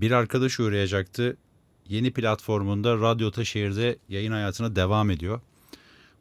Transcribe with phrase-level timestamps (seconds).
[0.00, 1.36] bir arkadaş uğrayacaktı.
[1.88, 5.40] Yeni platformunda Radyo Taşehir'de yayın hayatına devam ediyor.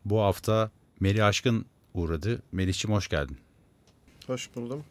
[0.05, 2.41] Bu hafta Melih Aşkın uğradı.
[2.51, 3.37] Melih'ciğim hoş geldin.
[4.27, 4.83] Hoş buldum.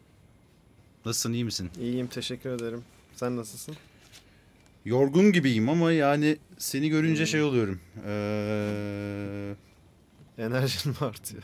[1.05, 1.69] Nasılsın iyi misin?
[1.81, 2.83] İyiyim teşekkür ederim.
[3.15, 3.75] Sen nasılsın?
[4.85, 7.79] Yorgun gibiyim ama yani seni görünce şey oluyorum.
[8.05, 9.55] Ee,
[10.37, 11.43] Enerjin mi artıyor?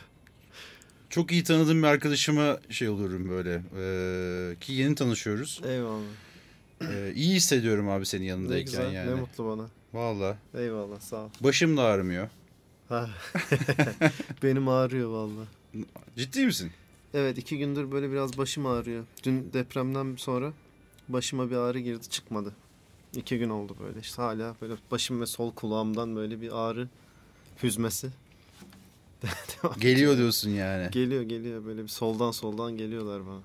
[1.10, 3.62] çok iyi tanıdığım bir arkadaşıma şey oluyorum böyle.
[3.78, 5.60] Ee, ki yeni tanışıyoruz.
[5.68, 6.02] Eyvallah.
[6.82, 9.10] Ee, iyi hissediyorum abi senin Ne yanındayken güzel yani.
[9.10, 9.66] ne mutlu bana.
[9.94, 10.38] Valla.
[10.54, 11.28] Eyvallah sağ ol.
[11.40, 12.28] Başım da ağrımıyor.
[14.42, 15.44] Benim ağrıyor valla.
[16.16, 16.70] Ciddi misin?
[17.14, 19.04] Evet iki gündür böyle biraz başım ağrıyor.
[19.24, 20.52] Dün depremden sonra
[21.08, 22.52] başıma bir ağrı girdi çıkmadı.
[23.16, 26.88] İki gün oldu böyle işte hala böyle başım ve sol kulağımdan böyle bir ağrı
[27.62, 28.08] hüzmesi.
[29.80, 30.90] Geliyor diyorsun yani.
[30.90, 33.40] Geliyor geliyor böyle bir soldan soldan geliyorlar bana.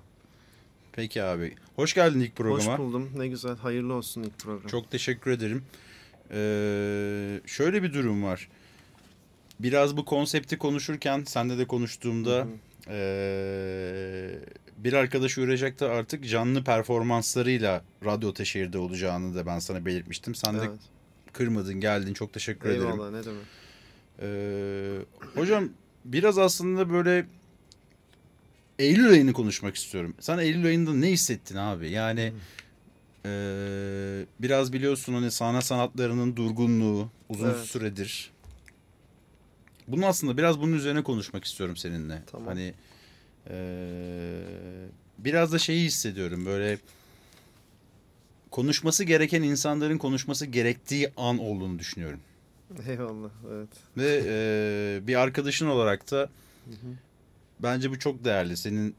[0.94, 1.55] Peki abi.
[1.76, 2.73] Hoş geldin ilk programa.
[2.73, 4.68] Hoş buldum ne güzel hayırlı olsun ilk program.
[4.68, 5.64] Çok teşekkür ederim.
[6.31, 8.50] Ee, şöyle bir durum var.
[9.59, 12.48] Biraz bu konsepti konuşurken senle de konuştuğumda Hı hı.
[12.88, 14.39] ee,
[14.78, 20.36] bir arkadaş da artık canlı performanslarıyla Radyo Teşehir'de olacağını da ben sana belirtmiştim.
[20.36, 20.80] Sen de Evet.
[21.33, 22.88] kırmadın geldin çok teşekkür ederim.
[22.88, 23.45] Eyvallah ne demek.
[24.22, 24.98] Ee,
[25.36, 25.70] hocam
[26.05, 27.26] biraz aslında böyle
[28.81, 30.13] Eylül ayını konuşmak istiyorum.
[30.19, 31.89] Sen Eylül ayında ne hissettin abi?
[31.89, 32.33] Yani
[33.25, 37.65] ee, biraz biliyorsun hani sahne sanatlarının durgunluğu uzun Evet.
[37.65, 38.31] süredir.
[39.87, 42.21] Bunun aslında biraz bunun üzerine konuşmak istiyorum seninle.
[42.31, 42.47] Tamam.
[42.47, 42.73] Hani
[43.49, 44.41] ee,
[45.17, 46.77] biraz da şeyi hissediyorum böyle
[48.52, 52.19] konuşması gereken insanların konuşması gerektiği an olduğunu düşünüyorum.
[52.87, 53.69] Eyvallah evet.
[53.97, 56.95] Ve e, bir arkadaşın olarak da Hı hı.
[57.64, 58.58] Bence bu çok değerli.
[58.58, 58.95] Senin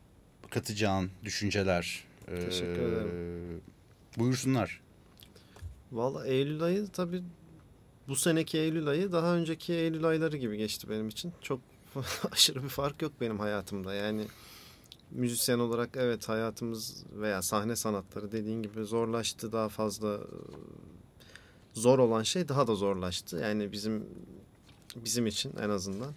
[0.51, 2.05] katacağın düşünceler.
[2.29, 3.61] E, Teşekkür ederim.
[4.19, 4.81] Buyursunlar.
[5.93, 7.23] Valla Eylül ayı tabii
[8.09, 11.33] bu seneki Eylül ayı daha önceki Eylül ayları gibi geçti benim için.
[11.43, 11.61] Çok
[12.33, 13.95] aşırı bir fark yok benim hayatımda.
[13.95, 14.27] Yani
[15.11, 19.53] müzisyen olarak evet hayatımız veya sahne sanatları dediğin gibi zorlaştı.
[19.53, 20.21] Daha fazla e,
[21.75, 23.37] zor olan şey daha da zorlaştı.
[23.37, 24.05] Yani bizim
[24.97, 26.13] bizim için en azından.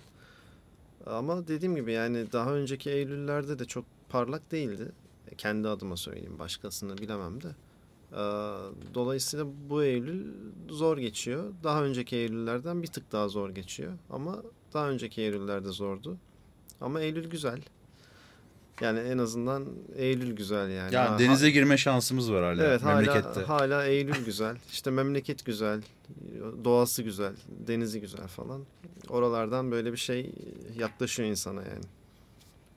[1.05, 4.91] Ama dediğim gibi yani daha önceki Eylüllerde de çok parlak değildi.
[5.37, 7.47] Kendi adıma söyleyeyim başkasını bilemem de.
[8.93, 10.33] Dolayısıyla bu Eylül
[10.69, 11.53] zor geçiyor.
[11.63, 13.93] Daha önceki Eylüllerden bir tık daha zor geçiyor.
[14.09, 14.43] Ama
[14.73, 16.17] daha önceki Eylüllerde zordu.
[16.81, 17.61] Ama Eylül güzel.
[18.81, 19.65] Yani en azından
[19.95, 20.95] Eylül güzel yani.
[20.95, 23.39] Yani Ha- denize girme şansımız var hala Evet memlekette.
[23.41, 24.57] hala, hala Eylül güzel.
[24.71, 25.81] İşte memleket güzel.
[26.63, 27.33] Doğası güzel.
[27.67, 28.61] Denizi güzel falan.
[29.09, 30.31] Oralardan böyle bir şey
[30.79, 31.83] yaklaşıyor insana yani.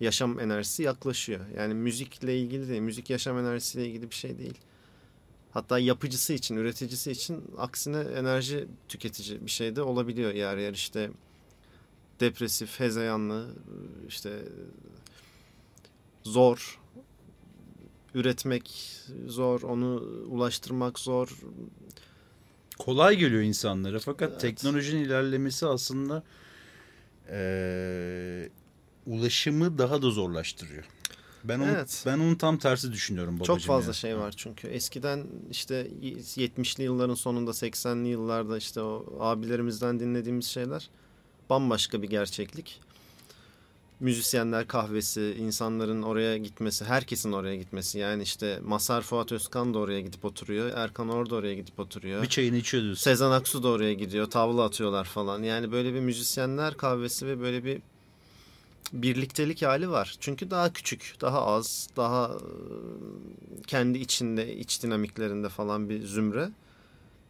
[0.01, 1.41] Yaşam enerjisi yaklaşıyor.
[1.57, 2.81] Yani müzikle ilgili değil.
[2.81, 4.55] Müzik yaşam enerjisiyle ilgili bir şey değil.
[5.51, 11.11] Hatta yapıcısı için, üreticisi için aksine enerji tüketici bir şey de olabiliyor yer yer işte
[12.21, 13.47] depresif, hezeyanlı,
[14.09, 14.33] işte
[16.29, 16.79] zor,
[18.15, 18.95] üretmek
[19.27, 19.95] zor, onu
[20.29, 21.39] ulaştırmak zor.
[22.79, 24.41] Kolay geliyor insanlara fakat Evet.
[24.41, 26.23] teknolojinin ilerlemesi aslında
[27.31, 28.49] e,
[29.07, 30.85] ulaşımı daha da zorlaştırıyor.
[31.45, 32.03] Ben onu, Evet.
[32.07, 33.57] ben onun tam tersi düşünüyorum babacığım.
[33.57, 33.95] Çok fazla ya.
[33.95, 34.69] şey var çünkü.
[34.69, 40.91] Eskiden işte 70'li yılların sonunda 80'li yıllarda işte o abilerimizden dinlediğimiz şeyler
[41.51, 42.81] bambaşka bir gerçeklik.
[44.01, 47.99] Müzisyenler kahvesi, insanların oraya gitmesi, herkesin oraya gitmesi.
[47.99, 50.71] Yani işte Masar Fuat Özkan da oraya gidip oturuyor.
[50.75, 52.23] Erkan Or da oraya gidip oturuyor.
[52.23, 53.03] Bir çayını içiyor diyorsun.
[53.03, 54.31] Sezen Aksu da oraya gidiyor.
[54.31, 55.43] Tavla atıyorlar falan.
[55.43, 57.81] Yani böyle bir müzisyenler kahvesi ve böyle bir
[58.93, 60.17] birliktelik hali var.
[60.21, 66.51] Çünkü daha küçük, daha az, daha e, kendi içinde, iç dinamiklerinde falan bir zümre.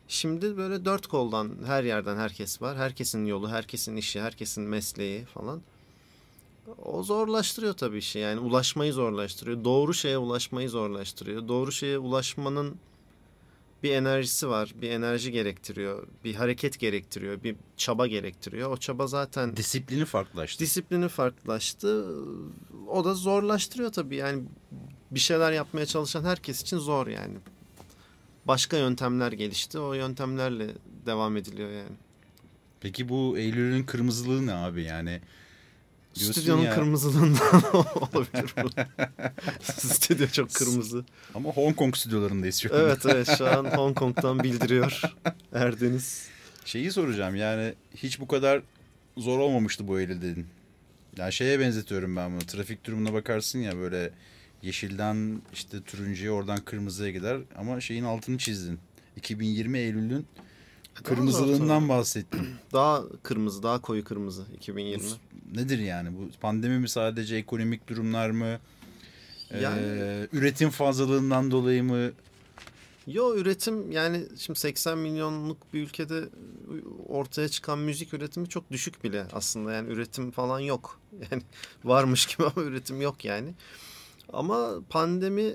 [0.09, 2.77] Şimdi böyle dört koldan her yerden herkes var.
[2.77, 5.61] Herkesin yolu, herkesin işi, herkesin mesleği falan.
[6.85, 8.19] O zorlaştırıyor tabii işi.
[8.19, 9.65] Yani ulaşmayı zorlaştırıyor.
[9.65, 11.49] Doğru şeye ulaşmayı zorlaştırıyor.
[11.49, 12.77] Doğru şeye ulaşmanın
[13.83, 14.73] bir enerjisi var.
[14.83, 16.07] Bir enerji gerektiriyor.
[16.25, 17.43] Bir hareket gerektiriyor.
[17.43, 18.71] Bir çaba gerektiriyor.
[18.71, 20.61] O çaba zaten Disiplini farklılaştı.
[20.65, 22.07] disiplini farklılaştı.
[22.89, 24.17] O da zorlaştırıyor tabii.
[24.17, 24.43] Yani
[25.11, 27.35] bir şeyler yapmaya çalışan herkes için zor yani.
[28.45, 29.79] Başka yöntemler gelişti.
[29.79, 30.71] O yöntemlerle
[31.07, 31.97] devam ediliyor yani.
[32.81, 35.21] Peki bu Eylül'ün kırmızılığı ne abi yani?
[36.19, 38.71] Diyorsun Stüdyonun ya- kırmızılığından olabilir bu.
[39.73, 41.05] Stüdyo çok kırmızı.
[41.35, 42.83] Ama Hong Kong stüdyolarındayız şu anda.
[42.83, 45.01] Evet evet şu an Hong Kong'dan bildiriyor
[45.53, 46.29] Erdeniz.
[46.65, 48.63] Şeyi soracağım yani hiç bu kadar
[49.17, 50.47] zor olmamıştı bu Eylül dedin.
[51.17, 52.41] Yani şeye benzetiyorum ben bunu.
[52.47, 54.11] Trafik durumuna bakarsın ya böyle
[54.63, 58.79] yeşilden işte turuncuya oradan kırmızıya gider ama şeyin altını çizdin.
[59.17, 60.27] 2020 Eylül'ün
[61.05, 62.49] kırmızılığından bahsettin.
[62.73, 65.03] Daha kırmızı, daha koyu kırmızı 2020.
[65.03, 66.09] Bu nedir yani?
[66.19, 68.59] Bu pandemi mi sadece ekonomik durumlar mı?
[69.63, 72.11] Yani- Ee, üretim fazlalığından dolayı mı?
[73.07, 76.25] Yo üretim yani şimdi 80 milyonluk bir ülkede
[77.09, 79.73] ortaya çıkan müzik üretimi çok düşük bile aslında.
[79.73, 81.01] Yani üretim falan yok.
[81.31, 81.43] Yani
[81.85, 83.55] varmış gibi ama üretim yok yani.
[84.33, 85.53] Ama pandemi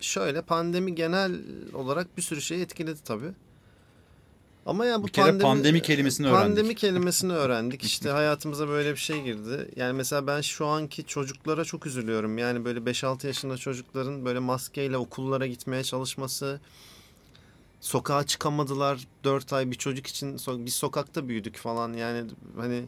[0.00, 1.32] şöyle pandemi genel
[1.74, 3.32] olarak bir sürü şeyi etkiledi tabii.
[4.66, 6.42] Ama ya bu Bir kere pandemi kelimesini öğrendik.
[6.42, 7.84] Pandemi kelimesini öğrendik.
[7.84, 9.70] İşte hayatımıza böyle bir şey girdi.
[9.76, 12.38] Yani mesela ben şu anki çocuklara çok üzülüyorum.
[12.38, 16.60] Yani böyle 5-6 yaşında çocukların böyle maskeyle okullara gitmeye çalışması.
[17.80, 20.36] Sokağa çıkamadılar 4 ay bir çocuk için.
[20.48, 21.92] Biz sokakta büyüdük falan.
[21.92, 22.84] Yani hani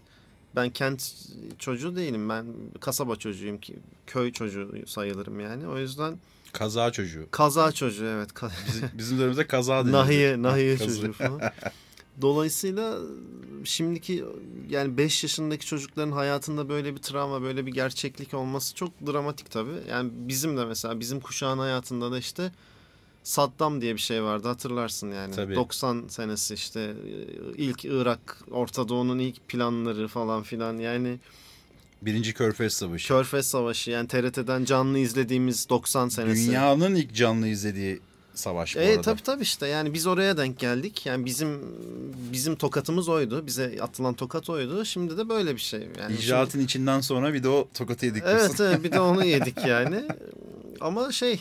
[0.57, 1.15] ben kent
[1.59, 2.29] çocuğu değilim.
[2.29, 2.47] Ben
[2.81, 5.69] kasaba çocuğuyum ki köy çocuğu sayılırım yani.
[5.69, 6.19] O yüzden
[6.55, 7.27] Kaza çocuğu.
[7.31, 8.31] kaza çocuğu evet.
[8.69, 9.93] Bizim, bizim dönemimizde kaza denirdi.
[9.93, 11.41] Nahiye, nahiye çocuğu falan.
[12.21, 12.99] Dolayısıyla
[13.65, 14.25] şimdiki
[14.69, 19.81] yani 5 yaşındaki çocukların hayatında böyle bir travma, böyle bir gerçeklik olması çok dramatik tabii.
[19.91, 22.53] Yani bizim de mesela bizim kuşağın hayatında da işte
[23.23, 25.35] Saddam diye bir şey vardı hatırlarsın yani.
[25.35, 25.55] Tabii.
[25.55, 26.95] 90 senesi işte
[27.57, 31.19] ilk Irak, Orta Doğu'nun ilk planları falan filan yani
[32.07, 33.09] Birinci Körfez Savaşı.
[33.09, 36.47] Körfez Savaşı yani TRT'den canlı izlediğimiz 90 senesi.
[36.49, 38.01] Dünyanın ilk canlı izlediği
[38.35, 39.01] savaş bu E arada.
[39.03, 41.07] tabii tabii işte yani biz oraya denk geldik.
[41.07, 41.61] Yani bizim
[42.33, 43.47] bizim tokatımız oydu.
[43.47, 44.85] Bize atılan tokat oydu.
[44.85, 45.89] Şimdi de böyle bir şey.
[46.01, 48.23] Yani İcraatın içinden sonra bir de o tokatı yedik.
[48.23, 48.33] şimdi-.
[48.41, 50.05] Evet evet bir de onu yedik yani.
[50.81, 51.41] Ama şey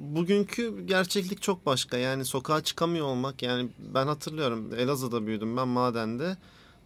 [0.00, 1.96] bugünkü gerçeklik çok başka.
[1.96, 6.36] Yani sokağa çıkamıyor olmak yani ben hatırlıyorum Elazığ'da büyüdüm ben madende.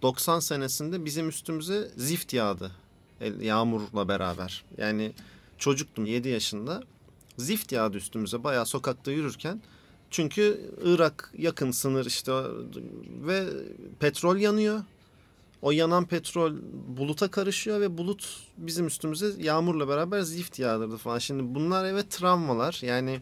[0.02, 2.70] 90 senesinde bizim üstümüze zift yağdı.
[3.40, 4.64] Yağmurla beraber.
[4.78, 5.12] Yani
[5.58, 6.82] çocuktum 7 yaşında.
[7.36, 9.62] Zift yağdı üstümüze bayağı sokakta yürürken.
[10.10, 12.32] Çünkü Irak yakın sınır işte
[13.26, 13.46] ve
[14.00, 14.82] petrol yanıyor.
[15.62, 16.52] O yanan petrol
[16.88, 21.18] buluta karışıyor ve bulut bizim üstümüze yağmurla beraber zift yağdırdı falan.
[21.18, 22.80] Şimdi bunlar evet travmalar.
[22.82, 23.20] Yani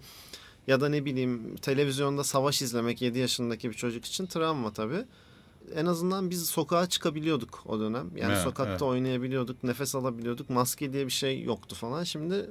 [0.67, 5.05] ya da ne bileyim televizyonda savaş izlemek 7 yaşındaki bir çocuk için travma tabii.
[5.75, 8.11] En azından biz sokağa çıkabiliyorduk o dönem.
[8.17, 8.83] Yani Evet, sokakta evet.
[8.83, 10.51] oynayabiliyorduk, nefes alabiliyorduk.
[10.51, 12.05] Maske diye bir şey yoktu falan.
[12.05, 12.51] Şimdi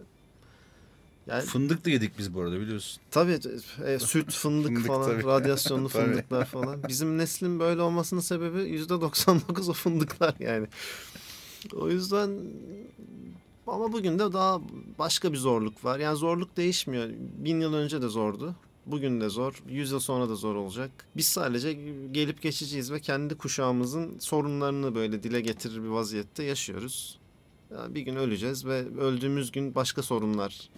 [1.28, 3.02] yani Fındık da yedik biz bu arada biliyorsun.
[3.12, 3.40] Tabii
[3.86, 5.24] e, süt, fındık, Fındık falan, tabii.
[5.24, 6.84] radyasyonlu fındıklar falan.
[6.88, 10.68] Bizim neslin böyle olmasının sebebi yüzde 99 o fındıklar yani.
[11.74, 12.40] O yüzden
[13.68, 14.62] ama bugün de daha
[15.00, 16.00] başka bir zorluk var.
[16.00, 17.10] Yani zorluk değişmiyor.
[17.38, 18.56] Bin yıl önce de zordu.
[18.86, 19.64] Bugün de zor.
[19.70, 20.92] Yüz yıl sonra da zor olacak.
[21.18, 21.74] Biz sadece
[22.12, 27.20] gelip geçiciyiz ve kendi kuşağımızın sorunlarını böyle dile getirir bir vaziyette yaşıyoruz.
[27.72, 30.70] Yani bir gün öleceğiz ve öldüğümüz gün başka sorunlar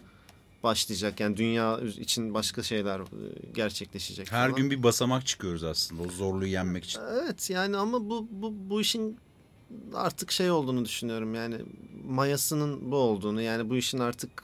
[0.63, 1.19] başlayacak.
[1.19, 3.03] Yani dünya için başka şeyler e,
[3.53, 4.31] gerçekleşecek.
[4.31, 4.61] Her falan.
[4.61, 6.99] gün bir basamak çıkıyoruz aslında o zorluğu yenmek için.
[7.23, 9.17] Evet yani ama bu bu bu işin
[9.93, 11.35] artık şey olduğunu düşünüyorum.
[11.35, 11.57] Yani
[12.07, 14.43] mayasının bu olduğunu yani bu işin artık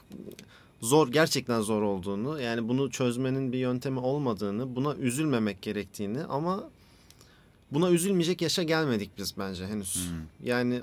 [0.82, 6.70] zor gerçekten zor olduğunu yani bunu çözmenin bir yöntemi olmadığını buna üzülmemek gerektiğini ama
[7.70, 9.94] buna üzülmeyecek yaşa gelmedik biz bence henüz.
[9.94, 10.48] Hmm.
[10.48, 10.82] Yani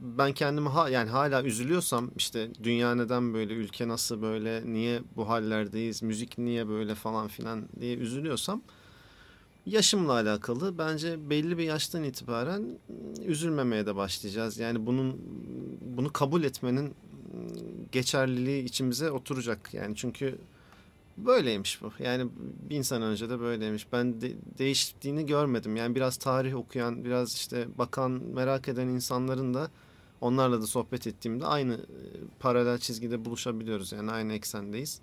[0.00, 5.28] ben kendimi ha, yani hala üzülüyorsam işte dünya neden böyle ülke nasıl böyle niye bu
[5.28, 8.62] hallerdeyiz müzik niye böyle falan filan diye üzülüyorsam
[9.66, 12.78] yaşımla alakalı bence belli bir yaştan itibaren
[13.26, 14.58] üzülmemeye de başlayacağız.
[14.58, 15.20] Yani bunun
[15.96, 16.94] bunu kabul etmenin
[17.92, 19.74] geçerliliği içimize oturacak.
[19.74, 20.38] Yani çünkü
[21.16, 21.92] böyleymiş bu.
[21.98, 22.30] Yani
[22.70, 23.86] bin sene önce de böyleymiş.
[23.92, 25.76] Ben de, değiştiğini görmedim.
[25.76, 29.70] Yani biraz tarih okuyan, biraz işte bakan, merak eden insanların da
[30.20, 31.78] onlarla da sohbet ettiğimde aynı e,
[32.40, 33.92] paralel çizgide buluşabiliyoruz.
[33.92, 35.00] Yani aynı eksendeyiz.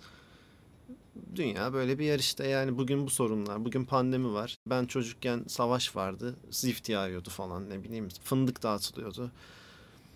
[1.36, 4.58] Dünya böyle bir yer işte yani bugün bu sorunlar, bugün pandemi var.
[4.68, 9.32] Ben çocukken savaş vardı, zift yağıyordu falan ne bileyim fındık dağıtılıyordu.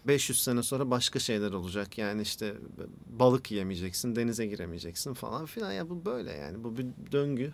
[0.08, 1.98] 500 sene sonra başka şeyler olacak.
[1.98, 2.56] Yani işte
[3.20, 5.72] balık yemeyeceksin, denize giremeyeceksin falan filan.
[5.72, 6.64] Ya bu böyle yani.
[6.64, 7.54] Bu bir döngü.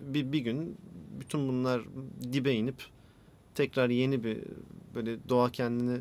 [0.00, 0.76] Bir, bir gün
[1.20, 1.82] bütün bunlar
[2.32, 2.82] dibe inip
[3.54, 4.38] tekrar yeni bir
[4.94, 5.98] böyle doğa kendini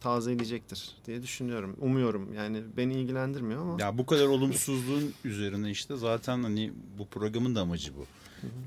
[0.00, 1.76] tazeleyecektir diye düşünüyorum.
[1.80, 2.34] Umuyorum.
[2.34, 3.76] Yani beni ilgilendirmiyor ama.
[3.80, 8.06] Ya bu kadar olumsuzluğun üzerine işte zaten hani bu programın da amacı bu.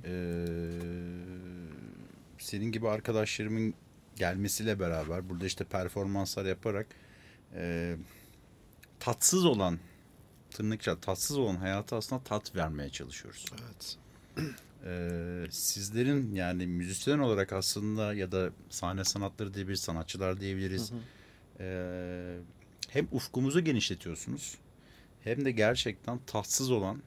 [0.05, 0.45] Ee,
[2.37, 3.73] senin gibi arkadaşlarımın
[4.23, 6.87] gelmesiyle beraber burada işte performanslar yaparak
[7.55, 7.95] e,
[8.99, 9.79] tatsız olan
[10.51, 13.45] tırnak içinde tatsız olan hayata aslında tat vermeye çalışıyoruz.
[13.63, 13.97] Evet.
[14.85, 20.91] Ee, sizlerin yani müzisyen olarak aslında ya da sahne sanatları diye bir sanatçılar diyebiliriz.
[20.91, 20.99] Hı hı.
[21.59, 22.37] Ee,
[22.89, 24.57] hem ufkumuzu genişletiyorsunuz
[25.23, 27.01] hem de gerçekten tatsız olan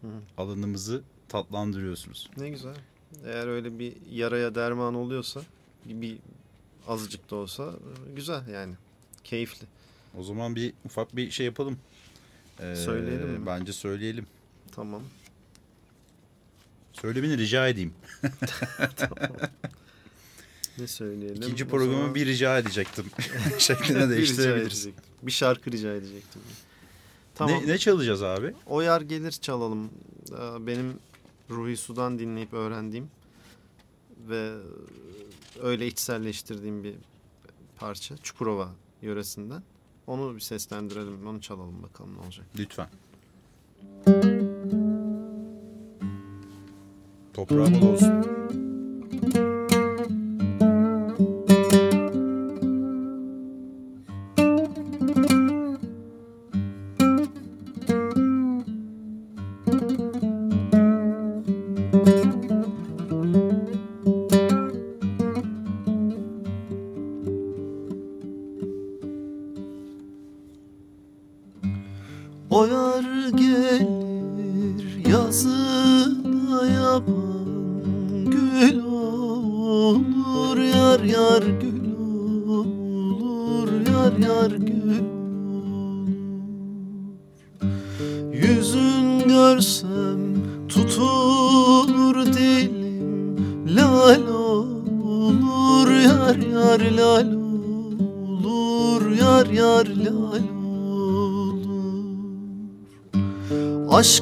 [0.00, 0.08] Hı.
[0.36, 2.30] alanımızı tatlandırıyorsunuz.
[2.36, 2.76] Ne güzel.
[3.24, 5.40] Eğer öyle bir yaraya derman oluyorsa
[5.84, 6.18] bir,
[6.88, 7.64] azıcık da olsa
[8.08, 8.74] e, güzel yani.
[9.24, 9.66] Keyifli.
[10.18, 11.78] O zaman bir ufak bir şey yapalım.
[12.60, 13.46] Ee, Söyleyelim mi?
[13.46, 14.26] Bence söyleyelim.
[14.72, 15.02] Tamam.
[16.92, 17.94] Söylemeni rica edeyim.
[20.78, 21.42] Ne söyleyelim?
[21.42, 23.04] İkinci programı zaman- bir rica edecektim.
[23.58, 24.88] Şeklinde değiştirebiliriz.
[25.22, 26.42] Bir şarkı rica edecektim.
[27.34, 27.62] Tamam.
[27.62, 28.54] Ne, ne çalacağız abi?
[28.66, 29.90] O yer gelir çalalım.
[30.32, 30.98] Ee, Benim
[31.50, 33.10] Ruhi Sudan dinleyip öğrendiğim
[34.28, 34.52] ve
[35.60, 36.94] öyle içselleştirdiğim bir
[37.76, 38.16] parça.
[38.16, 38.68] Çukurova
[39.02, 39.62] yöresinden.
[40.06, 41.26] Onu bir seslendirelim.
[41.26, 42.46] Onu çalalım bakalım ne olacak.
[42.58, 42.88] Lütfen.
[47.34, 48.41] Toprağı olsun.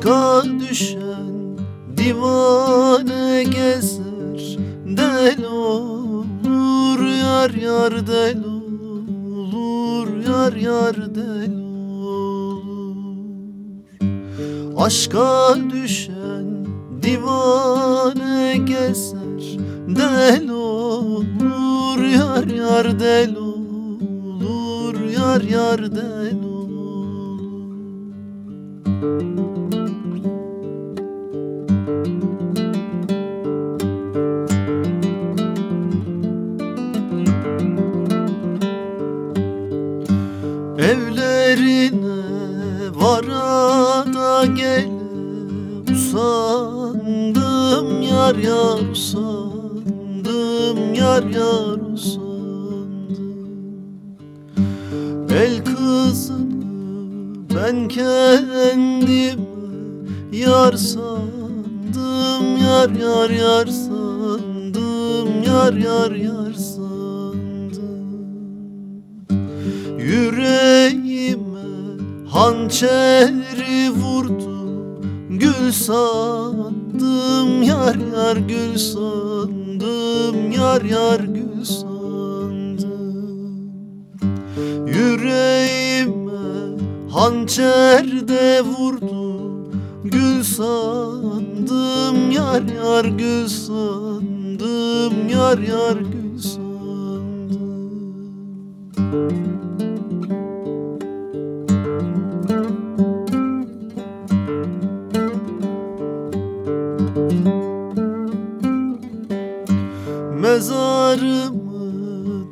[0.00, 0.39] cause
[58.30, 58.46] ben
[59.00, 59.50] kendime
[60.32, 68.10] Yar sandım Yar yar yar sandım Yar yar yar sandım.
[69.98, 71.60] Yüreğime
[72.28, 76.42] hançeri vurdu Gül sandım
[77.62, 83.00] yar yar gül sandım Yar yar gül sandım.
[84.86, 85.79] Yüreğime
[87.12, 89.40] hançer de vurdu
[90.04, 96.70] Gül sandım yar yar gül sandım Yar yar gül sandım.
[110.40, 111.90] Mezarımı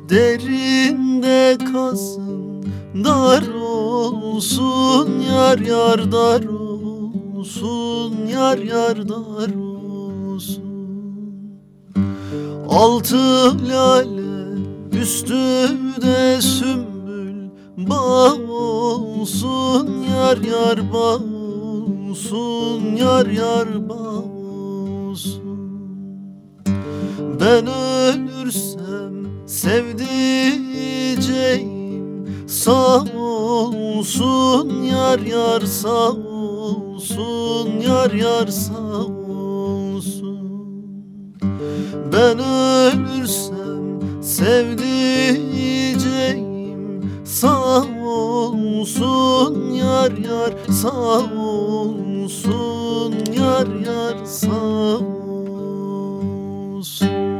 [0.09, 2.28] derinde kazın
[2.95, 10.63] Dar olsun yar yar dar olsun Yar yar dar olsun.
[12.69, 14.61] Altı lale
[15.01, 15.67] üstü
[16.01, 21.15] de sümbül Bağ olsun yar yar bağ
[22.09, 24.23] olsun Yar yar bağ
[25.09, 25.59] olsun.
[27.39, 29.13] Ben ölürsem
[29.47, 30.19] sevdiceğim
[32.49, 40.39] sağ olsun yar yar sağ olsun yar yar sağ olsun
[42.13, 44.85] Ben ölürsem sevdiceğim
[47.25, 54.97] sağ olsun yar yar sağ olsun yar yar sağ
[56.75, 57.38] olsun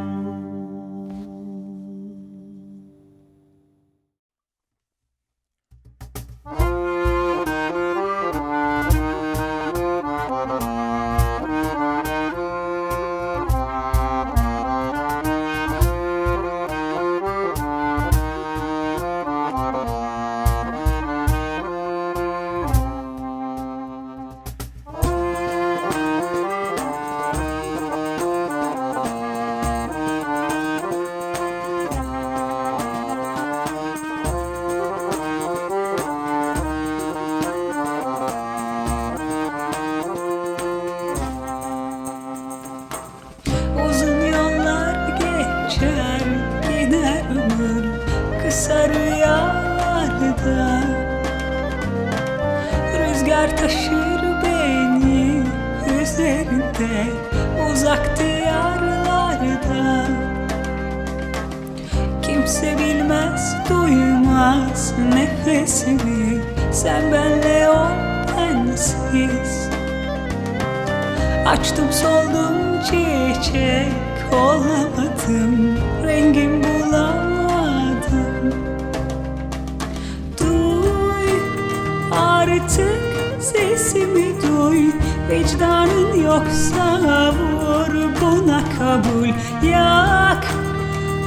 [82.60, 84.92] artık sesimi duy.
[85.30, 87.00] Vicdanın yoksa
[87.32, 89.28] vur buna kabul.
[89.70, 90.48] Yak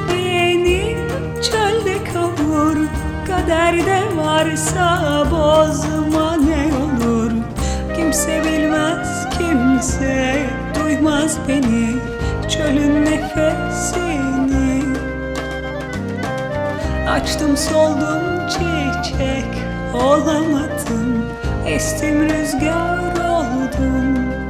[0.09, 0.97] beni
[1.43, 2.77] çölde kavur.
[3.27, 7.33] Kaderde varsa bozma ne olur.
[7.97, 11.93] Kimse bilmez kimse duymaz beni.
[12.49, 14.83] Çölün nefesini
[17.09, 21.25] Açtım soldum çiçek olamadım
[21.67, 24.42] Estim rüzgar oldum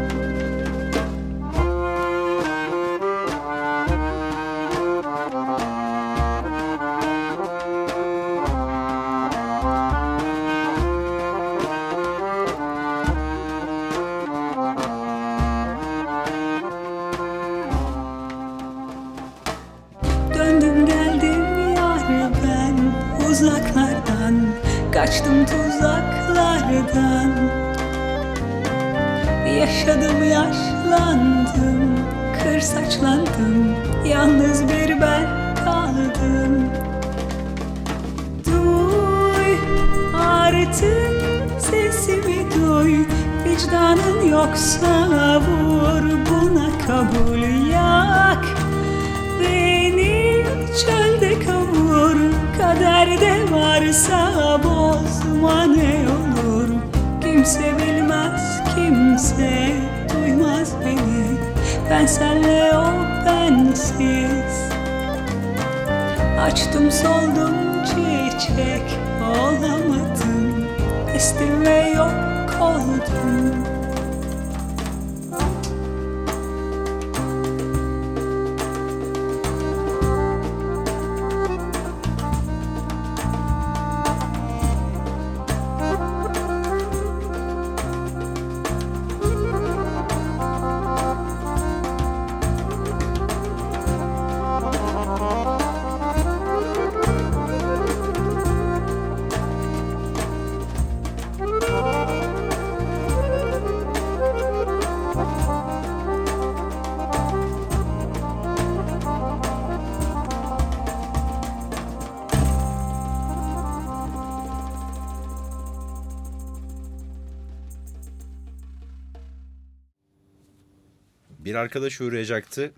[121.63, 122.73] arkadaş uğrayacaktı.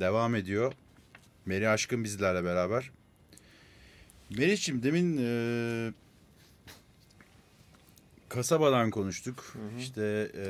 [0.00, 0.72] Devam ediyor.
[1.46, 2.90] Meri Aşkın bizlerle beraber.
[4.30, 5.92] Meriç'im demin e,
[8.28, 9.54] kasabadan konuştuk.
[9.78, 10.46] İşte e,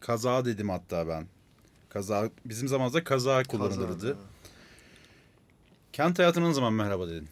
[0.00, 1.26] kaza dedim hatta ben.
[1.88, 4.16] Kaza bizim zamanımızda kaza kullanılırdı.
[5.92, 7.28] Kent hayatına ne zaman merhaba dedin?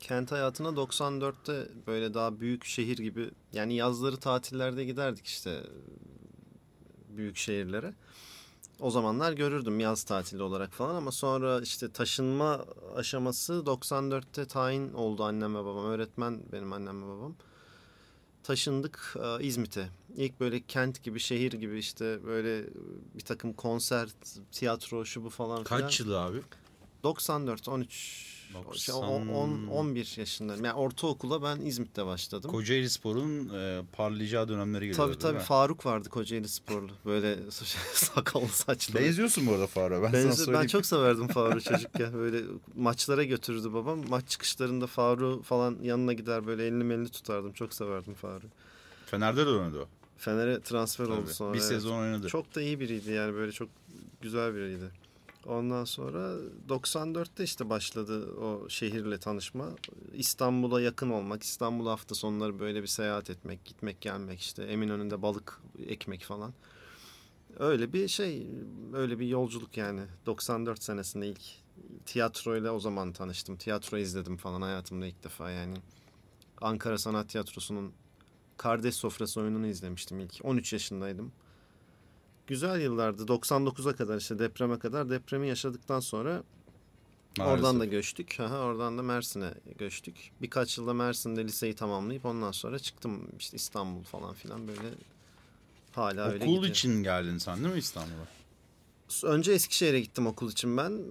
[0.00, 5.60] Kent hayatına 94'te böyle daha büyük şehir gibi yani yazları tatillerde giderdik işte
[7.16, 7.94] büyük şehirlere.
[8.80, 12.64] O zamanlar görürdüm yaz tatili olarak falan ama sonra işte taşınma
[12.96, 15.84] aşaması 94'te tayin oldu annem ve babam.
[15.84, 17.34] Öğretmen benim annem ve babam.
[18.42, 19.88] Taşındık e, İzmit'e.
[20.16, 22.64] İlk böyle kent gibi, şehir gibi işte böyle
[23.14, 24.08] bir takım konser,
[24.52, 25.80] tiyatro, şu bu falan filan.
[25.80, 26.38] Kaç yılı abi?
[27.02, 28.74] 94, 13, 90.
[28.74, 30.64] şey, 11 yaşındayım.
[30.64, 32.50] Yani ortaokula ben İzmit'te başladım.
[32.50, 35.06] Kocaeli Spor'un e, parlayacağı dönemleri geliyor.
[35.06, 36.90] Tabii tabii Faruk vardı Kocaeli Sporlu.
[37.06, 37.38] Böyle
[37.94, 38.94] sakallı saçlı.
[38.94, 40.02] Benziyorsun bu arada Faruk'a.
[40.02, 40.60] Ben sana Benzi- söyleyeyim.
[40.62, 42.12] ben çok severdim Faruk'u çocukken.
[42.14, 42.42] Böyle
[42.76, 44.08] maçlara götürürdü babam.
[44.08, 47.52] Maç çıkışlarında Faruk falan yanına gider böyle elini melini tutardım.
[47.52, 48.48] Çok severdim Faruk'u.
[49.06, 49.88] Fener'de de oynadı o.
[50.18, 51.34] Fener'e transfer oldu Tabii.
[51.34, 51.52] sonra.
[51.54, 51.68] Bir evet.
[51.68, 52.28] sezon oynadı.
[52.28, 53.68] Çok da iyi biriydi yani böyle çok
[54.20, 54.90] güzel biriydi.
[55.46, 56.36] Ondan sonra
[56.68, 59.68] 94'te işte başladı o şehirle tanışma.
[60.12, 65.60] İstanbul'a yakın olmak, İstanbul hafta sonları böyle bir seyahat etmek, gitmek gelmek işte Eminönü'nde balık
[65.86, 66.54] ekmek falan.
[67.58, 68.46] Öyle bir şey,
[68.92, 70.00] öyle bir yolculuk yani.
[70.26, 71.42] 94 senesinde ilk
[72.06, 73.56] tiyatroyla o zaman tanıştım.
[73.56, 75.76] Tiyatro izledim falan hayatımda ilk defa yani.
[76.60, 77.92] Ankara Sanat Tiyatrosu'nun
[78.56, 80.40] Kardeş Sofrası oyununu izlemiştim ilk.
[80.42, 81.32] 13 yaşındaydım.
[82.50, 83.22] Güzel yıllardı.
[83.22, 85.10] 99'a kadar işte depreme kadar.
[85.10, 86.42] Depremi yaşadıktan sonra
[87.38, 87.58] Maalesef.
[87.58, 88.40] oradan da göçtük.
[88.40, 90.32] Aha, oradan da Mersin'e göçtük.
[90.42, 94.80] Birkaç yılda Mersin'de liseyi tamamlayıp ondan sonra çıktım işte İstanbul falan filan böyle
[95.92, 98.26] Hala öyle Okul için geldin sen değil mi İstanbul'a?
[99.24, 101.02] Önce Eskişehir'e gittim okul için ben.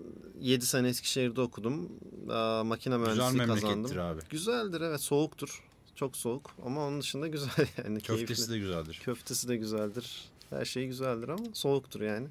[0.42, 1.90] 7 sene Eskişehir'de okudum.
[2.30, 4.00] Aa, makine Güzel mühendisliği memlekettir kazandım.
[4.18, 4.22] abi.
[4.30, 5.64] Güzeldir evet soğuktur.
[5.96, 7.50] Çok soğuk ama onun dışında güzel
[7.86, 8.02] yani.
[8.02, 8.54] Köftesi keyifli.
[8.54, 9.02] de güzeldir.
[9.06, 10.30] Köftesi de güzeldir.
[10.50, 12.28] Her şey güzeldir ama soğuktur yani.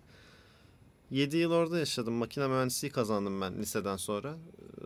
[1.10, 2.14] 7 yıl orada yaşadım.
[2.14, 4.36] Makine mühendisliği kazandım ben liseden sonra.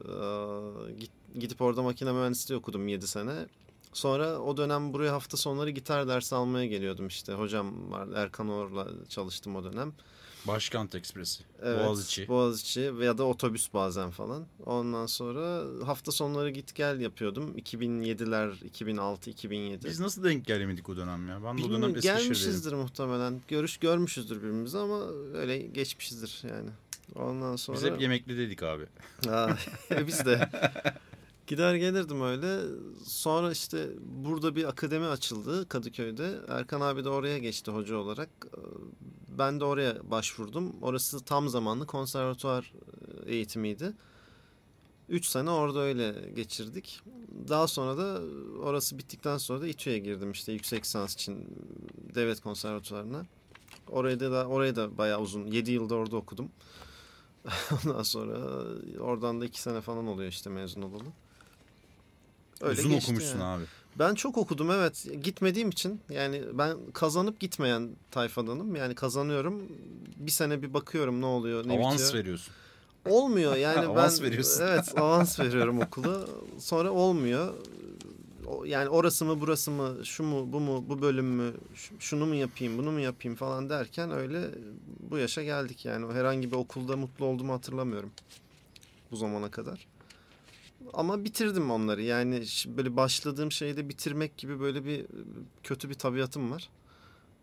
[0.09, 3.47] Ee, Gidip orada makine mühendisliği okudum 7 sene.
[3.93, 7.33] Sonra o dönem buraya hafta sonları gitar dersi almaya geliyordum işte.
[7.33, 9.93] Hocam vardı Erkan Or'la çalıştım o dönem.
[10.47, 11.45] Başkent Ekspresi.
[11.63, 12.29] Evet, Boğaziçi.
[12.29, 14.47] Boğaziçi veya da otobüs bazen falan.
[14.67, 17.59] Ondan sonra hafta sonları git gel yapıyordum.
[17.59, 19.85] 2007'ler, 2006, 2007.
[19.89, 21.37] Biz nasıl denk gelemedik o dönem ya?
[21.37, 23.41] Ben de o Bilmiyorum, dönem gelmişizdir muhtemelen.
[23.49, 25.01] Görüş görmüşüzdür birbirimizi ama
[25.35, 26.71] öyle geçmişizdir yani.
[27.15, 28.85] Ondan sonra Biz hep yemekli dedik abi.
[29.27, 29.57] Ha,
[30.07, 30.49] biz de
[31.47, 32.61] gider gelirdim öyle.
[33.05, 36.33] Sonra işte burada bir akademi açıldı Kadıköy'de.
[36.49, 38.29] Erkan abi de oraya geçti hoca olarak.
[39.39, 40.77] Ben de oraya başvurdum.
[40.83, 42.73] Orası tam zamanlı konservatuvar
[43.27, 43.93] eğitimiydi.
[45.09, 47.01] Üç sene orada öyle geçirdik.
[47.49, 48.21] Daha sonra da
[48.63, 51.49] orası bittikten sonra da İTÜ'ye girdim işte yüksek lisans için
[52.15, 53.27] devlet konservatuvarına.
[53.89, 56.51] Oraya da oraya da bayağı uzun 7 yılda orada okudum.
[57.85, 58.39] Ondan sonra
[59.01, 61.05] oradan da iki sene falan oluyor işte mezun olalı.
[62.63, 63.45] Uzun geçti okumuşsun yani.
[63.45, 63.65] abi.
[63.99, 65.07] Ben çok okudum evet.
[65.23, 68.77] Gitmediğim için yani ben kazanıp gitmeyen tayfadanım.
[68.77, 69.63] Yani kazanıyorum.
[70.17, 72.15] Bir sene bir bakıyorum ne oluyor ne Avans bitiyor.
[72.15, 72.55] veriyorsun.
[73.09, 74.65] Olmuyor yani Avans ben veriyorsun.
[74.67, 76.27] evet avans veriyorum okula.
[76.59, 77.55] Sonra olmuyor.
[78.67, 81.53] Yani orası mı burası mı şu mu bu mu bu bölüm mü
[81.99, 84.51] şunu mu yapayım bunu mu yapayım falan derken öyle
[85.11, 86.13] bu yaşa geldik yani.
[86.13, 88.11] Herhangi bir okulda mutlu olduğumu hatırlamıyorum
[89.11, 89.87] bu zamana kadar.
[90.93, 95.07] Ama bitirdim onları yani böyle başladığım şeyde bitirmek gibi böyle bir
[95.63, 96.71] kötü bir tabiatım var.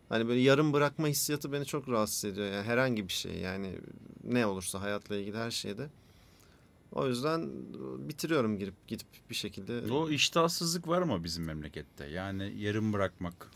[0.08, 2.46] Hani böyle yarım bırakma hissiyatı beni çok rahatsız ediyor.
[2.52, 3.78] Yani herhangi bir şey yani
[4.24, 5.90] ne olursa hayatla ilgili her şeyde.
[6.92, 7.50] O yüzden
[8.08, 9.92] bitiriyorum girip gidip bir şekilde.
[9.92, 12.04] O iştahsızlık var mı bizim memlekette?
[12.06, 13.50] Yani yarım bırakmak.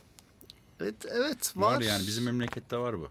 [0.81, 1.81] Evet, evet Var, var.
[1.81, 3.09] yani bizim memlekette var bu.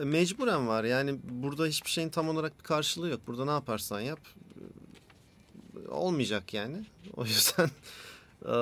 [0.00, 0.84] E, Mecburen var.
[0.84, 3.20] Yani burada hiçbir şeyin tam olarak bir karşılığı yok.
[3.26, 4.20] Burada ne yaparsan yap
[5.88, 6.84] olmayacak yani.
[7.16, 7.70] O yüzden
[8.44, 8.54] e,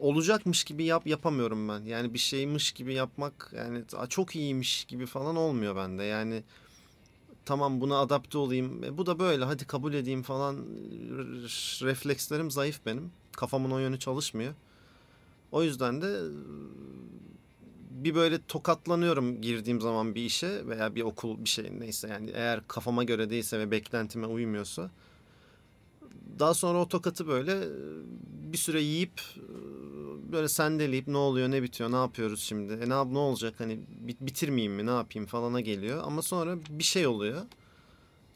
[0.00, 1.80] olacakmış gibi yap yapamıyorum ben.
[1.80, 6.04] Yani bir şeymiş gibi yapmak yani "Aa, çok iyiymiş gibi falan olmuyor bende.
[6.04, 6.42] Yani
[7.44, 8.84] tamam buna adapte olayım.
[8.84, 10.56] E, bu da böyle hadi kabul edeyim falan.
[11.82, 13.12] Reflekslerim zayıf benim.
[13.32, 14.54] Kafamın o yönü çalışmıyor.
[15.52, 16.20] O yüzden de
[17.90, 22.60] bir böyle tokatlanıyorum girdiğim zaman bir işe veya bir okul bir şey neyse yani eğer
[22.68, 24.90] kafama göre değilse ve beklentime uymuyorsa
[26.38, 27.68] daha sonra o tokatı böyle e,
[28.52, 29.42] bir süre yiyip e,
[30.32, 32.72] böyle sendeleyip ne oluyor ne bitiyor ne yapıyoruz şimdi?
[32.72, 33.54] E ne, yap- ne olacak?
[33.58, 36.02] Hani bit- bitirmeyeyim mi ne yapayım falana geliyor.
[36.04, 37.42] Ama sonra bir şey oluyor.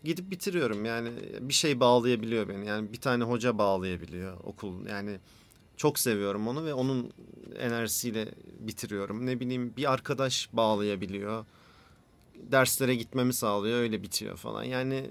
[0.05, 0.85] Gidip bitiriyorum.
[0.85, 2.67] Yani bir şey bağlayabiliyor beni.
[2.67, 4.87] Yani bir tane hoca bağlayabiliyor okul.
[4.87, 5.19] Yani
[5.77, 7.13] çok seviyorum onu ve onun
[7.59, 8.29] enerjisiyle
[8.61, 9.27] bitiriyorum.
[9.27, 11.45] Ne bileyim bir arkadaş bağlayabiliyor.
[12.53, 14.65] Derslere gitmemi sağlıyor öyle bitiyor falan.
[14.65, 15.11] Yani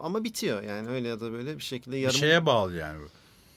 [0.00, 3.06] ama bitiyor yani öyle ya da böyle bir şekilde yarım Bir şeye bağlı yani bu.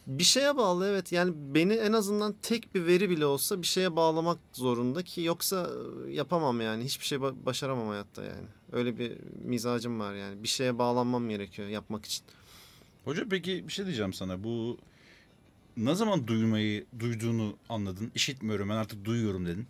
[0.07, 1.11] bir şeye bağlı evet.
[1.11, 5.69] Yani beni en azından tek bir veri bile olsa bir şeye bağlamak zorunda ki yoksa
[6.07, 6.83] e, yapamam yani.
[6.83, 8.47] Hiçbir şey ba- başaramam hayatta yani.
[8.71, 9.11] Öyle bir
[9.43, 10.43] mizacım var yani.
[10.43, 12.23] Bir şeye bağlanmam gerekiyor yapmak için.
[13.05, 14.43] Hoca peki bir şey diyeceğim sana.
[14.43, 14.77] Bu
[15.77, 18.11] ne zaman duymayı, duyduğunu anladın?
[18.15, 19.67] İşitmiyorum ben artık duyuyorum dedin.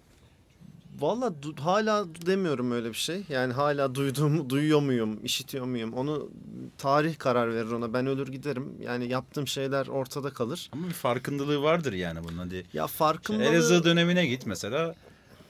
[1.00, 3.24] Valla hala demiyorum öyle bir şey.
[3.30, 5.94] Yani hala duyduğumu duyuyor muyum, işitiyor muyum?
[5.94, 6.30] Onu
[6.78, 7.94] tarih karar verir ona.
[7.94, 8.74] Ben ölür giderim.
[8.82, 10.70] Yani yaptığım şeyler ortada kalır.
[10.74, 12.38] Ama bir farkındalığı vardır yani bunun.
[12.38, 13.44] Hadi Ya farkındalığı...
[13.44, 14.96] Elazığ dönemine git mesela.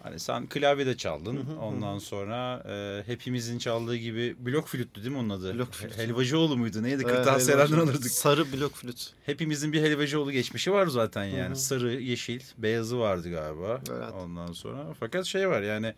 [0.07, 1.57] Hani sen klavyede çaldın.
[1.61, 5.57] Ondan sonra e, hepimizin çaldığı gibi blok flüttü değil mi onun adı?
[5.57, 5.97] Blok flüt.
[5.97, 6.83] He- Helvacıoğlu muydu?
[6.83, 7.03] Neydi?
[7.03, 8.11] Ee, Kırtasiyelerden alırdık.
[8.11, 9.13] Sarı blok flüt.
[9.25, 11.47] Hepimizin bir helvacıoğlu geçmişi var zaten yani.
[11.47, 11.55] Hı hı.
[11.55, 13.81] Sarı, yeşil, beyazı vardı galiba.
[13.91, 14.13] Evet.
[14.13, 14.93] Ondan sonra.
[14.99, 15.93] Fakat şey var yani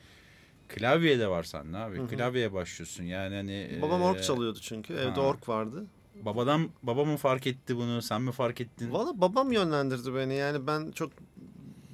[0.68, 1.98] klavyede var sen ne abi?
[1.98, 2.08] Hı hı.
[2.08, 3.80] Klavyeye başlıyorsun yani hani.
[3.82, 4.94] Babam e, ork çalıyordu çünkü.
[4.94, 5.22] Evde ha.
[5.22, 5.86] ork vardı.
[6.16, 8.02] Babadan baba mı fark etti bunu?
[8.02, 8.94] Sen mi fark ettin?
[8.94, 10.36] Valla babam yönlendirdi beni.
[10.36, 11.12] Yani ben çok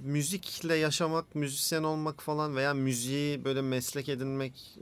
[0.05, 4.77] müzikle yaşamak, müzisyen olmak falan veya müziği böyle meslek edinmek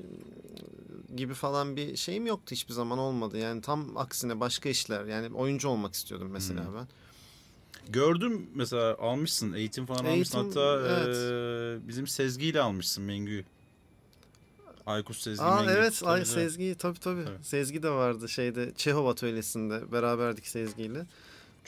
[1.16, 3.38] gibi falan bir şeyim yoktu hiçbir zaman olmadı.
[3.38, 6.76] Yani tam aksine başka işler yani oyuncu olmak istiyordum mesela Hmm.
[6.76, 6.88] ben.
[7.90, 10.38] Gördüm mesela almışsın eğitim falan almışsın.
[10.44, 11.18] Eğitim, Hatta evet.
[11.84, 13.46] e, bizim Sezgi ile almışsın Mengü.
[14.86, 15.72] Aykut Sezgi Aa Mengü.
[15.72, 16.26] evet Tabii, ay.
[16.26, 17.26] Sezgi tabii tabii.
[17.30, 17.46] Evet.
[17.46, 20.48] Sezgi de vardı şeyde Çehov atölyesinde beraberdik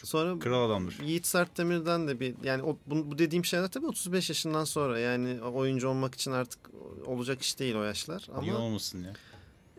[0.02, 0.24] Sezgi'yle.
[0.24, 1.00] Sonra Kral adamdır.
[1.04, 5.42] Yiğit Sertdemir'den de bir yani o, bu, bu dediğim şeyler tabii 35 yaşından sonra yani
[5.42, 6.60] oyuncu olmak için artık
[7.06, 8.28] olacak iş değil o yaşlar.
[8.32, 9.14] Ama Niye olmasın ya?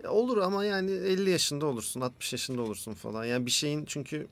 [0.05, 3.24] Ya olur ama yani 50 yaşında olursun, 60 yaşında olursun falan.
[3.24, 4.26] Yani bir şeyin çünkü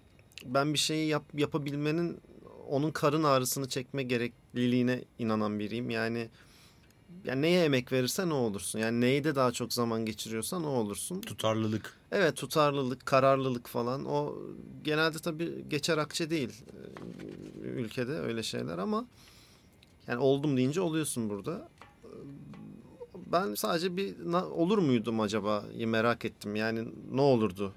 [0.45, 2.21] ben bir şeyi yap, yapabilmenin
[2.69, 5.91] onun karın ağrısını çekme gerekliliğine inanan biriyim.
[5.91, 6.29] Yani
[7.25, 8.79] yani neye emek verirsen o olursun.
[8.79, 11.21] Yani neyde daha çok zaman geçiriyorsan o olursun.
[11.21, 11.97] Tutarlılık.
[12.13, 14.39] Evet tutarlılık, kararlılık falan o
[14.85, 16.63] genelde tabii geçer akçe değil
[17.63, 19.07] e, ülkede öyle şeyler ama
[20.07, 21.69] yani oldum deyince oluyorsun burada.
[23.33, 26.57] Ben sadece bir olur muydum acaba merak ettim.
[26.57, 27.73] Yani ne olurdu?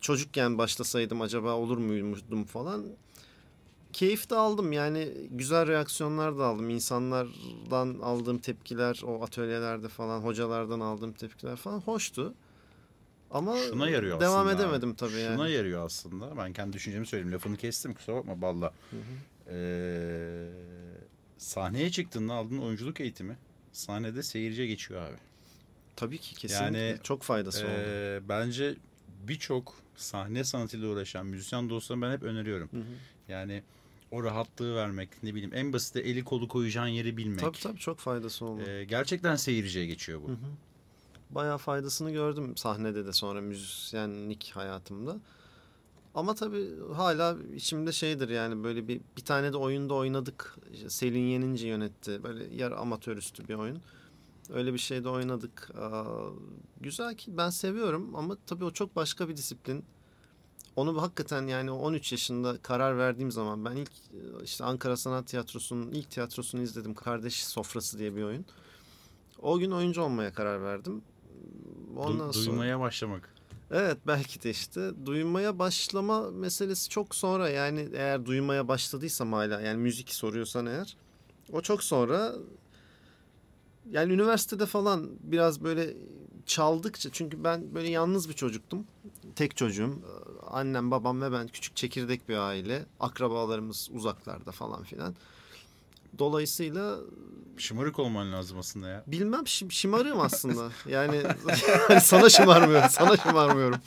[0.00, 2.84] Çocukken başlasaydım acaba olur muydum falan.
[3.94, 6.70] Keyif de aldım yani güzel reaksiyonlar da aldım.
[6.70, 12.34] İnsanlardan aldığım tepkiler o atölyelerde falan hocalardan aldığım tepkiler falan hoştu.
[13.30, 14.62] Ama Şuna yarıyor devam aslında.
[14.62, 14.96] edemedim abi.
[14.96, 15.52] tabii Şuna yani.
[15.52, 16.36] yarıyor aslında.
[16.36, 17.32] Ben kendi düşüncemi söyleyeyim.
[17.32, 18.72] Lafını kestim kusura bakma balla.
[19.50, 20.48] Ee,
[21.38, 23.36] sahneye çıktığında aldığın oyunculuk eğitimi
[23.72, 25.16] sahnede seyirciye geçiyor abi.
[25.96, 27.72] Tabii ki kesinlikle Yani, çok faydası oldu.
[27.76, 28.74] Ee, bence
[29.28, 32.68] birçok sahne sanatıyla uğraşan müzisyen dostlarıma ben hep öneriyorum.
[32.72, 32.82] Hı hı.
[33.28, 33.62] Yani
[34.14, 37.40] o rahatlığı vermek ne bileyim en basit eli kolu koyacağın yeri bilmek.
[37.40, 38.62] Tabii tabii çok faydası oldu.
[38.62, 40.28] Ee, gerçekten seyirciye geçiyor bu.
[40.28, 40.50] Hı hı.
[41.30, 45.16] Bayağı faydasını gördüm sahnede de sonra müzisyenlik hayatımda.
[46.14, 50.56] Ama tabii hala içimde şeydir yani böyle bir bir tane de oyunda oynadık.
[50.72, 52.22] İşte Selin Yeninci yönetti.
[52.22, 53.82] Böyle yarı amatörüstü bir oyun.
[54.50, 55.70] Öyle bir şeyde oynadık.
[55.78, 56.04] Aa,
[56.80, 59.84] güzel ki ben seviyorum ama tabii o çok başka bir disiplin.
[60.76, 63.90] Onu hakikaten yani 13 yaşında karar verdiğim zaman ben ilk
[64.44, 66.94] işte Ankara Sanat Tiyatrosu'nun ilk tiyatrosunu izledim.
[66.94, 68.44] Kardeş Sofrası diye bir oyun.
[69.42, 71.02] O gün oyuncu olmaya karar verdim.
[71.96, 73.34] Ondan Du- sonra duymaya başlamak.
[73.70, 79.76] Evet belki de işte duymaya başlama meselesi çok sonra yani eğer duymaya başladıysam hala yani
[79.78, 80.96] müzik soruyorsan eğer
[81.52, 82.32] o çok sonra
[83.90, 85.94] yani üniversitede falan biraz böyle
[86.46, 88.86] çaldıkça çünkü ben böyle yalnız bir çocuktum.
[89.36, 89.98] Tek çocuğum.
[90.50, 92.86] Annem, babam ve ben küçük çekirdek bir aile.
[93.00, 95.14] Akrabalarımız uzaklarda falan filan.
[96.18, 96.96] Dolayısıyla
[97.56, 99.04] Şımarık olman lazım aslında ya.
[99.06, 100.70] bilmem şi- şımarığım aslında.
[100.88, 101.22] Yani
[102.00, 102.88] sana şımarmıyorum.
[102.90, 103.80] Sana şımarmıyorum.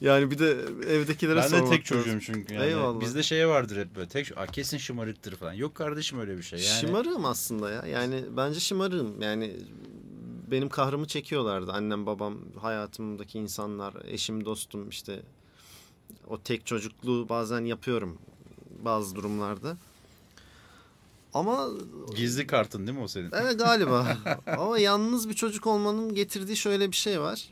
[0.00, 0.50] Yani bir de
[0.94, 2.04] evdekilere Ben de sormak tek lazım.
[2.04, 2.54] çocuğum çünkü.
[2.54, 2.66] Yani.
[2.66, 3.00] Eyvallah.
[3.00, 4.08] Bizde şey vardır hep böyle.
[4.08, 5.52] Tek, Aa, kesin şımarıktır falan.
[5.52, 6.58] Yok kardeşim öyle bir şey.
[6.58, 7.86] Yani Şımarığım aslında ya.
[7.86, 9.22] Yani bence şımarığım.
[9.22, 9.56] Yani
[10.50, 11.72] benim kahrımı çekiyorlardı.
[11.72, 15.22] Annem, babam, hayatımdaki insanlar, eşim, dostum işte.
[16.28, 18.18] O tek çocukluğu bazen yapıyorum
[18.84, 19.76] bazı durumlarda.
[21.34, 21.68] Ama
[22.16, 23.30] gizli kartın değil mi o senin?
[23.32, 24.16] evet galiba.
[24.46, 27.48] Ama yalnız bir çocuk olmanın getirdiği şöyle bir şey var.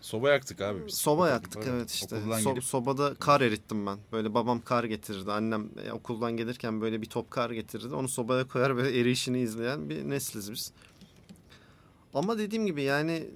[0.00, 0.94] Soba yaktık abi biz.
[0.94, 2.16] Soba yaktık böyle evet işte.
[2.16, 3.98] So- gelip sobada kar erittim ben.
[4.12, 5.32] Böyle babam kar getirirdi.
[5.32, 7.94] Annem e, okuldan gelirken böyle bir top kar getirirdi.
[7.94, 10.72] Onu sobaya koyar böyle erişini izleyen bir nesliz biz.
[12.14, 13.30] Ama dediğim gibi yani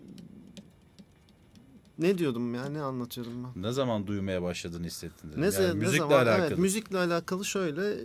[1.99, 3.63] ne diyordum ya ne anlatıyordum ben?
[3.63, 5.29] ne zaman duymaya başladığını hissettin.
[5.37, 6.17] Ne, yani ne müzikle zaman?
[6.27, 6.47] alakalı.
[6.47, 7.97] Evet, müzikle alakalı şöyle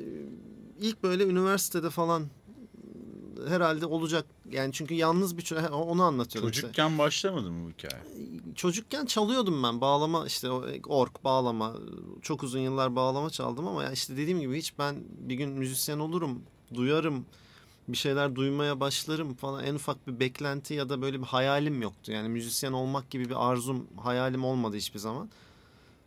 [0.79, 2.27] ilk böyle üniversitede falan
[3.47, 6.51] herhalde olacak yani çünkü yalnız bir onu anlatıyordum.
[6.51, 6.61] işte.
[6.61, 8.01] Çocukken başlamadı mı bu hikaye?
[8.55, 10.49] çocukken çalıyordum ben bağlama işte
[10.87, 11.73] ork bağlama
[12.21, 15.99] çok uzun yıllar bağlama çaldım ama ya işte dediğim gibi hiç ben bir gün müzisyen
[15.99, 16.41] olurum
[16.73, 17.25] duyarım
[17.87, 22.11] bir şeyler duymaya başlarım falan en ufak bir beklenti ya da böyle bir hayalim yoktu.
[22.11, 25.29] Yani müzisyen olmak gibi bir arzum hayalim olmadı hiçbir zaman.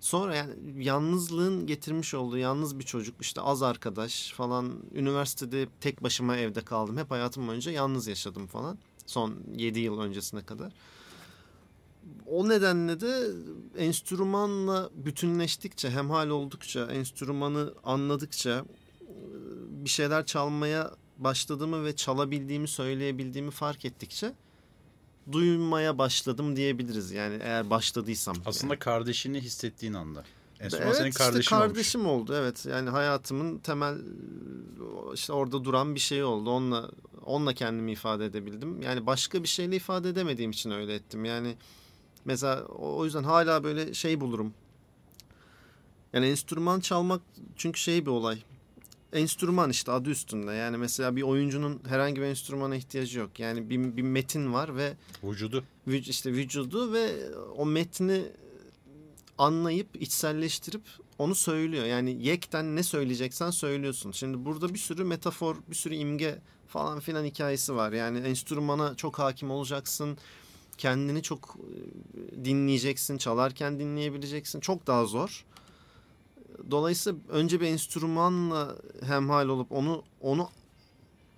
[0.00, 6.36] Sonra yani yalnızlığın getirmiş olduğu yalnız bir çocuk işte az arkadaş falan üniversitede tek başıma
[6.36, 6.96] evde kaldım.
[6.96, 10.72] Hep hayatım boyunca yalnız yaşadım falan son 7 yıl öncesine kadar.
[12.26, 13.30] O nedenle de
[13.78, 18.64] enstrümanla bütünleştikçe, hemhal oldukça, enstrümanı anladıkça
[19.70, 24.32] bir şeyler çalmaya başladığımı ve çalabildiğimi, söyleyebildiğimi fark ettikçe
[25.32, 27.10] duymaya başladım diyebiliriz.
[27.10, 28.36] Yani eğer başladıysam.
[28.46, 30.24] Aslında kardeşini hissettiğin anda.
[30.60, 31.68] Enstrüman evet, senin işte kardeşin olmuş.
[31.68, 32.34] kardeşim oldu.
[32.36, 32.66] Evet.
[32.66, 33.98] Yani hayatımın temel
[35.14, 36.50] işte orada duran bir şey oldu.
[36.50, 36.90] Onunla
[37.24, 38.82] onunla kendimi ifade edebildim.
[38.82, 41.24] Yani başka bir şeyle ifade edemediğim için öyle ettim.
[41.24, 41.56] Yani
[42.24, 44.54] mesela o yüzden hala böyle şey bulurum.
[46.12, 47.20] Yani enstrüman çalmak
[47.56, 48.42] çünkü şey bir olay.
[49.12, 50.52] Enstrüman işte adı üstünde.
[50.52, 53.40] Yani mesela bir oyuncunun herhangi bir enstrümana ihtiyacı yok.
[53.40, 54.92] Yani bir, bir metin var ve
[55.24, 55.64] Vücudu.
[55.88, 57.12] vüc- işte vücudu ve
[57.56, 58.22] o metni
[59.38, 60.82] anlayıp içselleştirip
[61.18, 61.84] onu söylüyor.
[61.84, 64.12] Yani yekten ne söyleyeceksen söylüyorsun.
[64.12, 67.92] Şimdi burada bir sürü metafor, bir sürü imge falan filan hikayesi var.
[67.92, 70.18] Yani enstrümana çok hakim olacaksın.
[70.78, 73.18] Kendini çok e, dinleyeceksin.
[73.18, 74.60] Çalarken dinleyebileceksin.
[74.60, 75.44] Çok daha zor.
[76.70, 80.48] Dolayısıyla önce bir enstrümanla hemhal olup onu onu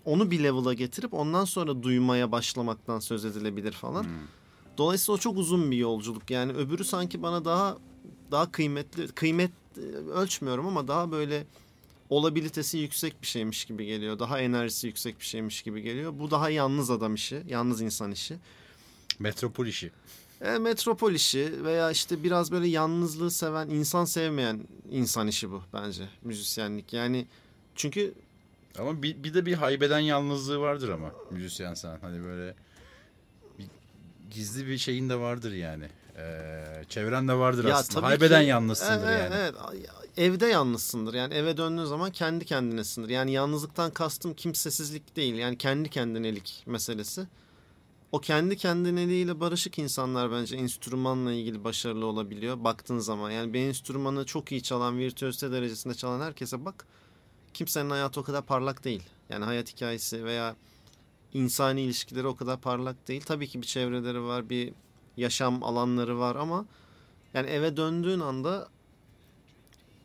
[0.04, 4.02] onu bir level'a getirip ondan sonra duymaya başlamaktan söz edilebilir falan.
[4.02, 4.11] Hmm.
[4.78, 6.30] Dolayısıyla o çok uzun bir yolculuk.
[6.30, 7.78] Yani öbürü sanki bana daha
[8.30, 9.50] daha kıymetli kıymet
[10.14, 11.46] ölçmüyorum ama daha böyle
[12.11, 14.18] olabilitesi yüksek bir şeymiş gibi geliyor.
[14.18, 16.12] Daha enerjisi yüksek bir şeymiş gibi geliyor.
[16.18, 18.37] Bu daha yalnız adam işi, yalnız insan işi.
[19.18, 19.90] Metropol işi.
[20.40, 26.09] E, metropol işi veya işte biraz böyle yalnızlığı seven, insan sevmeyen insan işi bu bence
[26.22, 26.92] müzisyenlik.
[26.92, 27.26] Yani
[27.74, 28.14] çünkü
[28.79, 31.98] Ama bir, bir de bir haybeden yalnızlığı vardır ama müzisyen sen.
[32.00, 32.55] Hani böyle
[33.59, 33.66] bir
[34.31, 35.88] gizli bir şeyin de vardır yani.
[36.16, 38.07] Ee, çevren de vardır Ya aslında.
[38.07, 39.35] Haybeden ki- yalnızsındır evet, yani.
[39.35, 39.55] Evet,
[40.16, 41.14] evde yalnızsındır.
[41.14, 43.09] Yani eve döndüğün zaman kendi kendinesindir.
[43.09, 45.35] Yani yalnızlıktan kastım kimsesizlik değil.
[45.35, 47.26] Yani kendi kendinelik meselesi.
[48.12, 52.64] O kendi kendineliğiyle barışık insanlar bence enstrümanla ilgili başarılı olabiliyor.
[52.64, 56.87] Baktığın zaman yani bir enstrümanı çok iyi çalan, virtüözite derecesinde çalan herkese bak.
[57.55, 59.03] Kimsenin hayatı o kadar parlak değil.
[59.29, 60.57] Yani hayat hikayesi veya
[61.35, 63.23] insani ilişkileri o kadar parlak değil.
[63.27, 64.73] Tabii ki bir çevreleri var, bir
[65.16, 66.66] yaşam alanları var ama
[67.35, 68.68] yani eve döndüğün anda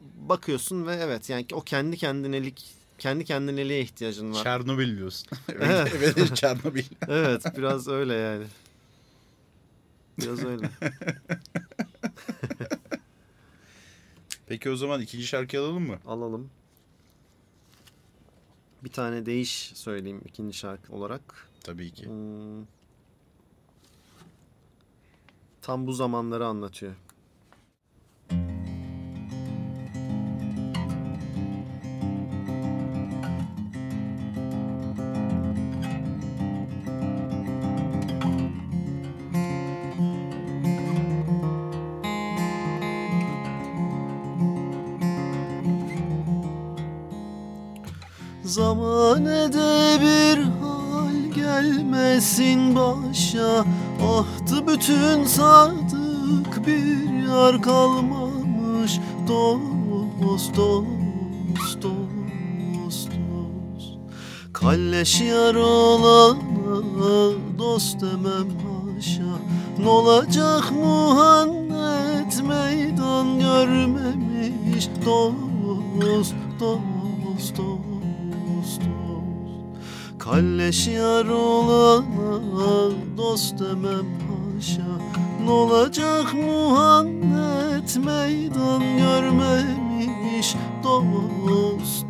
[0.02, 4.44] bakıyorsun ve evet yani o kendi kendinelik kendi kendineliğe ihtiyacın var.
[4.44, 5.30] Çernobil diyorsun.
[5.50, 5.96] Evet.
[5.96, 6.86] evet, Çernobil.
[7.08, 8.46] evet biraz öyle yani.
[10.18, 10.70] Biraz öyle.
[14.48, 16.00] Peki o zaman ikinci şarkı alalım mı?
[16.06, 16.50] Alalım.
[18.84, 21.50] Bir tane değiş söyleyeyim ikinci şarkı olarak.
[21.64, 22.06] Tabii ki.
[22.06, 22.66] Hmm.
[25.62, 26.94] Tam bu zamanları anlatıyor.
[54.76, 59.00] Bütün sadık bir yar kalmamış.
[59.28, 63.10] Dost, dost, dost, dost.
[64.54, 66.40] Kalleş yar olana
[67.60, 68.50] dost demem
[68.96, 69.40] haşa
[69.80, 74.90] N'olacak muhannet meydan görmemiş?
[75.06, 75.36] Dost,
[76.02, 78.82] dost, dost, dost.
[80.20, 84.15] Kalleş yar olana dost demem
[85.46, 92.10] haşa N'olacak muhannet meydan görmemiş dost,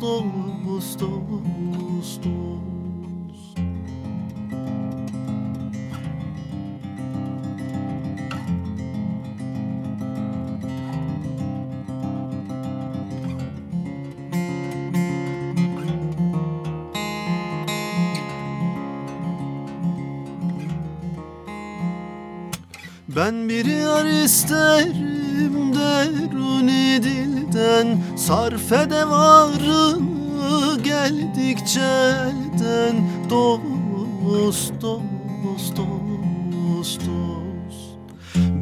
[24.06, 33.10] isterim deruni dilden Sarfede varını geldikçe elden.
[33.30, 37.00] Dost, dost, dost, dost.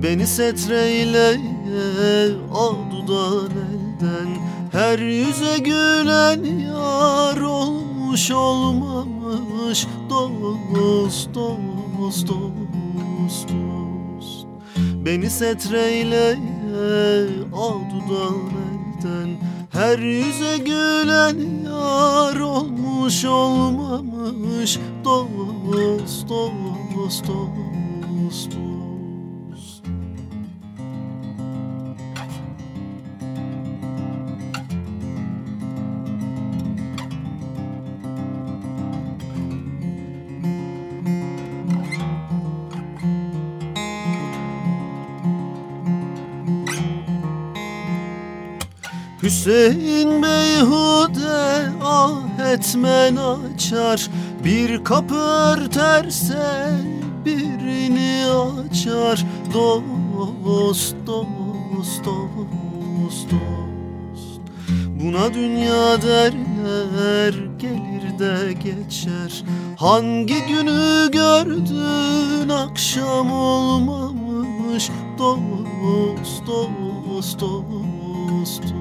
[0.02, 1.40] Beni setreyle
[2.54, 4.28] adudan elden.
[4.72, 9.87] Her yüze gülen yar olmuş olmamış.
[10.11, 13.48] Dost, dost, dost, dost
[15.14, 16.37] Beni setreyle
[17.52, 18.35] adudan
[18.65, 19.29] elden
[19.73, 26.29] Her yüze gülen yar olmuş olmamış Dost, dost,
[26.96, 28.50] dost, dost
[49.45, 52.23] Hüseyin beyhude ah
[52.53, 54.09] etmen açar.
[54.45, 56.71] Bir kapı örterse
[57.25, 59.25] birini açar.
[59.55, 62.05] Dost, dost, dost,
[63.31, 64.40] dost.
[64.88, 69.45] Buna dünya derler gelir de geçer.
[69.77, 74.90] Hangi günü gördün akşam olmamış.
[75.19, 78.73] Dost, dost, dost, dost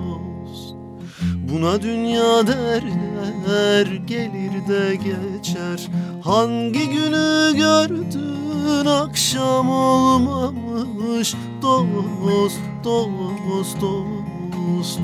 [1.53, 5.87] Buna dünya derler gelir de geçer.
[6.23, 11.35] Hangi günü gördün akşam olmamış.
[11.61, 14.99] Dost, dost, dost, dost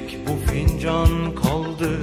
[0.00, 1.98] tek bu fincan kaldı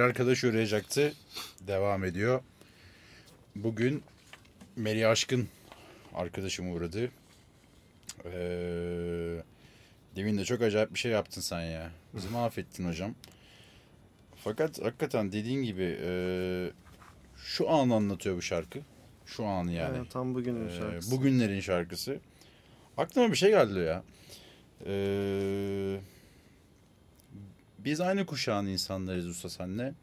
[0.00, 1.12] arkadaş uğrayacaktı.
[1.66, 2.42] Devam ediyor.
[3.56, 4.02] Bugün
[4.76, 5.48] Melih Aşkın
[6.14, 7.10] arkadaşım uğradı.
[8.24, 9.42] Ee,
[10.16, 11.90] demin de çok acayip bir şey yaptın sen ya.
[12.14, 13.14] Bizi mahvettin hocam.
[14.44, 16.12] Fakat hakikaten dediğin gibi e,
[17.36, 18.78] şu an anlatıyor bu şarkı.
[19.26, 19.96] Şu an yani.
[19.98, 21.10] Evet, tam bugünün Ee, şarkısı.
[21.10, 22.18] bugünlerin şarkısı.
[22.96, 24.02] Aklıma bir şey geldi ya.
[24.86, 26.00] Ee,
[27.84, 29.94] biz aynı kuşağın insanlarız usta senle.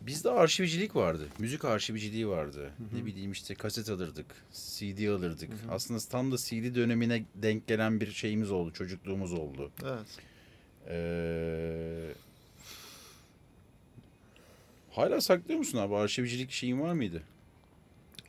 [0.00, 1.28] Bizde arşivcilik vardı.
[1.38, 2.70] Müzik arşivciliği vardı.
[2.92, 4.26] Ne bileyim işte kaset alırdık.
[4.52, 5.50] CD alırdık.
[5.70, 8.72] Aslında tam da CD dönemine denk gelen bir şeyimiz oldu.
[8.72, 9.70] Çocukluğumuz oldu.
[9.84, 10.18] Evet.
[10.88, 12.12] Ee,
[14.90, 15.96] hala saklıyor musun abi?
[15.96, 17.22] Arşivcilik şeyin var mıydı?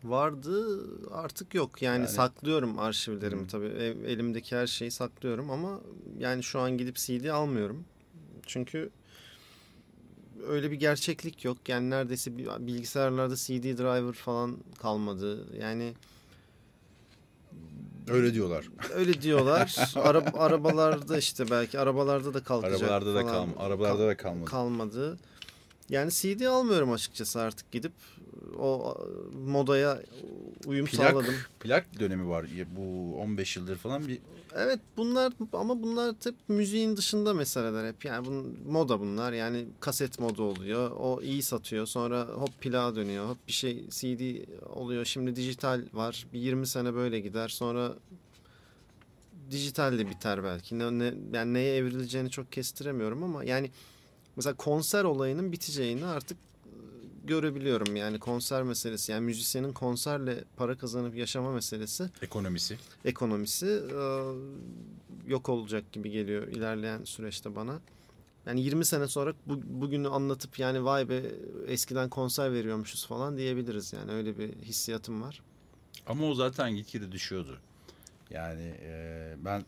[0.04, 1.82] Vardı artık yok.
[1.82, 3.66] Yani, Yani- saklıyorum arşivlerimi tabii.
[3.66, 5.80] Ev- elimdeki her şeyi saklıyorum ama
[6.20, 7.86] yani şu an gidip CD almıyorum.
[8.46, 8.90] Çünkü
[10.48, 11.58] öyle bir gerçeklik yok.
[11.70, 15.58] Yani neredeyse bi- bilgisayarlarda CD driver falan kalmadı.
[15.60, 15.94] Yani
[18.10, 18.66] Öyle diyorlar.
[18.94, 19.76] öyle diyorlar.
[19.96, 24.46] Ara- arabalarda işte belki arabalarda da kalkacak Arabalarda da kalm arabalarda da kalmadı.
[24.46, 25.18] kalmadı.
[25.90, 27.92] Yani CD almıyorum açıkçası artık gidip.
[28.60, 28.98] O
[29.48, 30.02] modaya
[30.66, 31.36] uyum Plak, sağladım.
[31.60, 32.46] plak dönemi var.
[32.78, 34.20] Bu 15 yıldır falan bir
[34.56, 38.06] Evet bunlar ama bunlar hep müziğin dışında meseleler hep.
[38.06, 39.34] Yani bunun, moda bunlar.
[39.34, 40.92] Yani kaset moda oluyor.
[40.92, 41.86] O iyi satıyor.
[41.86, 43.30] Sonra hop plağa dönüyor.
[43.30, 45.06] Hop bir şey CD oluyor.
[45.06, 46.26] Şimdi dijital var.
[46.34, 47.48] Bir 20 sene böyle gider.
[47.48, 47.94] Sonra
[49.52, 50.80] dijital de biter belki.
[50.80, 53.72] Ne, ne, yani neye evrileceğini çok kestiremiyorum ama yani
[54.36, 56.38] mesela konser olayının biteceğini artık
[57.30, 57.96] görebiliyorum.
[57.96, 62.78] Yani konser meselesi yani müzisyenin konserle para kazanıp yaşama meselesi ekonomisi.
[63.06, 64.02] ekonomisi e,
[65.28, 67.80] yok olacak gibi geliyor ilerleyen süreçte bana.
[68.46, 71.24] Yani 20 sene sonra bu, bugünü anlatıp yani vay be
[71.68, 75.42] eskiden konser veriyormuşuz falan diyebiliriz yani öyle bir hissiyatım var.
[76.08, 77.60] Ama o zaten gitgide düşüyordu.
[78.30, 79.66] Yani e, ben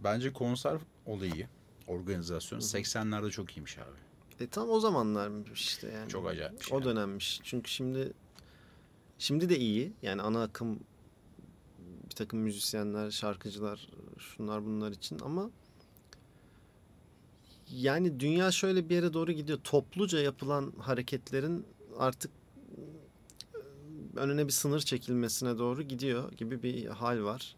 [0.00, 1.48] bence konser olayı,
[1.86, 4.09] organizasyon 80'lerde çok iyiymiş abi.
[4.40, 6.08] E tam o zamanlarmış işte yani.
[6.08, 6.76] Çok acayip şey.
[6.76, 6.88] O yani.
[6.88, 7.40] dönemmiş.
[7.42, 8.12] Çünkü şimdi
[9.18, 9.92] şimdi de iyi.
[10.02, 10.80] Yani ana akım
[12.10, 13.88] bir takım müzisyenler, şarkıcılar,
[14.18, 15.50] şunlar bunlar için ama
[17.70, 19.58] yani dünya şöyle bir yere doğru gidiyor.
[19.64, 21.66] Topluca yapılan hareketlerin
[21.98, 22.30] artık
[24.16, 27.56] önüne bir sınır çekilmesine doğru gidiyor gibi bir hal var.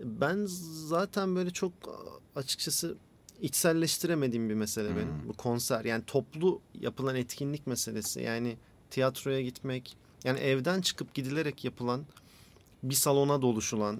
[0.00, 0.44] Ben
[0.86, 1.72] zaten böyle çok
[2.36, 2.96] açıkçası
[3.42, 5.22] içselleştiremediğim bir mesele benim.
[5.22, 5.28] Hmm.
[5.28, 8.20] Bu konser yani toplu yapılan etkinlik meselesi.
[8.20, 8.56] Yani
[8.90, 12.04] tiyatroya gitmek, yani evden çıkıp gidilerek yapılan
[12.82, 13.98] bir salona doluşulan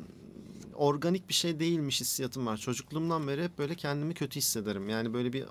[0.75, 2.57] organik bir şey değilmiş hissiyatım var.
[2.57, 4.89] Çocukluğumdan beri hep böyle kendimi kötü hissederim.
[4.89, 5.45] Yani böyle bir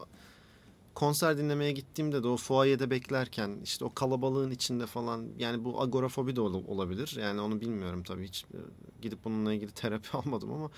[0.93, 6.35] konser dinlemeye gittiğimde de o fuayede beklerken işte o kalabalığın içinde falan yani bu agorafobi
[6.35, 7.17] de ol- olabilir.
[7.21, 8.57] Yani onu bilmiyorum tabii hiç e,
[9.01, 10.69] gidip bununla ilgili terapi almadım ama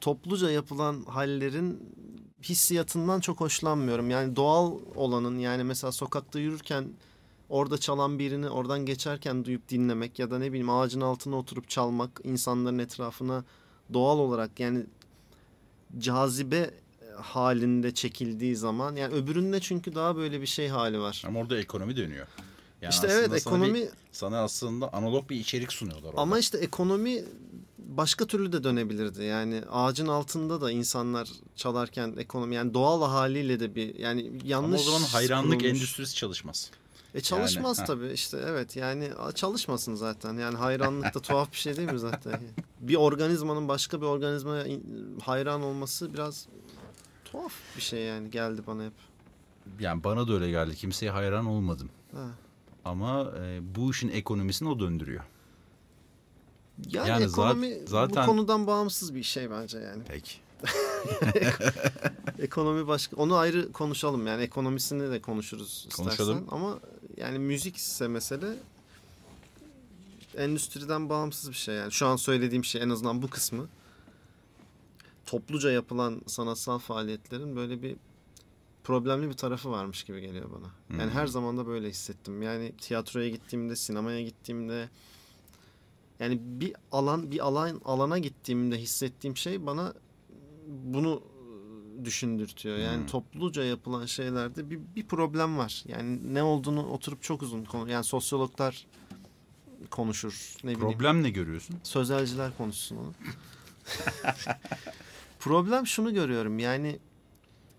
[0.00, 1.94] topluca yapılan hallerin
[2.42, 4.10] hissiyatından çok hoşlanmıyorum.
[4.10, 6.88] Yani doğal olanın yani mesela sokakta yürürken
[7.48, 12.20] orada çalan birini oradan geçerken duyup dinlemek ya da ne bileyim ağacın altına oturup çalmak
[12.24, 13.44] insanların etrafına
[13.92, 14.86] doğal olarak yani
[15.98, 16.70] cazibe
[17.16, 21.22] halinde çekildiği zaman yani öbüründe çünkü daha böyle bir şey hali var.
[21.26, 22.26] Ama orada ekonomi dönüyor.
[22.82, 23.40] Yani işte evet sana bir-
[23.70, 26.20] ekonomi sana aslında analog bir içerik sunuyorlar orada.
[26.20, 27.24] ama işte ekonomi
[27.96, 29.24] başka türlü de dönebilirdi.
[29.24, 34.80] Yani ağacın altında da insanlar çalarken ekonomi yani doğal haliyle de bir yani Ama yanlış
[34.80, 35.78] o zaman hayranlık kurulmuş.
[35.78, 36.70] endüstrisi çalışmaz.
[37.14, 40.34] E çalışmaz Yani, tabii işte evet yani çalışmasın zaten.
[40.34, 42.40] Yani hayranlık da tuhaf bir şey değil mi zaten?
[42.80, 44.66] Bir organizmanın başka bir organizmaya
[45.22, 46.48] hayran olması biraz
[47.24, 48.92] tuhaf bir şey yani geldi bana hep.
[49.80, 50.76] Yani bana da öyle geldi.
[50.76, 51.90] Kimseye hayran olmadım.
[52.14, 52.26] Ha.
[52.84, 55.24] Ama e, bu işin ekonomisini o döndürüyor.
[56.90, 60.02] Yani, Yani ekonomi zaten- bu konudan bağımsız bir şey bence yani.
[60.08, 60.32] Peki.
[62.38, 63.16] Ekonomi başka.
[63.16, 66.04] Onu ayrı konuşalım yani ekonomisini de konuşuruz istersen.
[66.04, 66.44] Konuşalım.
[66.50, 66.78] Ama
[67.16, 68.46] yani müzik ise mesele
[70.36, 71.92] endüstriden bağımsız bir şey yani.
[71.92, 73.68] Şu an söylediğim şey en azından bu kısmı.
[75.26, 77.96] Topluca yapılan sanatsal faaliyetlerin böyle bir
[78.84, 80.98] problemli bir tarafı varmış gibi geliyor bana.
[81.00, 81.18] Yani Hmm.
[81.18, 82.42] her zaman da böyle hissettim.
[82.42, 84.88] Yani tiyatroya gittiğimde, sinemaya gittiğimde
[86.24, 89.94] yani bir alan bir alan alana gittiğimde hissettiğim şey bana
[90.68, 91.22] bunu
[92.04, 92.78] düşündürtüyor.
[92.78, 93.06] Yani Hmm.
[93.06, 95.84] topluca yapılan şeylerde bir, bir problem var.
[95.86, 98.86] Yani ne olduğunu oturup çok uzun konu yani sosyologlar
[99.90, 100.56] konuşur.
[100.64, 100.90] Ne bileyim.
[100.90, 101.76] Problem ne görüyorsun?
[101.82, 103.12] Sözelciler konuşsun onu.
[105.38, 106.58] problem şunu görüyorum.
[106.58, 106.98] Yani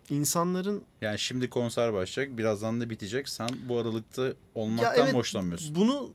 [0.10, 2.38] insanların Yani şimdi konser başlayacak.
[2.38, 3.30] Birazdan da bitecek.
[3.30, 5.76] Sen bu aralıkta olmaktan evet, hoşlanmıyorsun.
[5.76, 6.14] bunu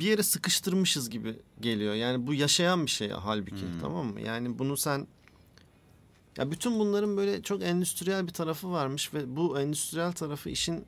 [0.00, 1.94] bir yere sıkıştırmışız gibi geliyor.
[1.94, 3.80] Yani bu yaşayan bir şey halbuki Hmm.
[3.80, 4.20] tamam mı?
[4.20, 5.06] Yani bunu sen
[6.38, 10.84] ya bütün bunların böyle çok endüstriyel bir tarafı varmış ve bu endüstriyel tarafı işin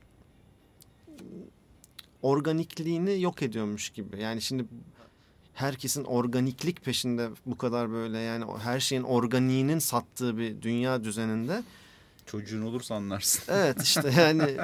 [2.21, 4.21] organikliğini yok ediyormuş gibi.
[4.21, 4.65] Yani şimdi
[5.53, 11.63] herkesin organiklik peşinde bu kadar böyle yani her şeyin organiğinin sattığı bir dünya düzeninde
[12.27, 13.43] Çocuğun olursa anlarsın.
[13.47, 14.43] Evet işte yani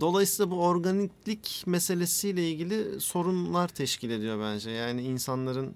[0.00, 4.70] dolayısıyla bu organiklik meselesiyle ilgili sorunlar teşkil ediyor bence.
[4.70, 5.74] Yani insanların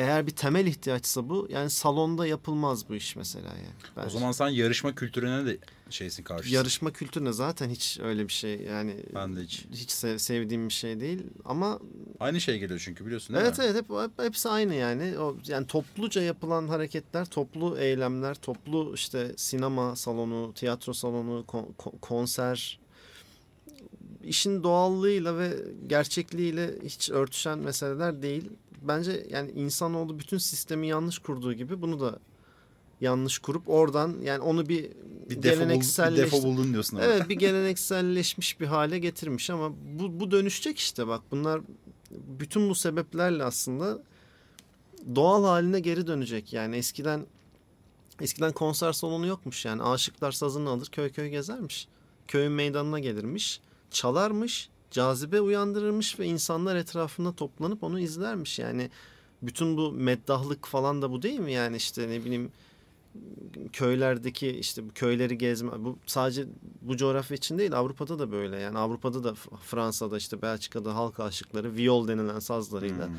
[0.00, 3.74] eğer bir temel ihtiyaçsa bu yani salonda yapılmaz bu iş mesela yani.
[3.96, 4.06] Bence.
[4.06, 5.58] O zaman sen yarışma kültürüne de
[5.90, 6.54] şeysin karşısın.
[6.54, 9.66] yarışma kültürüne zaten hiç öyle bir şey yani Ben de hiç.
[9.72, 11.78] hiç se- sevdiğim bir şey değil ama
[12.20, 13.64] Aynı şey geliyor çünkü biliyorsun değil evet mi?
[13.64, 15.18] evet hep, hep- hepsi aynı yani.
[15.18, 22.80] O yani topluca yapılan hareketler, toplu eylemler, toplu işte sinema salonu, tiyatro salonu, kon- konser
[24.24, 25.56] işin doğallığıyla ve
[25.86, 28.50] gerçekliğiyle hiç örtüşen meseleler değil.
[28.82, 32.18] Bence yani insanoğlu bütün sistemi yanlış kurduğu gibi bunu da
[33.00, 34.90] yanlış kurup oradan yani onu bir,
[35.30, 37.06] Bir gelenekselleş- defo buldun diyorsun ama.
[37.06, 41.60] Evet bir gelenekselleşmiş bir hale getirmiş ama bu, bu dönüşecek işte bak bunlar
[42.10, 43.98] bütün bu sebeplerle aslında
[45.14, 46.52] doğal haline geri dönecek.
[46.52, 47.26] Yani eskiden
[48.20, 51.88] eskiden konser salonu yokmuş yani aşıklar sazını alır köy köy gezermiş.
[52.28, 53.60] Köyün meydanına gelirmiş
[53.90, 58.58] çalarmış cazibe uyandırırmış ve insanlar etrafında toplanıp onu izlermiş.
[58.58, 58.90] Yani
[59.42, 62.52] bütün bu meddahlık falan da bu değil mi yani işte ne bileyim
[63.72, 66.46] köylerdeki işte bu köyleri gezme bu sadece
[66.82, 69.34] bu coğrafya için değil Avrupa'da da böyle yani Avrupa'da da
[69.64, 73.10] Fransa'da işte Belçika'da halk aşıkları viol denilen sazlarıyla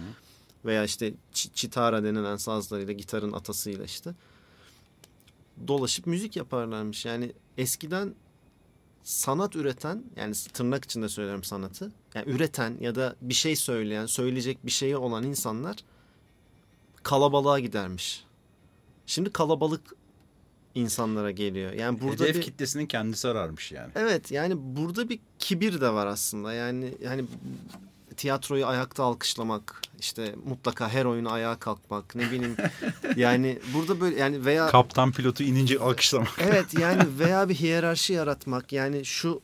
[0.65, 4.13] veya işte çi- çitara denilen sazlarıyla gitarın atasıyla işte
[5.67, 7.05] dolaşıp müzik yaparlarmış.
[7.05, 8.15] Yani eskiden
[9.03, 14.65] sanat üreten yani tırnak içinde söylüyorum sanatı yani üreten ya da bir şey söyleyen söyleyecek
[14.65, 15.77] bir şeyi olan insanlar
[17.03, 18.23] kalabalığa gidermiş.
[19.05, 19.95] Şimdi kalabalık
[20.75, 21.73] insanlara geliyor.
[21.73, 23.91] Yani burada Hedef bir kitlesinin kendisi ararmış yani.
[23.95, 26.53] Evet yani burada bir kibir de var aslında.
[26.53, 27.25] Yani yani
[28.21, 32.55] tiyatroyu ayakta alkışlamak, işte mutlaka her oyunu ayağa kalkmak, ne bileyim.
[33.15, 36.31] yani burada böyle yani veya Kaptan pilotu inince alkışlamak.
[36.39, 38.73] evet yani veya bir hiyerarşi yaratmak.
[38.73, 39.41] Yani şu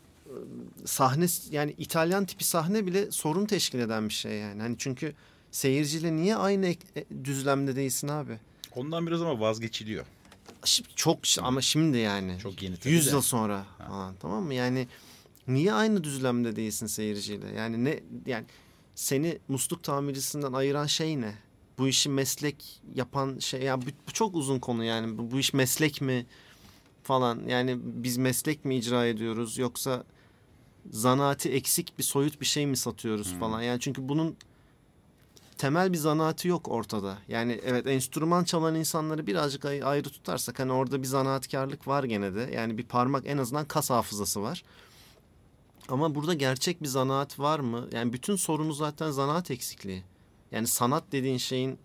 [0.86, 4.62] sahne yani İtalyan tipi sahne bile sorun teşkil eden bir şey yani.
[4.62, 5.14] Hani çünkü
[5.52, 6.78] seyirciyle niye aynı e,
[7.24, 8.40] düzlemde değilsin abi?
[8.76, 10.06] Ondan biraz ama vazgeçiliyor.
[10.96, 12.40] Çok ama şimdi yani.
[12.40, 13.12] Çok yeni tabii 100 de.
[13.12, 14.54] yıl sonra falan tamam mı?
[14.54, 14.88] Yani
[15.48, 17.48] niye aynı düzlemde değilsin seyirciyle?
[17.58, 18.46] Yani ne yani
[19.02, 21.36] seni musluk tamircisinden ayıran şey ne?
[21.78, 25.18] Bu işi meslek yapan şey ya bu, bu çok uzun konu yani.
[25.18, 26.26] Bu, bu iş meslek mi
[27.04, 27.42] falan?
[27.48, 30.04] Yani biz meslek mi icra ediyoruz yoksa
[30.92, 33.40] zanaati eksik bir soyut bir şey mi satıyoruz Hmm.
[33.40, 33.62] falan?
[33.62, 34.36] Yani çünkü bunun
[35.58, 37.18] temel bir zanaati yok ortada.
[37.28, 42.36] Yani evet enstrüman çalan insanları birazcık ay- ayrı tutarsak hani orada bir zanaatkarlık var gene
[42.36, 42.50] de.
[42.56, 44.64] Yani bir parmak en azından kas hafızası var.
[45.88, 47.88] Ama burada gerçek bir zanaat var mı?
[47.92, 50.04] Yani bütün sorunu zaten zanaat eksikliği.
[50.52, 51.80] Yani sanat dediğin şeyin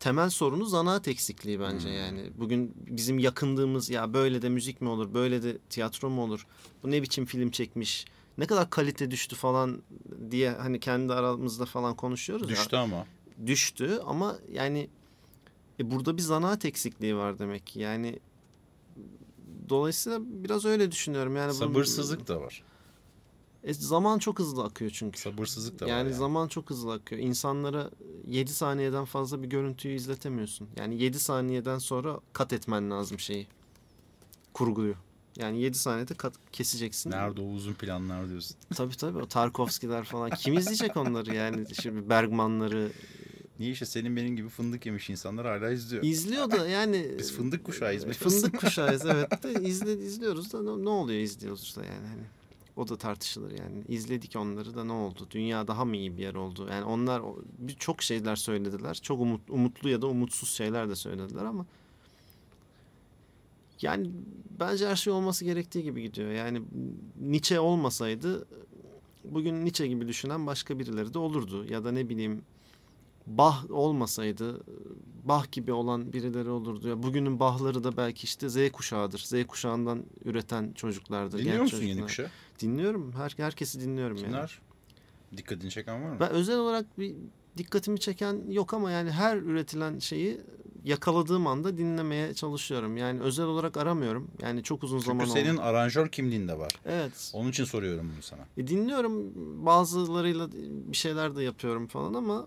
[0.00, 2.30] temel sorunu zanaat eksikliği bence yani.
[2.38, 6.46] Bugün bizim yakındığımız ya böyle de müzik mi olur, böyle de tiyatro mu olur?
[6.82, 8.04] Bu ne biçim film çekmiş?
[8.38, 9.82] Ne kadar kalite düştü falan
[10.30, 12.50] diye hani kendi aramızda falan konuşuyoruz.
[12.50, 13.06] ya Düştü ama.
[13.46, 14.88] düştü ama yani
[15.80, 17.80] e, burada bir zanaat eksikliği var demek ki.
[17.80, 18.18] Yani
[19.68, 21.36] dolayısıyla biraz öyle düşünüyorum.
[21.36, 22.62] Yani Sabırsızlık da var.
[23.66, 25.20] E, zaman çok hızlı akıyor çünkü.
[25.20, 25.90] Sabırsızlık da var.
[25.90, 27.22] Yani Yani zaman çok hızlı akıyor.
[27.22, 27.90] İnsanlara
[28.26, 30.68] 7 saniyeden fazla bir görüntüyü izletemiyorsun.
[30.76, 33.46] Yani 7 saniyeden sonra kat etmen lazım şeyi.
[34.54, 34.94] Kurguyu.
[35.36, 37.10] Yani 7 saniyede kat, keseceksin.
[37.10, 38.56] Nerede o uzun planlar diyorsun.
[38.74, 40.30] Tabii tabii o Tarkovskiler falan.
[40.30, 41.66] Kim izleyecek onları yani?
[41.82, 42.92] Şimdi Bergmanları
[43.58, 46.02] Niye işte senin benim gibi fındık yemiş insanlar hala izliyor.
[46.02, 47.10] izliyor da yani.
[47.18, 48.04] Biz fındık kuşağıyız.
[48.04, 48.12] E.
[48.12, 52.22] Fındık kuşağıyız evet de izle, izliyoruz da ne, ne oluyor izliyoruz işte yani hani.
[52.76, 53.84] O da tartışılır yani.
[53.88, 55.26] İzledik onları da ne oldu?
[55.30, 56.68] Dünya daha mı iyi bir yer oldu?
[56.70, 57.22] Yani onlar
[57.58, 58.94] birçok şeyler söylediler.
[58.94, 61.66] Çok umut, umutlu ya da umutsuz şeyler de söylediler ama
[63.82, 64.10] yani
[64.60, 66.30] bence her şey olması gerektiği gibi gidiyor.
[66.30, 66.62] Yani
[67.20, 68.46] Nietzsche olmasaydı
[69.24, 71.64] bugün Nietzsche gibi düşünen başka birileri de olurdu.
[71.64, 72.42] Ya da ne bileyim
[73.26, 74.60] Bach olmasaydı
[75.24, 76.88] Bach gibi olan birileri olurdu.
[76.88, 79.18] Ya bugünün Bach'ları da belki işte Z kuşağıdır.
[79.18, 81.38] Z kuşağından üreten çocuklardır.
[81.38, 82.06] Dinliyor musun yeni çocuklar.
[82.06, 82.30] kuşağı?
[82.60, 83.12] Dinliyorum.
[83.12, 84.26] Her, herkesi dinliyorum yani.
[84.26, 84.58] Kimler?
[85.36, 86.16] Dikkatini çeken var mı?
[86.20, 87.14] Ben özel olarak bir
[87.56, 90.40] dikkatimi çeken yok ama yani her üretilen şeyi
[90.84, 92.96] yakaladığım anda dinlemeye çalışıyorum.
[92.96, 94.30] Yani özel olarak aramıyorum.
[94.42, 95.62] Yani çok uzun Çünkü zaman senin oldu.
[95.62, 96.72] aranjör kimliğinde var.
[96.84, 97.30] Evet.
[97.34, 98.42] Onun için soruyorum bunu sana.
[98.56, 99.32] E, dinliyorum
[99.66, 102.46] bazılarıyla bir şeyler de yapıyorum falan ama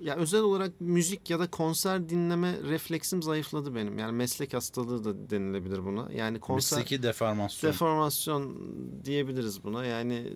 [0.00, 3.98] ya özel olarak müzik ya da konser dinleme refleksim zayıfladı benim.
[3.98, 6.12] Yani meslek hastalığı da denilebilir buna.
[6.12, 7.72] Yani konser Mesleki deformasyon.
[7.72, 8.56] deformasyon
[9.04, 9.84] diyebiliriz buna.
[9.84, 10.32] Yani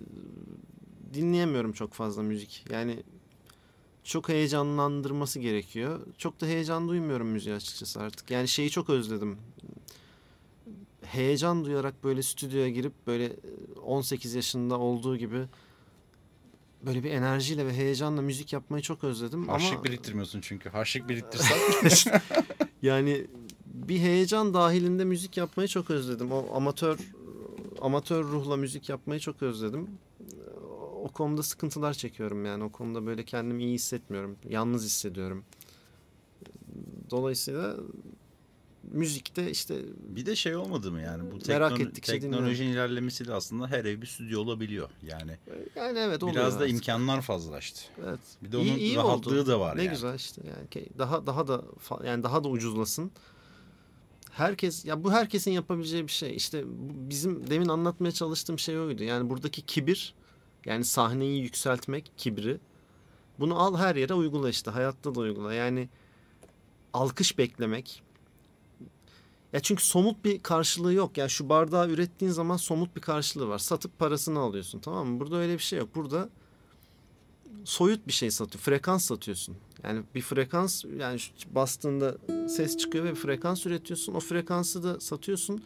[1.13, 2.65] dinleyemiyorum çok fazla müzik.
[2.69, 3.03] Yani
[4.03, 5.99] çok heyecanlandırması gerekiyor.
[6.17, 8.31] Çok da heyecan duymuyorum müziği açıkçası artık.
[8.31, 9.37] Yani şeyi çok özledim.
[11.01, 13.35] Heyecan duyarak böyle stüdyoya girip böyle
[13.85, 15.45] 18 yaşında olduğu gibi
[16.85, 19.47] böyle bir enerjiyle ve heyecanla müzik yapmayı çok özledim.
[19.47, 20.69] Harçlık ama biriktirmiyorsun çünkü.
[20.69, 21.57] Harçlık biriktirsen
[22.81, 23.27] yani
[23.65, 26.31] bir heyecan dahilinde müzik yapmayı çok özledim.
[26.31, 26.99] O amatör
[27.81, 29.87] amatör ruhla müzik yapmayı çok özledim.
[31.03, 32.63] O konuda sıkıntılar çekiyorum yani.
[32.63, 34.35] O konuda böyle kendimi iyi hissetmiyorum.
[34.49, 35.43] Yalnız hissediyorum.
[37.09, 37.75] Dolayısıyla
[38.89, 43.67] müzikte işte Bir de şey olmadı mı yani bu Merak tekno- ettikçe teknolojinin ilerlemesiyle aslında
[43.67, 44.89] her ev bir stüdyo olabiliyor.
[45.03, 45.37] Yani
[45.75, 46.75] yani evet oluyor biraz da artık.
[46.75, 47.81] imkanlar fazlalaştı.
[48.07, 48.19] Evet.
[48.43, 49.93] Bir de onun rahatlığı da var Ne yani.
[49.93, 51.61] güzel işte yani daha daha da
[52.05, 53.11] yani daha da ucuzlasın.
[54.31, 56.35] Herkes ya bu herkesin yapabileceği bir şey.
[56.35, 56.63] İşte
[57.09, 59.03] bizim demin anlatmaya çalıştığım şey oydu.
[59.03, 60.13] Yani buradaki kibir
[60.65, 62.57] yani sahneyi yükseltmek kibri.
[63.39, 65.53] Bunu al her yere uygula işte hayatta da uygula.
[65.53, 65.89] Yani
[66.93, 68.01] alkış beklemek.
[69.53, 71.17] Ya çünkü somut bir karşılığı yok.
[71.17, 73.57] Yani şu bardağı ürettiğin zaman somut bir karşılığı var.
[73.57, 75.19] Satıp parasını alıyorsun tamam mı?
[75.19, 75.95] Burada öyle bir şey yok.
[75.95, 76.29] Burada
[77.65, 78.61] soyut bir şey satıyor.
[78.61, 79.55] Frekans satıyorsun.
[79.83, 81.19] Yani bir frekans yani
[81.51, 82.17] bastığında
[82.49, 84.13] ses çıkıyor ve bir frekans üretiyorsun.
[84.13, 85.63] O frekansı da satıyorsun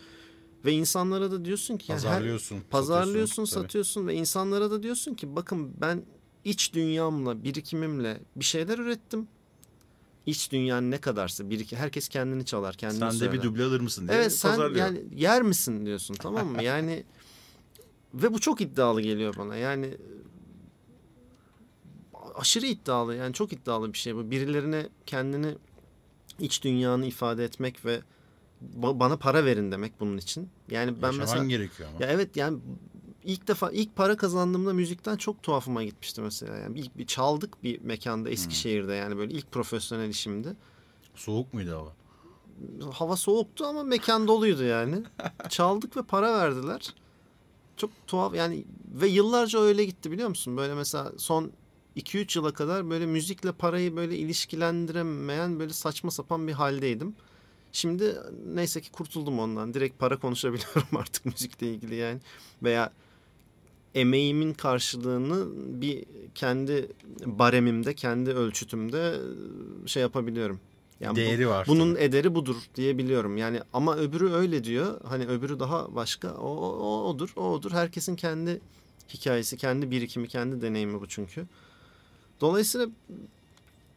[0.66, 2.62] ve insanlara da diyorsun ki yani her- Pazarlıyorsun.
[2.70, 6.04] pazarlıyorsun, satıyorsun, satıyorsun ve insanlara da diyorsun ki bakın ben
[6.46, 9.28] iç dünyamla, birikimimle bir şeyler ürettim.
[10.26, 13.34] İç dünyan ne kadarsa biriki herkes kendini çalar, kendini Sen de söyler.
[13.34, 14.86] bir duble alır mısın diye Evet sen pazarlıyor.
[14.86, 16.64] yani yer misin diyorsun tamam mı?
[16.64, 17.04] Yani
[18.14, 19.56] ve bu çok iddialı geliyor bana.
[19.56, 19.98] Yani
[22.36, 24.32] aşırı iddialı yani çok iddialı bir şey bu.
[24.32, 25.56] Birilerine kendini
[26.40, 28.00] iç dünyanı ifade etmek ve
[28.82, 30.50] ba- bana para verin demek bunun için.
[30.72, 32.06] Yani ben Yaşaman mesela gerekiyor ama.
[32.06, 32.60] ya evet yani
[33.26, 36.58] ilk defa ilk para kazandığımda müzikten çok tuhafıma gitmişti mesela.
[36.58, 40.56] Yani ilk bir çaldık bir mekanda Eskişehir'de yani böyle ilk profesyonel işimdi
[41.16, 41.94] Soğuk muydu hava?
[42.92, 45.04] hava soğuktu ama mekan doluydu yani.
[45.50, 46.94] Çaldık ve para verdiler.
[47.78, 50.58] Çok tuhaf yani ve yıllarca öyle gitti biliyor musun?
[50.58, 51.52] Böyle mesela son
[51.98, 57.16] 2-3 yıla kadar böyle müzikle parayı böyle ilişkilendiremeyen böyle saçma sapan bir haldeydim.
[57.72, 59.74] Şimdi neyse ki kurtuldum ondan.
[59.74, 62.20] Direkt para konuşabiliyorum artık müzikle ilgili yani.
[62.64, 62.92] Veya
[63.96, 65.48] emeğimin karşılığını
[65.82, 66.88] bir kendi
[67.26, 69.16] baremimde, kendi ölçütümde
[69.86, 70.60] şey yapabiliyorum.
[71.00, 71.66] Yani bu- Değeri var.
[71.68, 72.04] bunun tabii.
[72.04, 73.38] ederi budur diyebiliyorum.
[73.38, 75.02] Yani ama öbürü öyle diyor.
[75.08, 76.34] Hani öbürü daha başka.
[76.34, 77.72] O, o, o odur, o odur.
[77.72, 78.62] Herkesin kendi
[79.14, 81.46] hikayesi, kendi birikimi, kendi deneyimi bu çünkü.
[82.42, 82.88] Dolayısıyla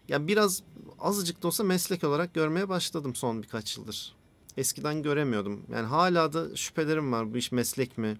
[0.08, 0.62] ya biraz
[1.00, 4.14] azıcık da olsa meslek olarak görmeye başladım son birkaç yıldır.
[4.56, 5.60] Eskiden göremiyordum.
[5.72, 8.16] Yani hala da şüphelerim var bu iş meslek mi?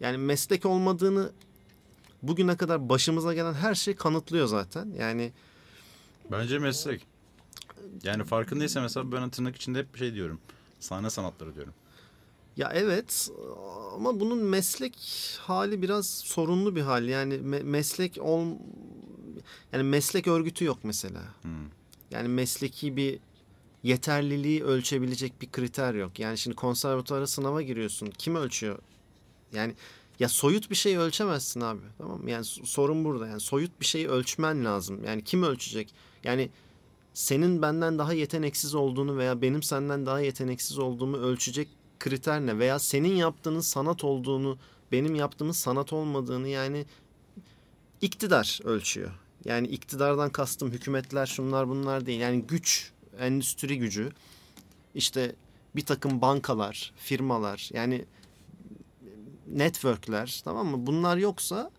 [0.00, 1.32] Yani meslek olmadığını
[2.22, 4.92] bugüne kadar başımıza gelen her şey kanıtlıyor zaten.
[4.98, 5.32] Yani
[6.30, 7.06] Bence meslek.
[8.02, 10.40] Yani farkındaysa mesela ben tırnak içinde hep şey diyorum.
[10.80, 11.74] Sahne sanatları diyorum.
[12.56, 13.30] Ya evet
[13.94, 14.94] ama bunun meslek
[15.40, 17.04] hali biraz sorunlu bir hal.
[17.08, 18.46] Yani me- meslek ol
[19.72, 21.22] yani meslek örgütü yok mesela.
[21.42, 21.50] Hmm.
[22.10, 23.18] Yani mesleki bir
[23.82, 26.18] yeterliliği ölçebilecek bir kriter yok.
[26.18, 28.06] Yani şimdi konservatuara sınava giriyorsun.
[28.18, 28.78] Kim ölçüyor?
[29.52, 29.74] Yani
[30.18, 31.80] ya soyut bir şey ölçemezsin abi.
[31.98, 32.30] Tamam mı?
[32.30, 33.26] Yani sorun burada.
[33.26, 35.04] Yani soyut bir şeyi ölçmen lazım.
[35.04, 35.94] Yani kim ölçecek?
[36.24, 36.50] Yani
[37.14, 41.68] senin benden daha yeteneksiz olduğunu veya benim senden daha yeteneksiz olduğumu ölçecek
[41.98, 42.58] kriter ne?
[42.58, 44.58] Veya senin yaptığının sanat olduğunu,
[44.92, 46.86] benim yaptığımın sanat olmadığını yani
[48.00, 49.10] iktidar ölçüyor.
[49.44, 52.20] Yani iktidardan kastım hükümetler şunlar bunlar değil.
[52.20, 54.12] Yani güç, endüstri gücü,
[54.94, 55.34] işte
[55.76, 58.04] bir takım bankalar, firmalar yani
[59.52, 60.86] networkler tamam mı?
[60.86, 61.70] Bunlar yoksa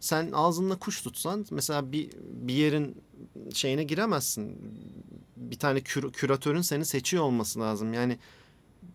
[0.00, 2.96] sen ağzında kuş tutsan mesela bir bir yerin
[3.54, 4.58] şeyine giremezsin.
[5.36, 7.92] Bir tane kür- küratörün seni seçiyor olması lazım.
[7.94, 8.18] Yani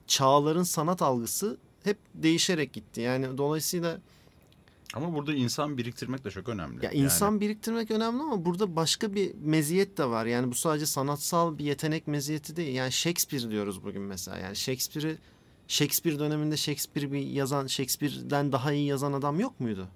[0.08, 3.02] çağların sanat algısı hep değişerek gitti.
[3.02, 3.98] Yani dolayısıyla
[4.94, 6.86] Ama burada insan biriktirmek de çok önemli.
[6.86, 10.26] ya insan biriktirmek önemli ama burada başka bir meziyet de var.
[10.26, 12.76] Yani bu sadece sanatsal bir yetenek meziyeti değil.
[12.76, 14.38] Yani Shakespeare diyoruz bugün mesela.
[14.38, 15.18] Yani Shakespeare'i
[15.68, 19.88] Shakespeare döneminde Shakespeare bir yazan Shakespeare'den daha iyi yazan adam yok muydu?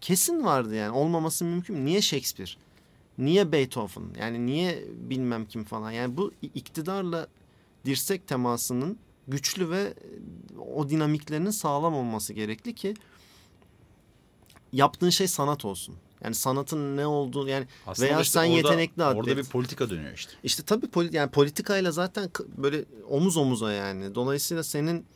[0.00, 0.90] Kesin vardı yani.
[0.90, 1.76] Olmaması mümkün.
[1.76, 1.84] mü?
[1.84, 2.50] Niye Shakespeare?
[3.18, 4.04] Niye Beethoven?
[4.20, 5.90] Yani niye bilmem kim falan.
[5.90, 7.26] Yani bu iktidarla
[7.84, 9.94] dirsek temasının güçlü ve
[10.74, 12.94] o dinamiklerinin sağlam olması gerekli ki
[14.72, 15.94] yaptığın şey sanat olsun.
[16.24, 19.20] Yani sanatın ne olduğu yani Aslında veya işte sen orada- yetenekli atlet.
[19.24, 20.32] Orada bir politika dönüyor işte.
[20.44, 24.14] İşte tabii poli- yani politikayla zaten böyle omuz omuza yani.
[24.14, 25.06] Dolayısıyla senin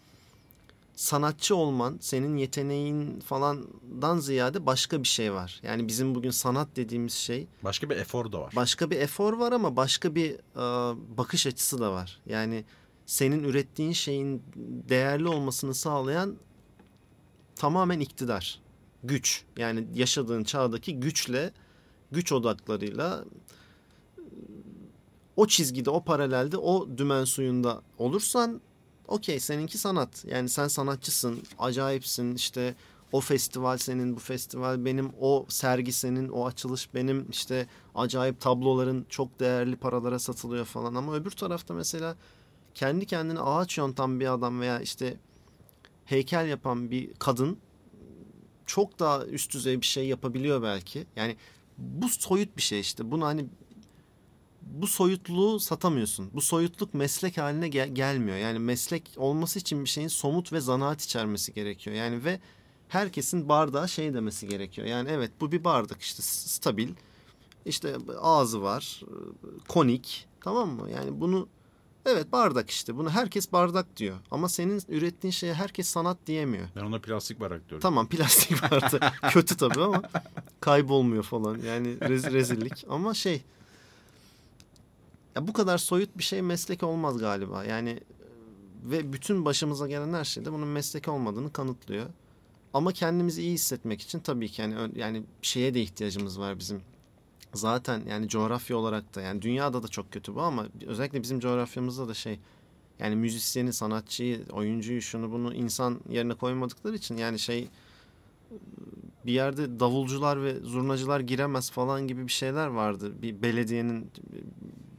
[0.97, 5.61] sanatçı olman, senin yeteneğin falandan ziyade başka bir şey var.
[5.63, 8.53] Yani bizim bugün sanat dediğimiz şey Başka bir efor da var.
[8.57, 12.21] başka bir efor var ama başka bir e, bakış açısı da var.
[12.27, 12.65] Yani
[13.07, 14.43] senin ürettiğin şeyin
[14.89, 16.37] değerli olmasını sağlayan
[17.57, 18.61] tamamen iktidar,
[19.05, 19.45] güç.
[19.57, 21.53] Yani yaşadığın çağdaki güçle,
[22.13, 23.25] güç odaklarıyla
[25.37, 28.61] o çizgide, o paralelde, o dümen suyunda olursan
[29.09, 30.25] okey seninki sanat.
[30.25, 32.75] Yani sen sanatçısın, acayipsin işte
[33.13, 39.07] o festival senin, bu festival benim, o sergi senin, o açılış benim, işte acayip tabloların
[39.09, 40.95] çok değerli paralara satılıyor falan.
[40.95, 42.17] Ama öbür tarafta mesela
[42.75, 45.17] kendi kendine ağaç yontan bir adam veya işte
[46.05, 47.59] heykel yapan bir kadın
[48.69, 51.07] çok daha üst düzey bir şey yapabiliyor belki.
[51.17, 51.37] Yani
[51.79, 53.11] bu soyut bir şey işte.
[53.11, 53.47] Bunu hani
[54.63, 56.31] bu soyutluğu satamıyorsun.
[56.35, 58.37] Bu soyutluk meslek haline gel- gelmiyor.
[58.37, 61.97] Yani meslek olması için bir şeyin somut ve zanaat içermesi gerekiyor.
[61.97, 62.41] Yani ve
[62.89, 64.87] herkesin bardağa şey demesi gerekiyor.
[64.87, 66.89] Yani evet bu bir bardak işte stabil.
[67.67, 69.03] İşte ağzı var.
[69.69, 70.27] Konik.
[70.41, 70.91] Tamam mı?
[70.91, 71.49] Yani bunu
[72.09, 72.97] evet bardak işte.
[72.97, 74.17] Bunu herkes bardak diyor.
[74.31, 76.69] Ama senin ürettiğin şeye herkes sanat diyemiyor.
[76.77, 77.83] Ben ona plastik barak diyorum.
[77.83, 79.01] Tamam plastik vardı.
[79.31, 80.03] Kötü tabii ama
[80.61, 81.59] kaybolmuyor falan.
[81.59, 82.85] Yani rez- rezillik.
[82.89, 83.43] Ama şey
[85.37, 87.65] ya bu kadar soyut bir şey meslek olmaz galiba.
[87.65, 88.01] Yani e,
[88.85, 92.07] ve bütün başımıza gelen her şeyde bunun meslek olmadığını kanıtlıyor.
[92.75, 96.81] Ama kendimizi iyi hissetmek için tabii ki yani yani şeye de ihtiyacımız var bizim.
[97.55, 102.09] Zaten yani coğrafya olarak da yani dünyada da çok kötü bu ama özellikle bizim coğrafyamızda
[102.09, 102.39] da şey
[102.99, 107.69] yani müzisyeni, sanatçıyı, oyuncuyu şunu bunu insan yerine koymadıkları için yani şey
[109.27, 113.13] bir yerde davulcular ve zurnacılar giremez falan gibi bir şeyler vardı.
[113.23, 114.11] Bir belediyenin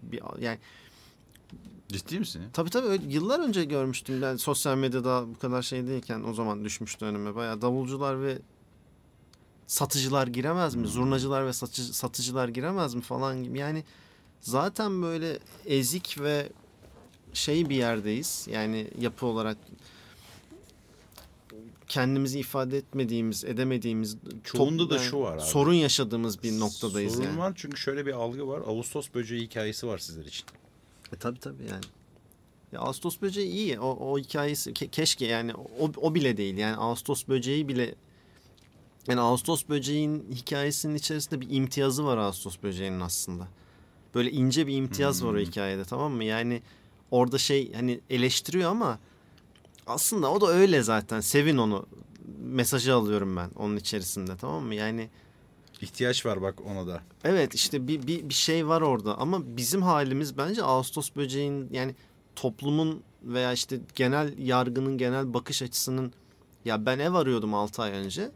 [0.03, 0.59] bir yani
[1.87, 2.41] Ciddi misin?
[2.41, 2.47] ya?
[2.53, 4.21] tabii tabii yıllar önce görmüştüm.
[4.21, 7.35] Ben sosyal medyada bu kadar şey değilken o zaman düşmüştü önüme.
[7.35, 8.37] Bayağı davulcular ve
[9.69, 10.87] satıcılar giremez mi?
[10.87, 13.59] Zurnacılar ve satıcı, satıcılar giremez mi falan gibi.
[13.59, 13.83] Yani
[14.41, 16.49] zaten böyle ezik ve
[17.33, 18.47] şey bir yerdeyiz.
[18.51, 19.57] Yani yapı olarak
[21.87, 25.41] kendimizi ifade etmediğimiz, edemediğimiz Çoğunda da yani şu var abi.
[25.41, 27.37] Sorun yaşadığımız bir noktadayız Sorun yani.
[27.37, 28.61] var çünkü şöyle bir algı var.
[28.67, 30.45] Ağustos böceği hikayesi var sizler için.
[31.13, 31.85] E, tabii tabii yani.
[32.71, 33.79] Ya Ağustos böceği iyi.
[33.79, 36.57] O, o hikayesi ke- keşke yani o, o bile değil.
[36.57, 37.95] Yani Ağustos böceği bile
[39.07, 43.47] yani Ağustos böceğin hikayesinin içerisinde bir imtiyazı var Ağustos böceğinin aslında.
[44.15, 45.39] Böyle ince bir imtiyaz var o Hmm.
[45.45, 46.23] hikayede tamam mı?
[46.23, 46.61] Yani
[47.11, 48.99] orada şey hani eleştiriyor ama
[49.87, 51.19] aslında o da öyle zaten.
[51.19, 51.85] Sevin onu.
[52.43, 54.75] Mesajı alıyorum ben onun içerisinde tamam mı?
[54.75, 55.09] Yani
[55.81, 57.01] İhtiyaç var bak ona da.
[57.23, 61.95] Evet işte bir, bir, bir şey var orada ama bizim halimiz bence Ağustos böceğin yani
[62.35, 66.13] toplumun veya işte genel yargının genel bakış açısının
[66.65, 68.31] ya ben ev arıyordum 6 ay önce.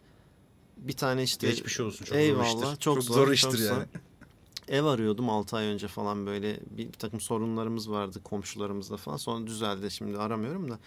[0.84, 2.70] Bir tane işte Geçmiş olsun çok Eyvallah, zor iştir.
[2.70, 3.66] çok Çok, zor, zor, çok iştir zor.
[3.78, 3.86] yani.
[4.68, 9.18] ev arıyordum 6 ay önce falan böyle bir, bir takım sorunlarımız vardı komşularımızla falan.
[9.18, 10.80] Sonra düzeldi şimdi aramıyorum da.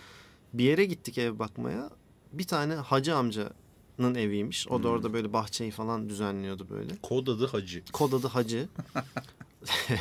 [0.55, 1.91] Bir yere gittik ev bakmaya.
[2.33, 4.69] Bir tane hacı amcanın eviymiş.
[4.69, 4.91] O da Hmm.
[4.95, 6.97] orada böyle bahçeyi falan düzenliyordu böyle.
[7.03, 7.83] Kod adı Hacı.
[7.93, 8.69] Kod adı Hacı.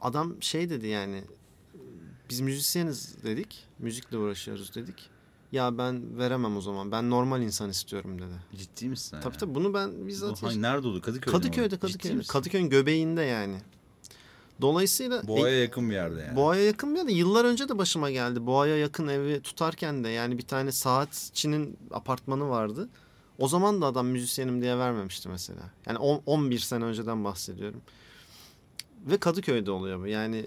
[0.00, 1.24] Adam şey dedi yani
[2.30, 3.64] biz müzisyeniz dedik.
[3.78, 5.10] Müzikle uğraşıyoruz dedik.
[5.54, 6.92] Ya ben veremem o zaman.
[6.92, 8.58] Ben normal insan istiyorum dedi.
[8.58, 9.16] Ciddi misin?
[9.22, 9.38] Tabii ya?
[9.38, 11.00] tabii bunu ben Bu bizzat hangi- nerede oldu?
[11.00, 12.22] Kadıköy'de Kadıköy'de Kadıköy'de.
[12.28, 13.56] Kadıköy'ün göbeğinde yani.
[14.60, 16.36] Dolayısıyla Boğa'ya yakın bir yerde yani.
[16.36, 17.12] Boğa'ya yakın bir yerde.
[17.12, 18.46] Yıllar önce de başıma geldi.
[18.46, 22.88] Boğa'ya yakın evi tutarken de yani bir tane saatçinin apartmanı vardı.
[23.38, 25.70] O zaman da adam müzisyenim diye vermemişti mesela.
[25.86, 27.80] Yani on- 11 sene önceden bahsediyorum.
[29.06, 30.06] Ve Kadıköy'de oluyor bu.
[30.06, 30.46] Yani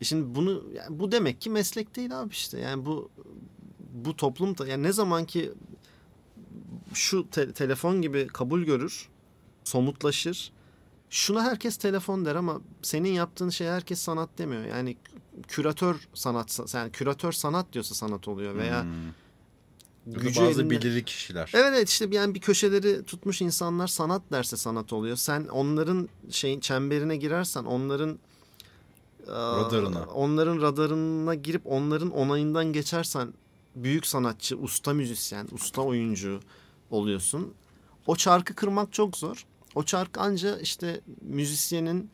[0.00, 2.60] e, şimdi bunu yani bu demek ki meslek değil abi işte.
[2.60, 3.10] Yani bu
[3.94, 5.52] bu toplum yani ne zaman ki
[6.94, 9.08] şu te- telefon gibi kabul görür,
[9.64, 10.52] somutlaşır.
[11.10, 14.64] Şuna herkes telefon der ama senin yaptığın şey herkes sanat demiyor.
[14.64, 14.96] Yani
[15.48, 18.90] küratör sanat yani küratör sanat diyorsa sanat oluyor veya Hmm.
[20.06, 21.50] Gücü bazı elinde- belirli kişiler.
[21.54, 25.16] Evet evet işte yani bir köşeleri tutmuş insanlar sanat derse sanat oluyor.
[25.16, 28.18] Sen onların şeyin çemberine girersen onların
[29.28, 30.04] Radarına.
[30.04, 33.32] onların radarına girip onların onayından geçersen
[33.76, 36.40] büyük sanatçı, usta müzisyen, usta oyuncu
[36.90, 37.54] oluyorsun.
[38.06, 39.46] O çarkı kırmak çok zor.
[39.74, 42.10] O çark anca işte müzisyenin,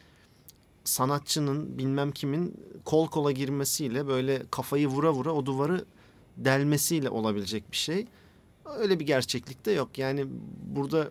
[0.84, 5.84] sanatçının, bilmem kimin kol kola girmesiyle böyle kafayı vura vura o duvarı
[6.36, 8.06] delmesiyle olabilecek bir şey.
[8.78, 9.98] Öyle bir gerçeklik de yok.
[9.98, 10.26] Yani
[10.62, 11.10] burada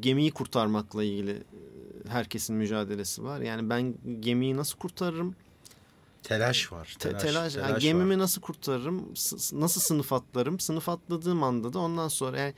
[0.00, 3.40] gemiyi kurtarmakla ilgili e, herkesin mücadelesi var.
[3.40, 5.34] Yani ben gemiyi nasıl kurtarırım?
[6.28, 6.96] Telaş var.
[6.98, 8.18] Te- Telaş, telaş, yani telaş gemimi var.
[8.18, 9.02] nasıl kurtarırım?
[9.52, 10.60] Nasıl sınıf atlarım?
[10.60, 12.54] Sınıf atladığım anda da ondan sonra yani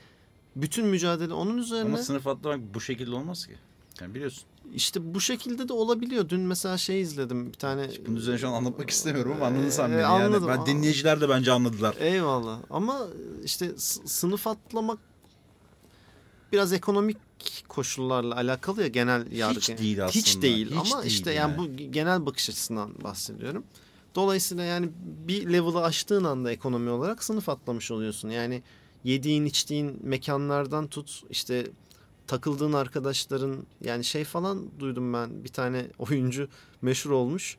[0.57, 1.89] bütün mücadele onun üzerine.
[1.89, 3.53] Ama sınıf atlamak bu şekilde olmaz ki.
[4.01, 4.45] Yani biliyorsun.
[4.75, 6.29] İşte bu şekilde de olabiliyor.
[6.29, 7.91] Dün mesela şey izledim bir tane.
[8.07, 10.05] Bunun üzerine şu an anlatmak istemiyorum ama anladın sen Ee, beni.
[10.07, 10.49] anladım.
[10.49, 11.97] Yani ben dinleyiciler de bence anladılar.
[11.99, 12.59] Eyvallah.
[12.71, 13.07] Ama
[13.45, 13.71] işte
[14.07, 14.99] sınıf atlamak
[16.53, 17.17] biraz ekonomik
[17.69, 19.79] koşullarla alakalı ya genel yargı.
[19.79, 20.43] değil Hiç aslında.
[20.43, 21.51] değil Hiç ama değil işte yani.
[21.53, 21.59] yani.
[21.59, 23.65] bu genel bakış açısından bahsediyorum.
[24.15, 24.89] Dolayısıyla yani
[25.29, 28.29] bir level'ı aştığın anda ekonomi olarak sınıf atlamış oluyorsun.
[28.29, 28.63] Yani
[29.05, 31.67] yediğin içtiğin mekanlardan tut işte
[32.27, 36.49] takıldığın arkadaşların yani şey falan duydum ben bir tane oyuncu
[36.83, 37.57] meşhur olmuş.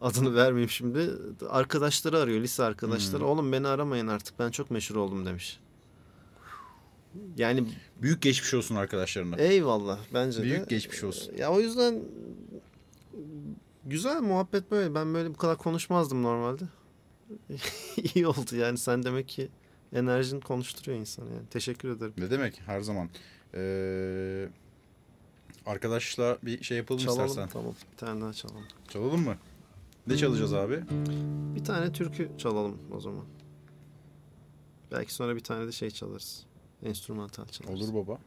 [0.00, 1.10] adını vermeyeyim şimdi.
[1.48, 3.22] Arkadaşları arıyor lise arkadaşları.
[3.22, 3.28] Hmm.
[3.28, 5.58] Oğlum beni aramayın artık ben çok meşhur oldum demiş.
[7.36, 7.64] Yani
[8.02, 9.36] Büyük geçmiş olsun arkadaşlarına.
[9.36, 10.42] eyvallah bence de.
[10.42, 11.32] Büyük geçmiş olsun.
[11.38, 12.00] Ya o yüzden
[13.84, 14.94] güzel muhabbet böyle.
[14.94, 16.64] Ben böyle bu kadar konuşmazdım normalde.
[18.14, 19.48] İyi oldu yani sen demek ki
[19.92, 21.46] enerjin konuşturuyor insanı yani.
[21.50, 22.12] Teşekkür ederim.
[22.18, 23.08] Ne demek her zaman.
[23.54, 24.48] Ee,
[25.66, 27.48] arkadaşla bir şey yapalım Çalalım istersen.
[27.52, 27.74] tamam.
[27.92, 28.64] Bir tane daha çalalım.
[28.88, 29.36] Çalalım mı?
[30.06, 30.80] Ne çalacağız abi?
[31.56, 33.24] Bir tane türkü çalalım o zaman.
[34.92, 36.44] Belki sonra bir tane de şey çalarız.
[36.84, 37.90] Enstrümantal çalarız.
[37.90, 38.18] Olur baba.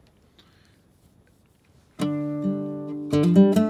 [3.10, 3.67] Keklik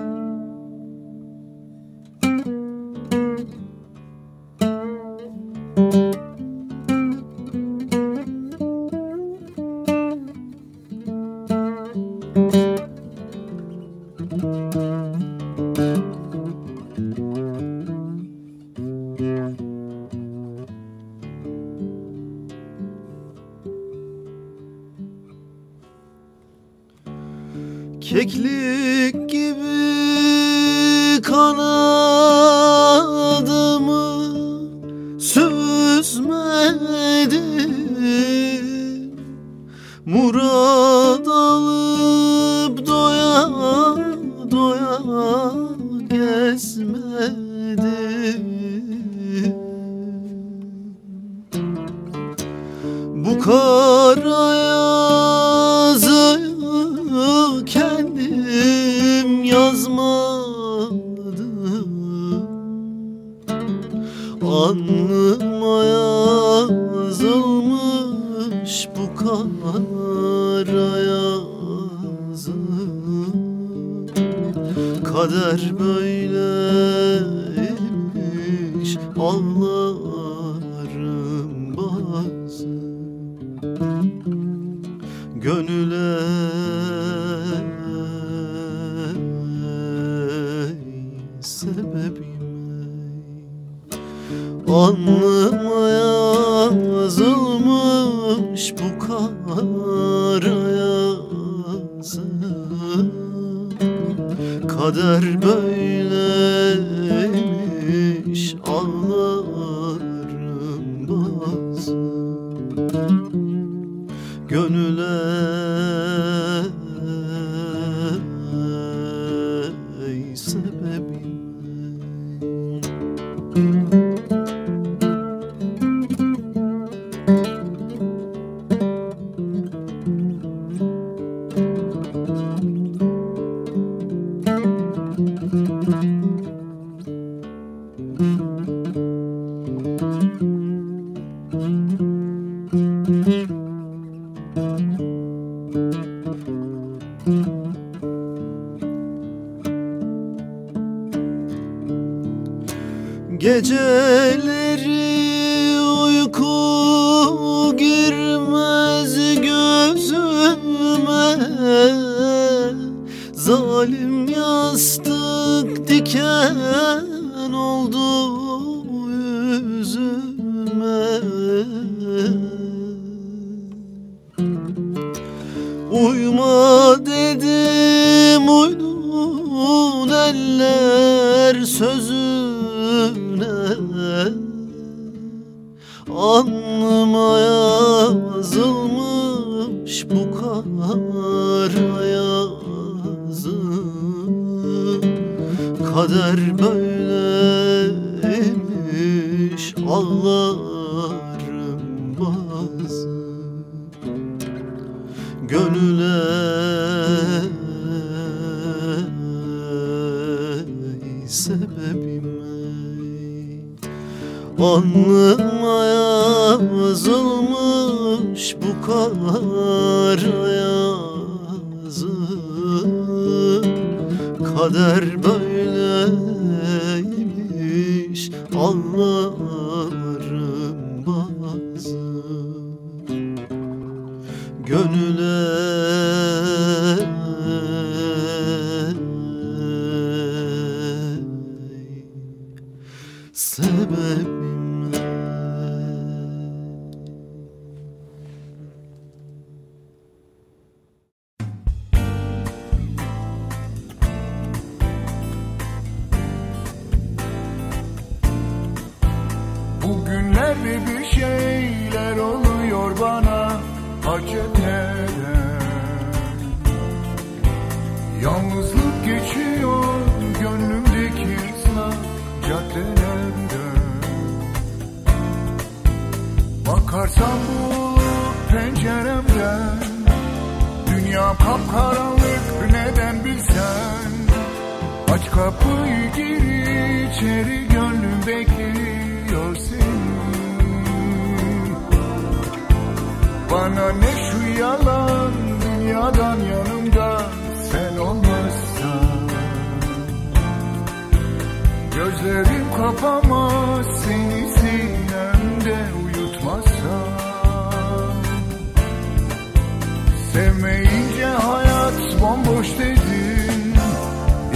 [310.38, 313.74] Sevmeyince hayat bomboş dedin.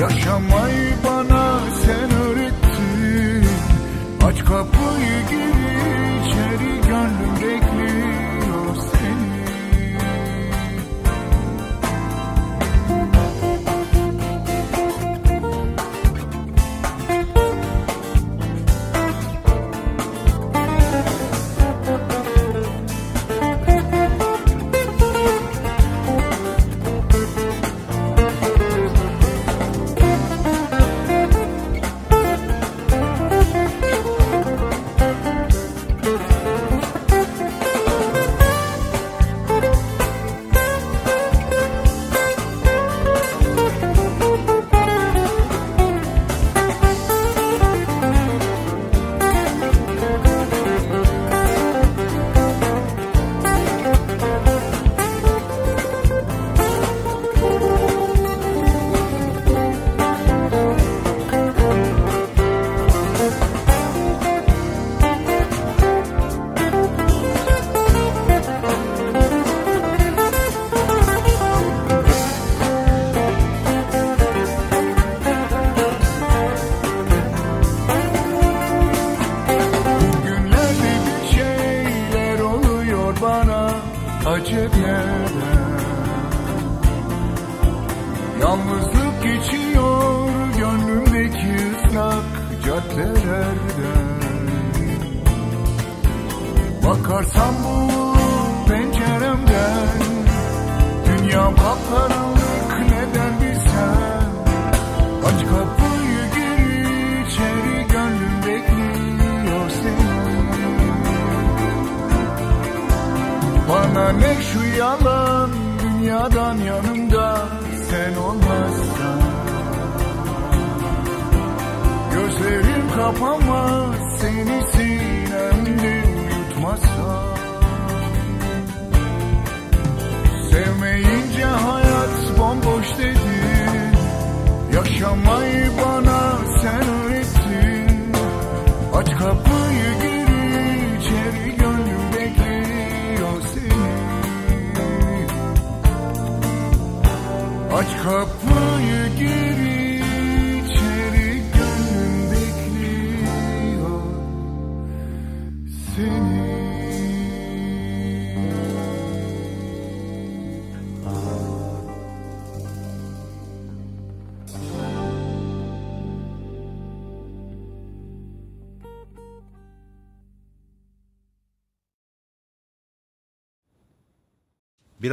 [0.00, 3.46] Yaşamayı bana sen öğrettin.
[4.26, 5.81] Aç kapıyı gir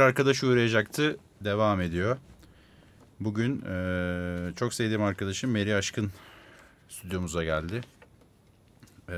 [0.00, 1.16] Bir arkadaş uğrayacaktı.
[1.44, 2.16] Devam ediyor.
[3.20, 6.10] Bugün eee, çok sevdiğim arkadaşım Meri Aşkın
[6.88, 7.80] stüdyomuza geldi.
[9.08, 9.14] Eee,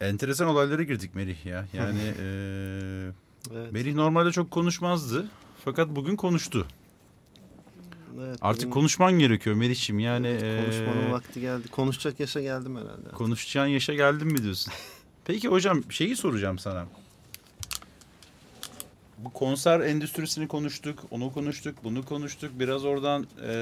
[0.00, 1.66] enteresan olaylara girdik Merih ya.
[1.72, 3.12] Yani eee
[3.54, 5.26] Evet, Merih normalde çok konuşmazdı.
[5.64, 6.66] Fakat bugün konuştu.
[8.20, 9.98] evet, Artık benim konuşman gerekiyor Meriç'im.
[9.98, 10.26] Yani
[10.58, 11.68] konuşmanın eee, vakti geldi.
[11.68, 13.08] Konuşacak yaşa geldim herhalde.
[13.08, 14.72] konuşacağın yaşa geldin mi diyorsun?
[15.24, 16.86] Peki hocam şeyi soracağım sana.
[19.24, 22.50] Bu konser endüstrisini konuştuk, onu konuştuk, bunu konuştuk.
[22.60, 23.52] Biraz oradan e,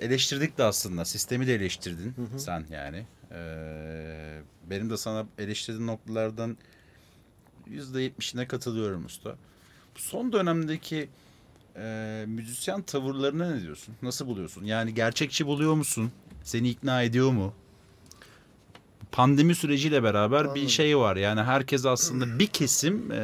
[0.00, 1.04] eleştirdik de aslında.
[1.04, 3.06] Sistemi de eleştirdin sen yani.
[3.32, 3.40] E,
[4.70, 6.56] benim de sana eleştirdiğim noktalardan
[7.68, 9.36] %70'ine katılıyorum usta.
[9.94, 11.08] Son dönemdeki
[11.76, 13.94] e, müzisyen tavırlarına ne diyorsun?
[14.02, 14.64] Nasıl buluyorsun?
[14.64, 16.12] Yani gerçekçi buluyor musun?
[16.44, 17.54] Seni ikna ediyor mu?
[19.12, 20.68] Pandemi süreciyle beraber bir Anladım.
[20.68, 21.16] şey var.
[21.16, 23.18] Yani herkes aslında bir kesim e,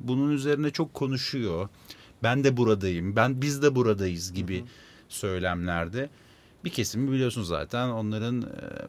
[0.00, 1.68] bunun üzerine çok konuşuyor.
[2.22, 3.16] Ben de buradayım.
[3.16, 4.64] Ben biz de buradayız gibi
[5.08, 6.10] söylemlerde.
[6.64, 8.46] Bir kesimi biliyorsun zaten onların e,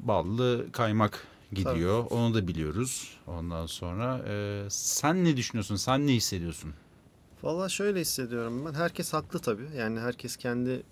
[0.08, 2.06] ballı kaymak gidiyor.
[2.10, 3.18] Onu da biliyoruz.
[3.28, 5.76] Ondan sonra e, sen ne düşünüyorsun?
[5.76, 6.74] Sen ne hissediyorsun?
[7.44, 8.74] Valla şöyle hissediyorum ben.
[8.74, 9.68] Herkes haklı tabii.
[9.78, 10.84] Yani herkes kendi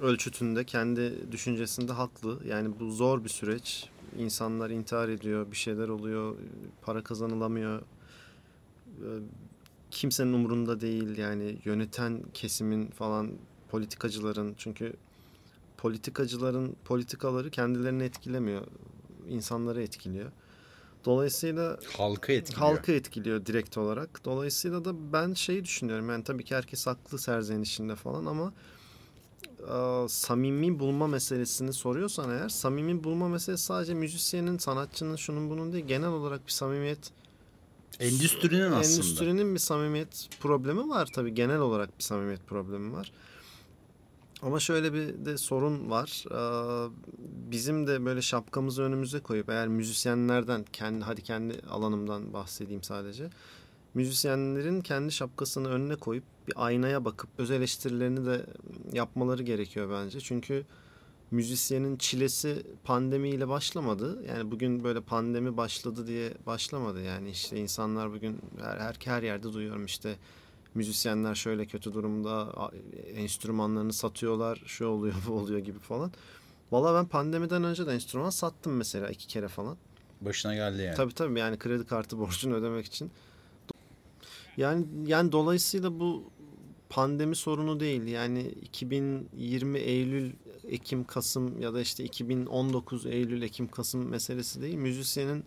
[0.00, 2.40] ölçütünde, kendi düşüncesinde haklı.
[2.48, 3.88] Yani bu zor bir süreç.
[4.18, 6.36] İnsanlar intihar ediyor, bir şeyler oluyor,
[6.82, 7.82] para kazanılamıyor.
[9.00, 9.04] Ee,
[9.90, 13.30] Kimsenin umurunda değil yani yöneten kesimin falan
[13.70, 14.92] politikacıların çünkü
[15.76, 18.62] politikacıların politikaları kendilerini etkilemiyor.
[19.28, 20.30] insanları etkiliyor.
[21.04, 22.60] Dolayısıyla Halka etkiliyor.
[22.66, 24.24] halkı etkiliyor direkt olarak.
[24.24, 26.08] Dolayısıyla da ben şeyi düşünüyorum.
[26.10, 28.52] Yani tabii ki herkes haklı serzenişinde falan ama
[29.44, 35.84] e, samimi bulma meselesini soruyorsan eğer samimi bulma meselesi sadece müzisyenin, sanatçının, şunun bunun değil.
[35.86, 37.10] Genel olarak bir samimiyet
[38.00, 38.76] Endüstrinin aslında.
[38.96, 41.34] Endüstrinin bir samimiyet problemi var tabii.
[41.34, 43.12] Genel olarak bir samimiyet problemi var.
[44.42, 46.24] Ama şöyle bir de sorun var.
[46.30, 46.90] Ee,
[47.50, 53.30] Bizim de böyle şapkamızı önümüze koyup eğer müzisyenlerden kendi hadi kendi alanımdan bahsedeyim sadece.
[53.94, 58.46] Müzisyenlerin kendi şapkasını önüne koyup bir aynaya bakıp öz eleştirilerini de
[58.92, 60.20] yapmaları gerekiyor bence.
[60.20, 60.64] Çünkü
[61.30, 64.24] müzisyenin çilesi pandemiyle başlamadı.
[64.28, 67.02] Yani bugün böyle pandemi başladı diye başlamadı.
[67.02, 70.16] Yani işte insanlar bugün her her, her yerde duyuyorum işte
[70.74, 72.52] müzisyenler şöyle kötü durumda,
[73.14, 76.12] enstrümanlarını satıyorlar, şu oluyor, bu oluyor gibi falan.
[76.72, 79.76] Valla ben pandemiden önce de enstrüman sattım mesela iki kere falan.
[80.20, 80.96] Başına geldi yani.
[80.96, 83.10] Tabii tabii yani kredi kartı borcunu ödemek için.
[84.56, 86.24] Yani yani dolayısıyla bu
[86.88, 88.02] pandemi sorunu değil.
[88.02, 90.32] Yani 2020 Eylül,
[90.68, 94.74] Ekim, Kasım ya da işte 2019 Eylül, Ekim, Kasım meselesi değil.
[94.74, 95.44] Müzisyenin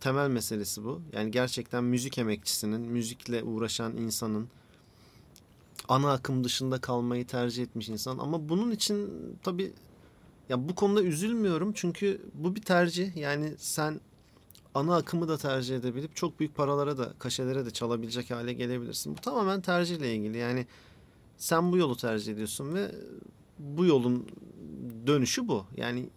[0.00, 1.00] temel meselesi bu.
[1.12, 4.48] Yani gerçekten müzik emekçisinin, müzikle uğraşan insanın
[5.88, 8.18] ana akım dışında kalmayı tercih etmiş insan.
[8.18, 9.10] Ama bunun için
[9.42, 9.72] tabii
[10.48, 13.16] ya bu konuda üzülmüyorum çünkü bu bir tercih.
[13.16, 14.00] Yani sen
[14.74, 19.16] ana akımı da tercih edebilip çok büyük paralara da kaşelere de çalabilecek hale gelebilirsin.
[19.16, 20.38] Bu tamamen tercihle ilgili.
[20.38, 20.66] Yani
[21.36, 22.94] sen bu yolu tercih ediyorsun ve
[23.58, 24.26] bu yolun
[25.06, 25.66] dönüşü bu.
[25.76, 26.08] Yani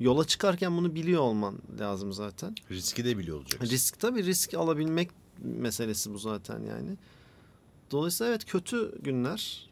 [0.00, 2.54] yola çıkarken bunu biliyor olman lazım zaten.
[2.70, 3.70] Riski de biliyor olacaksın.
[3.70, 6.96] Risk tabii risk alabilmek meselesi bu zaten yani.
[7.90, 9.70] Dolayısıyla evet kötü günler.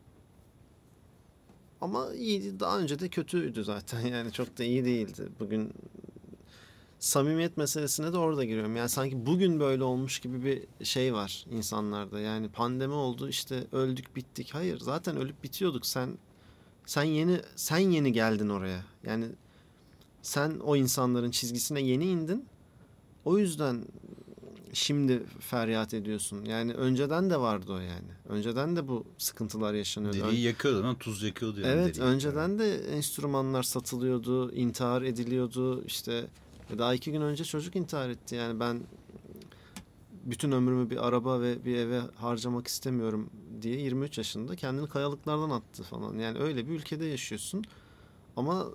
[1.80, 2.60] Ama iyiydi.
[2.60, 4.00] Daha önce de kötüydü zaten.
[4.06, 5.28] Yani çok da iyi değildi.
[5.40, 5.72] Bugün
[6.98, 8.76] samimiyet meselesine de orada giriyorum.
[8.76, 12.20] Yani sanki bugün böyle olmuş gibi bir şey var insanlarda.
[12.20, 14.54] Yani pandemi oldu işte öldük bittik.
[14.54, 15.86] Hayır zaten ölüp bitiyorduk.
[15.86, 16.18] Sen
[16.86, 18.84] sen yeni sen yeni geldin oraya.
[19.04, 19.26] Yani
[20.22, 22.44] sen o insanların çizgisine yeni indin.
[23.24, 23.84] O yüzden
[24.72, 26.44] şimdi feryat ediyorsun.
[26.44, 28.08] Yani önceden de vardı o yani.
[28.28, 30.18] Önceden de bu sıkıntılar yaşanıyordu.
[30.18, 32.10] Deriyi yakıyordu lan tuz yakıyordu yani Evet deriyi.
[32.10, 35.84] önceden de enstrümanlar satılıyordu, intihar ediliyordu.
[35.84, 36.26] İşte
[36.78, 38.34] daha iki gün önce çocuk intihar etti.
[38.34, 38.80] Yani ben
[40.24, 43.30] bütün ömrümü bir araba ve bir eve harcamak istemiyorum
[43.62, 46.18] diye 23 yaşında kendini kayalıklardan attı falan.
[46.18, 47.64] Yani öyle bir ülkede yaşıyorsun.
[48.36, 48.66] Ama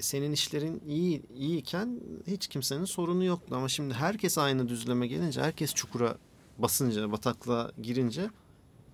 [0.00, 3.56] senin işlerin iyi iyiyken hiç kimsenin sorunu yoktu.
[3.56, 6.18] Ama şimdi herkes aynı düzleme gelince, herkes çukura
[6.58, 8.30] basınca, bataklığa girince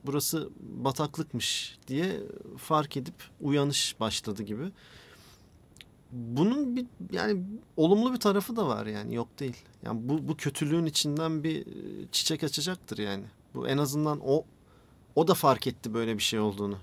[0.06, 2.20] burası bataklıkmış diye
[2.56, 4.72] fark edip uyanış başladı gibi.
[6.12, 7.42] Bunun bir yani
[7.76, 9.56] olumlu bir tarafı da var yani yok değil.
[9.82, 13.24] Yani bu bu kötülüğün içinden bir e, çiçek açacaktır yani.
[13.54, 14.44] Bu en azından o
[15.14, 16.78] o da fark etti böyle bir şey olduğunu.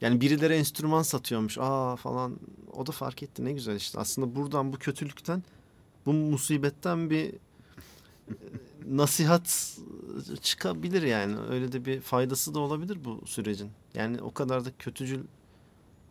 [0.00, 1.58] Yani birileri enstrüman satıyormuş.
[1.58, 2.36] Aa falan
[2.72, 3.44] o da fark etti.
[3.44, 3.98] Ne güzel işte.
[3.98, 5.42] Aslında buradan bu kötülükten
[6.06, 7.34] bu musibetten bir e,
[8.86, 9.78] nasihat
[10.42, 11.36] çıkabilir yani.
[11.50, 13.70] Öyle de bir faydası da olabilir bu sürecin.
[13.94, 15.24] Yani o kadar da kötücül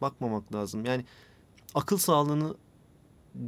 [0.01, 0.85] bakmamak lazım.
[0.85, 1.05] Yani
[1.77, 2.55] akıl sağlığını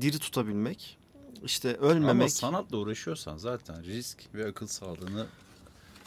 [0.02, 0.98] diri tutabilmek,
[1.44, 2.12] işte ölmemek.
[2.12, 5.28] Ama sanatla uğraşıyorsan zaten risk ve akıl sağlığını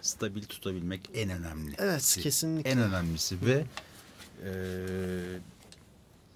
[0.02, 1.74] stabil tutabilmek en önemli.
[1.78, 2.70] Evet, kesinlikle.
[2.70, 3.64] En önemlisi ve
[4.44, 4.52] e,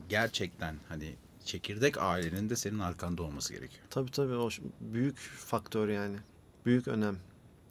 [0.08, 1.14] gerçekten hani
[1.44, 3.84] çekirdek ailenin de senin arkanda olması gerekiyor.
[3.90, 4.50] Tabii tabii o
[4.80, 6.16] büyük faktör yani.
[6.66, 7.16] Büyük önem.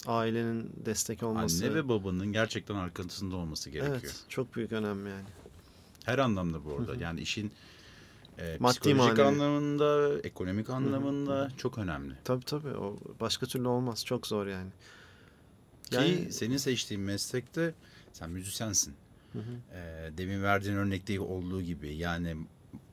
[0.06, 1.66] Ailenin destek olması.
[1.66, 4.00] Anne ve babanın gerçekten arkasında olması gerekiyor.
[4.04, 5.26] Evet, çok büyük önem yani.
[6.06, 6.96] Her anlamda bu arada.
[6.96, 7.52] Yani işin
[8.40, 9.22] e, Maddi psikolojik manevi.
[9.24, 12.14] anlamında, ekonomik anlamında çok önemli.
[12.24, 14.06] Tabii tabii o başka türlü olmaz.
[14.06, 14.70] Çok zor yani.
[15.90, 17.74] Ki Yani- senin seçtiğin meslekte
[18.14, 18.94] sen müzisyensin.
[19.74, 22.36] E, demin verdiğin örnekte olduğu gibi yani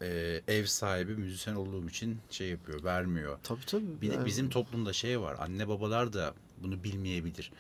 [0.03, 3.39] e, ev sahibi müzisyen olduğum için şey yapıyor, vermiyor.
[3.43, 4.01] Tabii tabii.
[4.03, 5.37] Bir de Yani- bizim toplumda şey var.
[5.41, 7.53] Anne babalar da bunu bilmeyebilir.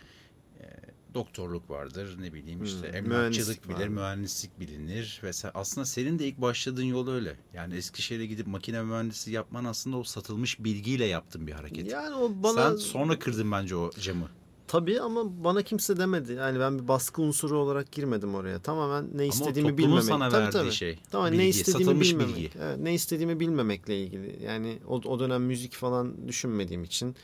[1.14, 3.88] Doktorluk vardır ne bileyim işte Hmm, emlakçılık bilir, vardır.
[3.88, 7.36] mühendislik bilinir ve sen- aslında senin de ilk başladığın yol öyle.
[7.54, 11.90] Yani Eskişehir'e gidip makine mühendisliği yapman aslında o satılmış bilgiyle yaptığın bir hareket.
[11.90, 14.28] Yani o bana Sen sonra kırdın bence o camı.
[14.68, 16.32] tabii ama bana kimse demedi.
[16.32, 18.58] Yani ben bir baskı unsuru olarak girmedim oraya.
[18.58, 20.04] Tamamen ne Ama istediğimi toplumun bilmemek.
[20.04, 20.72] sana tabii, verdiği tabii.
[20.72, 20.98] şey.
[21.10, 22.36] Tamam ne bilgi, istediğimi satılmış bilmemek.
[22.36, 22.50] bilgi.
[22.60, 24.38] Evet, ne istediğimi bilmemekle ilgili.
[24.44, 27.16] Yani o, o dönem müzik falan düşünmediğim için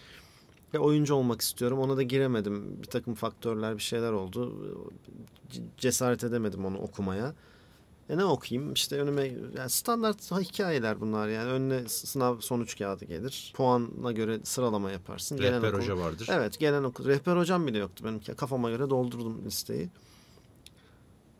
[0.74, 1.78] ve oyuncu olmak istiyorum.
[1.78, 2.82] Ona da giremedim.
[2.82, 4.55] Bir takım faktörler bir şeyler oldu.
[5.77, 7.35] Cesaret edemedim onu okumaya.
[8.09, 8.73] E ne okuyayım?
[8.73, 9.24] İşte önüme
[9.59, 11.51] yani standart hikayeler bunlar yani.
[11.51, 13.53] Önüne sınav sonuç kağıdı gelir.
[13.57, 15.39] Puana göre sıralama yaparsın.
[15.39, 16.28] Gelen Rehber okul- hoca vardır.
[16.32, 17.05] Evet gelen okul.
[17.05, 18.36] Rehber hocam bile yoktu benim.
[18.36, 19.89] Kafama göre doldurdum listeyi.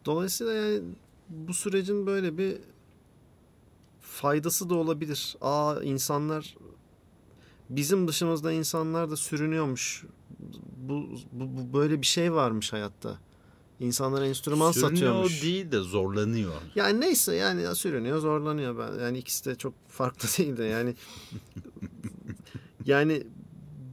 [0.05, 0.81] Dolayısıyla yani
[1.29, 2.57] bu sürecin böyle bir
[4.01, 5.37] faydası da olabilir.
[5.41, 6.57] Aa insanlar
[7.71, 10.05] bizim dışımızda insanlar da sürünüyormuş.
[10.77, 13.19] Bu, bu, bu böyle bir şey varmış hayatta.
[13.81, 15.43] İnsanlara enstrüman Sürünüyor satıyormuş.
[15.43, 16.53] değil de zorlanıyor.
[16.75, 20.95] Yani neyse yani ya sürünüyor zorlanıyor ben yani ikisi de çok farklı değil de yani
[22.85, 23.23] yani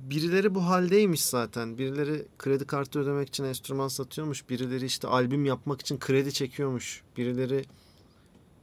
[0.10, 5.82] birileri bu haldeymiş zaten birileri kredi kartı ödemek için enstrüman satıyormuş birileri işte albüm yapmak
[5.82, 7.66] için kredi çekiyormuş birileri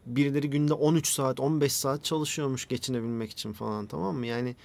[0.07, 4.57] birileri günde 13 saat 15 saat çalışıyormuş geçinebilmek için falan tamam mı yani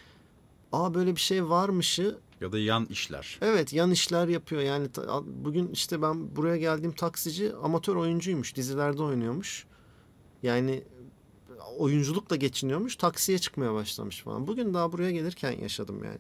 [0.72, 2.18] aa böyle bir şey varmışı.
[2.42, 3.38] Ya da yan işler.
[3.42, 4.62] Evet yan işler yapıyor.
[4.62, 4.88] Yani
[5.26, 8.56] bugün işte ben buraya geldiğim taksici amatör oyuncuymuş.
[8.56, 9.66] Dizilerde oynuyormuş.
[10.44, 10.84] Yani
[11.78, 12.96] oyunculukla geçiniyormuş.
[12.96, 14.48] Taksiye çıkmaya başlamış falan.
[14.48, 16.18] Bugün daha buraya gelirken yaşadım yani.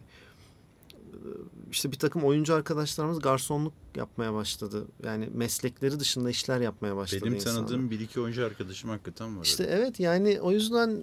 [1.71, 4.85] İşte bir takım oyuncu arkadaşlarımız garsonluk yapmaya başladı.
[5.03, 7.57] Yani meslekleri dışında işler yapmaya başladı Benim insanlar.
[7.57, 9.43] tanıdığım bir iki oyuncu arkadaşım hakikaten var.
[9.45, 11.01] işte evet yani o yüzden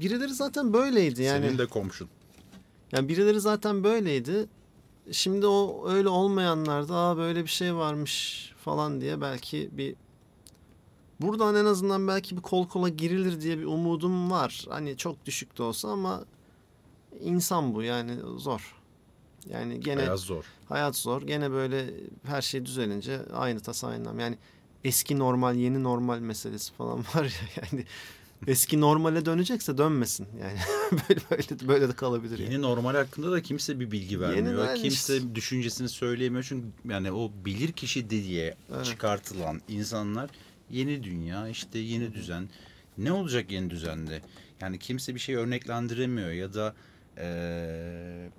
[0.00, 2.08] birileri zaten böyleydi yani Senin de komşun.
[2.92, 4.46] yani birileri zaten böyleydi.
[5.12, 9.94] Şimdi o öyle olmayanlar da Aa, böyle bir şey varmış falan diye belki bir
[11.20, 14.64] buradan en azından belki bir kol kola girilir diye bir umudum var.
[14.68, 16.24] Hani çok düşük de olsa ama
[17.20, 18.74] insan bu yani zor.
[19.50, 20.44] Yani gene Biraz zor.
[20.68, 21.22] hayat zor.
[21.22, 21.94] Gene böyle
[22.24, 24.20] her şey düzelince aynı tas aynı.
[24.22, 24.38] Yani
[24.84, 27.84] eski normal yeni normal meselesi falan var ya yani
[28.46, 30.58] eski normale dönecekse dönmesin yani
[31.08, 32.38] böyle böyle böyle de kalabilir.
[32.38, 32.52] yani.
[32.52, 34.54] Yeni normal hakkında da kimse bir bilgi vermiyor.
[34.56, 35.34] normal kimse işte.
[35.34, 36.44] düşüncesini söyleyemiyor.
[36.48, 38.84] Çünkü yani o bilir kişi diye Evet.
[38.86, 40.30] çıkartılan insanlar
[40.70, 42.48] yeni dünya, işte yeni düzen.
[42.98, 44.22] Ne olacak yeni düzende?
[44.60, 46.74] Yani kimse bir şey örneklendiremiyor ya da
[47.16, 48.30] eee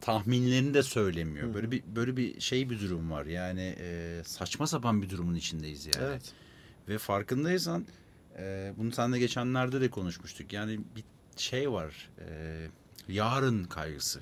[0.00, 1.54] tahminlerini de söylemiyor.
[1.54, 3.26] Böyle bir böyle bir şey bir durum var.
[3.26, 6.06] Yani eee, saçma sapan bir durumun içindeyiz yani.
[6.06, 6.22] Evet.
[6.88, 7.86] Ve farkındaysan
[8.38, 10.52] e, bunu seninle geçenlerde de konuşmuştuk.
[10.52, 11.04] Yani bir
[11.36, 12.10] şey var.
[12.28, 12.66] e,
[13.08, 14.20] yarın kaygısı.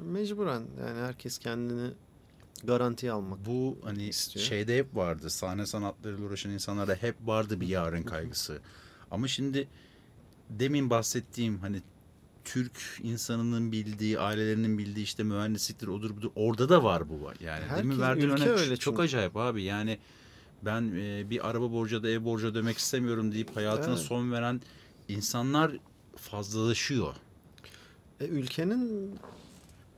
[0.00, 1.90] Mecburen yani herkes kendini
[2.64, 3.46] garantiye almak.
[3.46, 4.44] Bu hani İstiyor.
[4.46, 5.30] şeyde hep vardı.
[5.30, 8.58] Sahne sanatlarıyla uğraşan insanlarda hep vardı bir yarın kaygısı.
[9.10, 9.68] Ama şimdi
[10.50, 11.82] demin bahsettiğim hani
[12.44, 16.30] Türk insanının bildiği, ailelerinin bildiği işte mühendisliktir, odur budur.
[16.34, 17.36] Orada da var bu var.
[17.40, 19.02] Yani Herkes- demin verdiğin ülke öyle çok çünkü.
[19.02, 19.62] acayip abi.
[19.62, 19.98] Yani
[20.62, 24.04] ben e, bir araba borcu da ev borcu ödemek istemiyorum deyip hayatına Evet.
[24.04, 24.60] son veren
[25.08, 25.72] insanlar
[26.16, 27.14] fazlalaşıyor.
[28.20, 29.14] E, ülkenin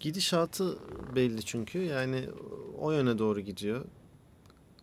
[0.00, 0.78] gidişatı
[1.16, 2.28] belli çünkü yani
[2.78, 3.84] o yöne doğru gidiyor.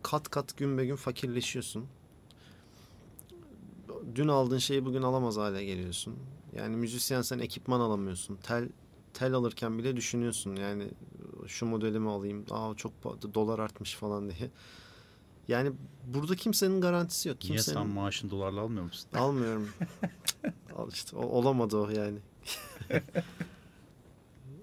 [0.03, 1.85] Kat kat gün be gün fakirleşiyorsun.
[4.15, 6.15] Dün aldığın şeyi bugün alamaz hale geliyorsun.
[6.56, 8.35] Yani müzisyen sen ekipman alamıyorsun.
[8.43, 8.69] Tel
[9.14, 10.88] tel alırken bile düşünüyorsun yani
[11.47, 12.45] şu modelimi alayım.
[12.52, 12.91] Aa çok
[13.34, 14.49] dolar artmış falan diye.
[15.47, 15.72] Yani
[16.07, 17.38] burada kimsenin garantisi yok.
[17.43, 17.77] Niye Kimsenin...
[17.77, 19.09] sen maaşın dolarla almıyor musun?
[19.15, 19.69] Almıyorum.
[20.76, 22.17] Al işte o- olamadı o yani.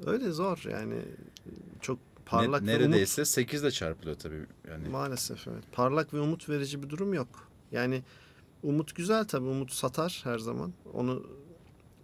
[0.06, 0.94] Öyle zor yani.
[1.80, 4.46] Çok parlak Ne- ve umut neredeyse 8 ile çarpılıyor tabii.
[4.70, 5.64] Yani maalesef evet.
[5.72, 7.48] Parlak ve umut verici bir durum yok.
[7.72, 8.02] Yani
[8.62, 9.46] umut güzel tabii.
[9.46, 10.72] Umut satar her zaman.
[10.92, 11.26] Onu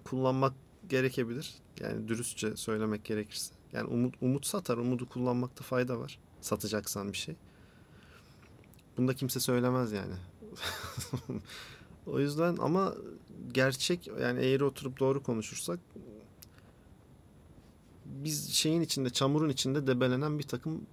[0.05, 0.53] kullanmak
[0.89, 1.55] gerekebilir.
[1.81, 3.55] Yani dürüstçe söylemek gerekirse.
[3.73, 4.77] Yani umut umut satar.
[4.77, 6.19] Umudu kullanmakta fayda var.
[6.41, 7.37] Satacaksan bir şey.
[8.99, 10.15] Bunu da kimse söylemez yani.
[12.07, 12.95] o yüzden ama
[13.53, 15.79] gerçek yani eğri oturup doğru konuşursak
[18.05, 20.87] biz şeyin içinde çamurun içinde debelenen bir takım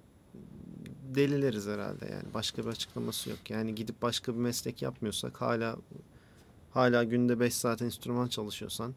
[1.15, 3.49] delileriz herhalde yani başka bir açıklaması yok.
[3.49, 5.75] Yani gidip başka bir meslek yapmıyorsak hala
[6.73, 8.95] hala günde 5 saat enstrüman çalışıyorsan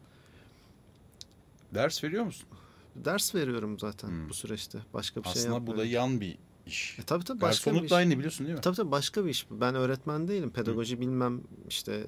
[1.73, 2.47] ders veriyor musun?
[2.95, 4.29] ders veriyorum zaten Hmm.
[4.29, 4.79] bu süreçte.
[4.93, 5.91] Başka bir şey Aslında bu da yapmıyorum.
[6.11, 6.37] yan bir
[6.69, 6.99] iş.
[6.99, 7.91] E, tabii tabii başka bir Garsonluk iş.
[7.91, 8.61] da aynı biliyorsun değil mi?
[8.61, 9.45] Tabii tabii başka bir iş.
[9.51, 10.49] Ben öğretmen değilim.
[10.49, 12.03] Pedagoji bilmem işte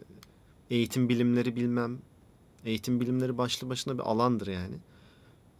[0.70, 2.00] eğitim bilimleri bilmem.
[2.66, 4.76] Eğitim bilimleri başlı başına bir alandır yani.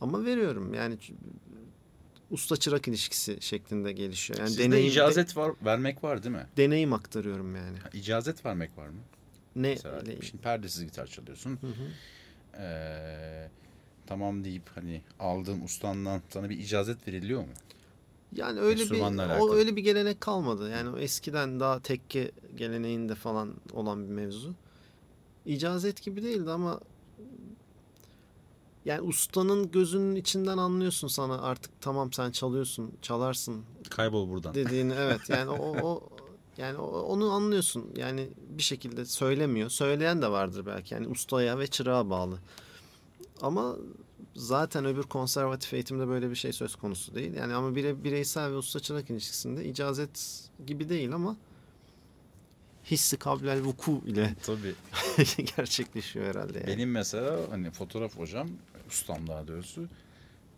[0.02, 0.98] Ama veriyorum yani
[2.32, 4.40] usta çırak ilişkisi şeklinde gelişiyor.
[4.40, 6.48] Yani Sizde deneyim, icazet var, vermek var değil mi?
[6.58, 7.78] de- deneyim aktarıyorum yani.
[7.80, 9.00] Ha, İcazet vermek var mı?
[9.56, 11.60] Ne Mesela ile- şimdi perdesiz gitar çalıyorsun.
[11.62, 11.88] Hı hı.
[12.64, 13.50] Ee,
[14.08, 17.48] tamam deyip hani aldığın ustandan sana bir icazet veriliyor mu?
[18.36, 19.56] Yani öyle bir Enstrümanla o alakalı.
[19.56, 20.70] öyle bir gelenek kalmadı.
[20.70, 24.54] Yani o eskiden daha tekke geleneğinde falan olan bir mevzu.
[25.46, 26.80] İcazet gibi değildi ama
[28.86, 34.54] yani ustanın gözünün içinden anlıyorsun sana artık tamam sen çalıyorsun, çalarsın Kaybol buradan.
[34.54, 36.10] dediğini evet yani o, o
[36.58, 37.86] yani onu anlıyorsun.
[37.96, 39.70] Yani bir şekilde söylemiyor.
[39.70, 40.94] Söyleyen de vardır belki.
[40.94, 42.40] Yani ustaya ve çırağa bağlı.
[43.42, 43.76] Ama
[44.36, 47.34] zaten öbür konservatif eğitimde böyle bir şey söz konusu değil.
[47.34, 51.38] Yani ama bire, bireysel ve usta çırak ilişkisinde icazet gibi değil ama
[52.86, 54.76] hissi kablel vuku ile Tabii.
[55.58, 56.58] gerçekleşiyor herhalde.
[56.58, 56.68] Yani.
[56.68, 58.50] Benim mesela hani fotoğraf hocam,
[58.90, 59.82] ustam daha doğrusu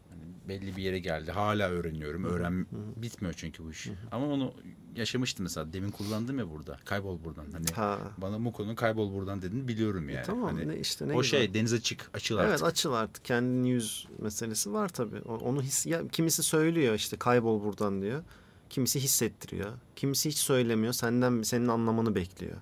[0.09, 1.31] hani belli bir yere geldi.
[1.31, 2.23] Hala öğreniyorum.
[2.23, 2.65] Öğren
[2.97, 3.89] bitmiyor çünkü bu iş.
[4.11, 4.53] Ama onu
[4.95, 5.73] yaşamıştım mesela.
[5.73, 6.77] Demin kullandım ya burada.
[6.85, 7.45] Kaybol buradan.
[7.53, 7.99] Hani Ha.
[8.17, 10.25] bana Muko'nun kaybol buradan dediğini biliyorum yani.
[10.25, 11.39] tamam Hani ne işte ne o güzel.
[11.39, 12.65] şey denize çık, açıl Evet artık.
[12.67, 15.21] açıl artık kendini yüz meselesi var tabii.
[15.21, 18.23] Onu his ya, kimisi söylüyor işte kaybol buradan diyor.
[18.69, 19.71] Kimisi hissettiriyor.
[19.95, 20.93] Kimisi hiç söylemiyor.
[20.93, 22.57] Senden senin anlamanı bekliyor.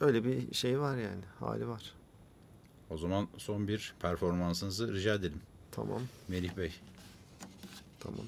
[0.00, 1.22] Öyle bir şey var yani.
[1.40, 1.92] Hali var.
[2.90, 5.40] O zaman son bir performansınızı rica edelim.
[5.70, 6.00] Tamam.
[6.28, 6.72] Melih Bey.
[8.00, 8.20] Tamam.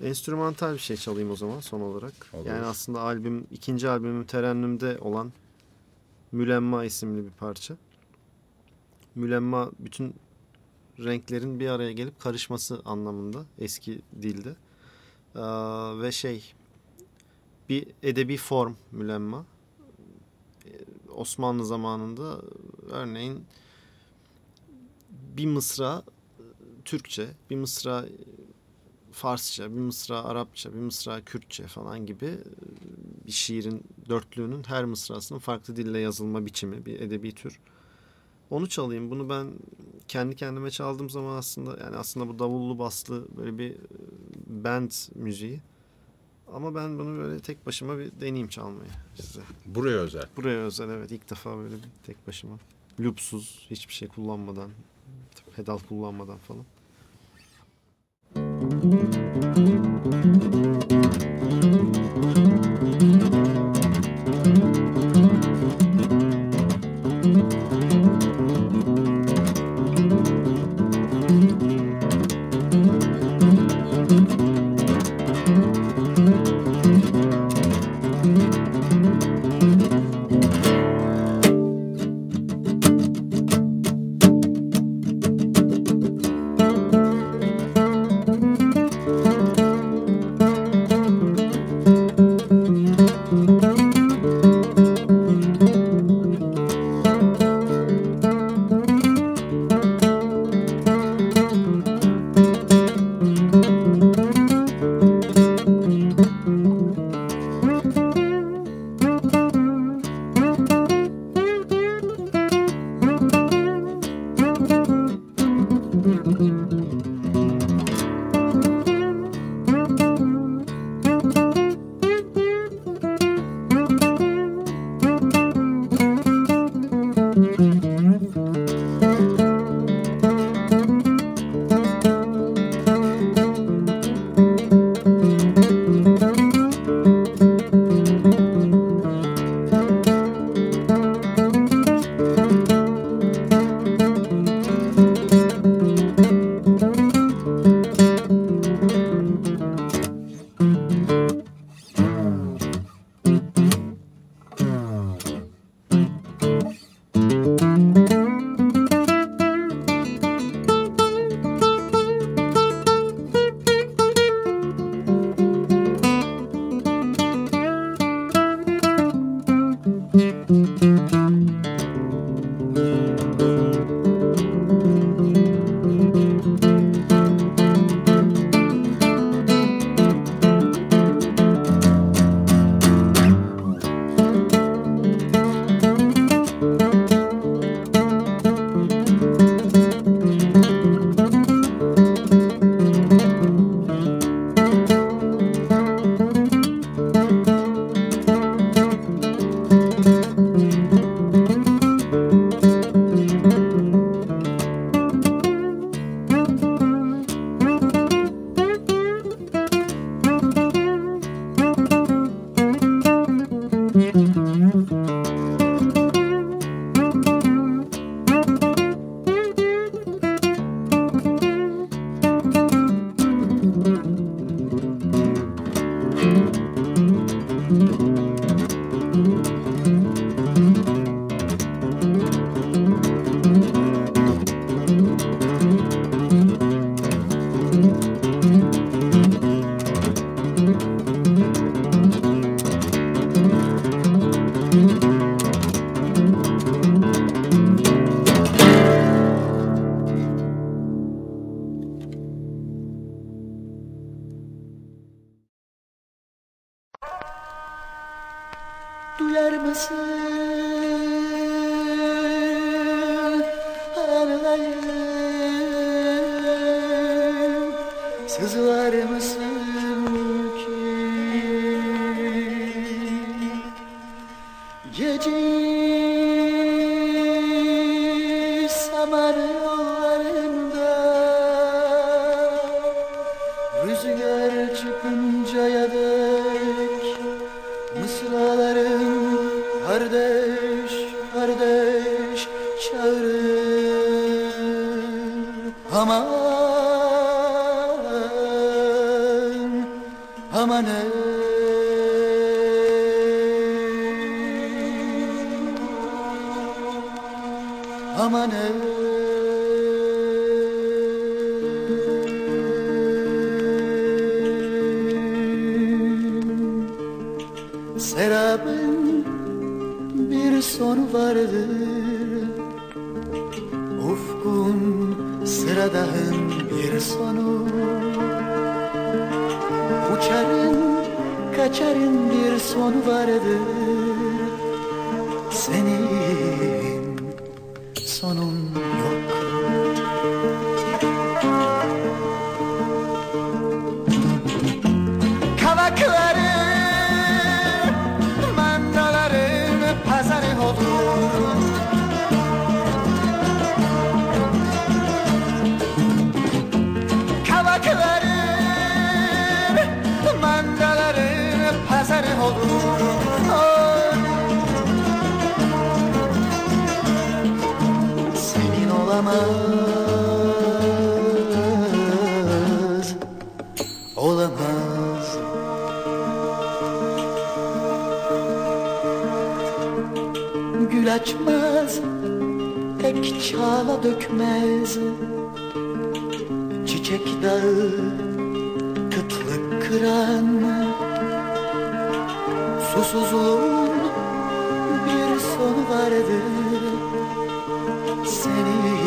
[0.00, 2.14] Enstrümantal bir şey çalayım o zaman son olarak.
[2.32, 2.46] Olur.
[2.46, 5.32] Yani aslında albüm ikinci albümüm Terennüm'de olan
[6.32, 7.76] Mülemma isimli bir parça.
[9.14, 10.14] Mülemma bütün
[10.98, 14.56] renklerin bir araya gelip karışması anlamında eski dilde.
[15.34, 15.40] Ee,
[16.02, 16.54] ve şey
[17.68, 19.46] bir edebi form mülemma.
[20.66, 20.70] Ee,
[21.14, 22.40] Osmanlı zamanında
[22.90, 23.44] örneğin
[25.36, 26.02] bir mısra
[26.84, 28.04] Türkçe, bir mısra
[29.18, 32.36] Farsça, bir mısra Arapça, bir mısra Kürtçe falan gibi e,
[33.26, 37.60] bir şiirin dörtlüğünün her mısrasının farklı dille yazılma biçimi, bir edebi tür.
[38.50, 39.10] Onu çalayım.
[39.10, 39.46] Bunu ben
[40.08, 43.76] kendi kendime çaldığım zaman aslında yani aslında bu davullu baslı böyle bir e,
[44.46, 45.60] band müziği.
[46.52, 49.40] Ama ben bunu böyle tek başıma bir deneyeyim çalmayı size.
[49.66, 50.24] Buraya özel.
[50.36, 52.58] Buraya özel evet ilk defa böyle bir tek başıma.
[53.00, 54.70] Loopsuz hiçbir şey kullanmadan,
[55.56, 56.64] pedal kullanmadan falan.
[58.90, 60.77] Thank you.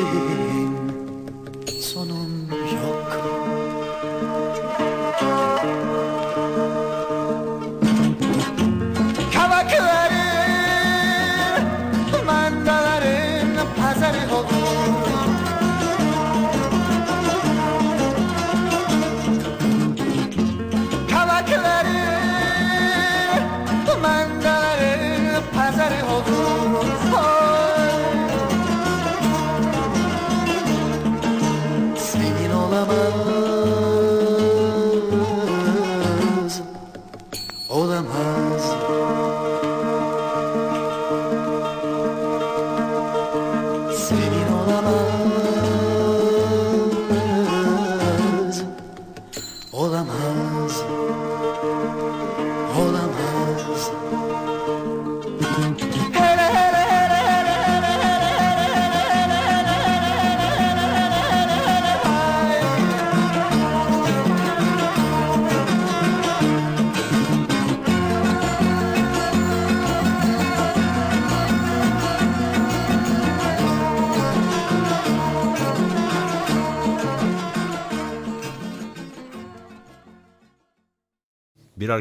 [0.02, 0.51] Senin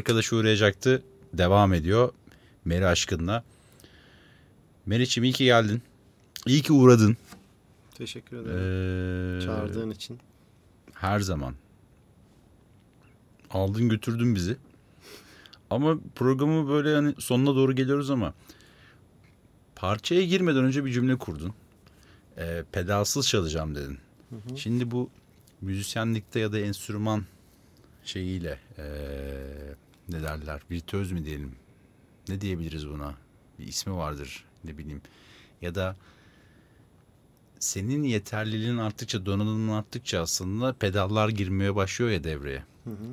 [0.01, 1.03] arkadaş uğrayacaktı.
[1.33, 2.13] Devam ediyor.
[2.65, 3.43] Meri aşkınla.
[4.85, 5.81] Meriç'im iyi ki geldin.
[6.47, 7.17] İyi ki uğradın.
[7.95, 8.57] Teşekkür ederim.
[8.57, 10.19] Ee, Çağırdığın için.
[10.93, 11.55] Her zaman.
[13.51, 14.57] Aldın götürdün bizi.
[15.69, 18.33] Ama programı böyle hani sonuna doğru geliyoruz ama
[19.75, 21.53] parçaya girmeden önce bir cümle kurdun.
[22.37, 23.97] Ee, pedalsız çalacağım dedin.
[24.55, 25.09] Şimdi bu
[25.61, 27.23] müzisyenlikte ya da enstrüman
[28.03, 28.83] şeyiyle ee,
[30.09, 30.61] ne derler?
[30.71, 31.51] Virtüöz mü diyelim?
[32.29, 33.15] Ne diyebiliriz buna?
[33.59, 35.01] Bir ismi vardır ne bileyim.
[35.61, 35.95] Ya da
[37.59, 42.63] senin yeterliliğin arttıkça donanımın arttıkça aslında pedallar girmeye başlıyor ya devreye.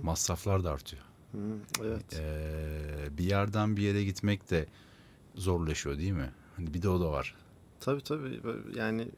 [0.03, 1.03] Masraflar da artıyor.
[1.33, 1.39] Hı,
[1.83, 2.05] evet.
[2.19, 4.67] Ee, bir yerden bir yere gitmek de
[5.35, 6.31] zorlaşıyor değil mi?
[6.57, 7.35] Hani bir de o da var.
[7.81, 8.41] Tabii tabii.
[8.75, 9.09] Yani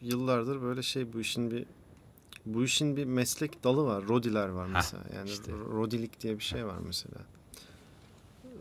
[0.00, 1.66] yıllardır böyle şey bu işin bir
[2.46, 4.08] bu işin bir meslek dalı var.
[4.08, 5.02] Rodiler var mesela.
[5.14, 5.52] Yani işte.
[5.52, 7.18] rodilik diye bir şey var mesela.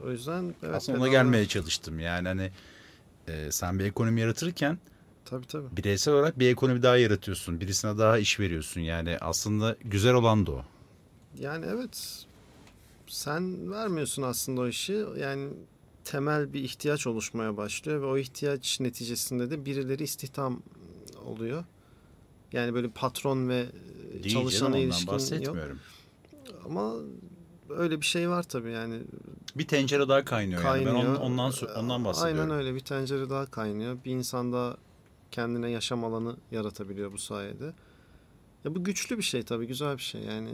[0.03, 2.51] O yüzden evet, aslında ona gelmeye çalıştım yani hani
[3.27, 4.77] e, sen bir ekonomi yaratırken
[5.25, 5.77] Tabii tabii.
[5.77, 7.61] bireysel olarak bir ekonomi daha yaratıyorsun.
[7.61, 8.81] Birisine daha iş veriyorsun.
[8.81, 10.65] Yani aslında güzel olan da o.
[11.39, 12.25] Yani evet
[13.07, 15.05] sen vermiyorsun aslında o işi.
[15.17, 15.49] Yani
[16.03, 20.61] temel bir ihtiyaç oluşmaya başlıyor ve o ihtiyaç neticesinde de birileri istihdam
[21.25, 21.63] oluyor.
[22.55, 23.65] Yani böyle patron ve
[24.13, 25.13] Değil canım çalışana ilişkin yok.
[25.13, 25.79] bahsetmiyorum.
[26.65, 26.93] Ama
[27.69, 29.01] öyle bir şey var tabii yani.
[29.55, 30.85] Bir tencere daha kaynıyor, yani.
[30.85, 31.15] Ben Kaynıyor.
[31.15, 32.39] ondan, ondan, sö- ondan bahsediyorum.
[32.39, 33.97] Aynen öyle bir tencere daha kaynıyor.
[34.05, 34.77] Bir insan daha
[35.31, 37.73] kendine yaşam alanı yaratabiliyor bu sayede.
[38.65, 40.49] Ya bu güçlü bir şey tabii güzel bir şey yani.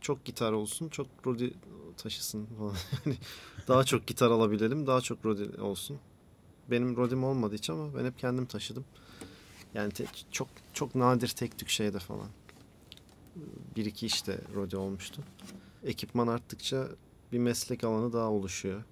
[0.00, 1.54] Çok gitar olsun, çok Rodi
[1.96, 2.74] taşısın falan.
[3.06, 3.16] Yani
[3.68, 5.98] daha çok gitar alabilelim, daha çok Rodi olsun.
[6.70, 8.84] Benim Rod'im olmadı hiç ama ben hep kendim taşıdım.
[9.74, 12.28] Yani te- çok çok nadir tek tük şeyde falan.
[13.76, 15.22] Bir iki işte Rodi olmuştu.
[15.84, 16.88] Ekipman arttıkça
[17.32, 18.84] bir meslek alanı daha oluşuyor.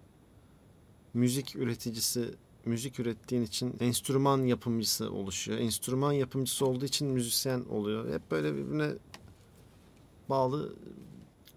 [1.14, 2.34] Müzik üreticisi,
[2.64, 5.59] müzik ürettiğin için enstrüman yapımcısı oluşuyor.
[5.59, 8.12] Enstrüman yapımcısı olduğu için müzisyen oluyor.
[8.14, 8.90] Hep böyle birbirine
[10.28, 10.72] bağlı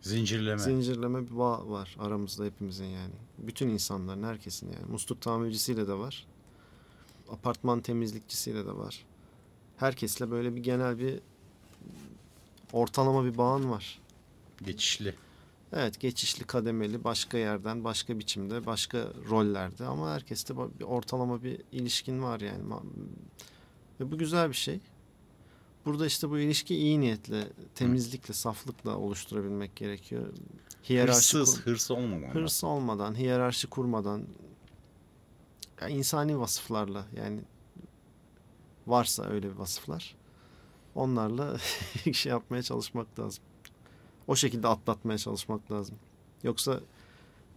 [0.01, 0.59] Zincirleme.
[0.61, 3.13] zincirleme bir bağ var aramızda hepimizin yani.
[3.37, 4.91] Bütün insanların, herkesin yani.
[4.91, 6.27] Musluk tamircisiyle de var.
[7.29, 9.05] Apartman temizlikçisiyle de var.
[9.77, 11.19] Herkesle böyle bir genel bir
[12.73, 13.99] ortalama bir bağın var.
[14.65, 15.15] Geçişli.
[15.73, 22.23] Evet geçişli kademeli başka yerden başka biçimde başka rollerde ama herkeste bir ortalama bir ilişkin
[22.23, 22.63] var yani.
[23.99, 24.79] Ve bu güzel bir şey.
[25.85, 30.27] Burada işte bu ilişki iyi niyetle, temizlikle, saflıkla oluşturabilmek gerekiyor.
[30.89, 32.33] Hiyerarşi Hırsız, kur- hırs olmamalı.
[32.33, 34.23] hırs olmadan, hiyerarşi kurmadan
[35.81, 37.39] ya insani vasıflarla yani
[38.87, 40.15] varsa öyle bir vasıflar
[40.95, 41.57] onlarla
[42.13, 43.43] şey yapmaya çalışmak lazım.
[44.27, 45.95] O şekilde atlatmaya çalışmak lazım.
[46.43, 46.79] Yoksa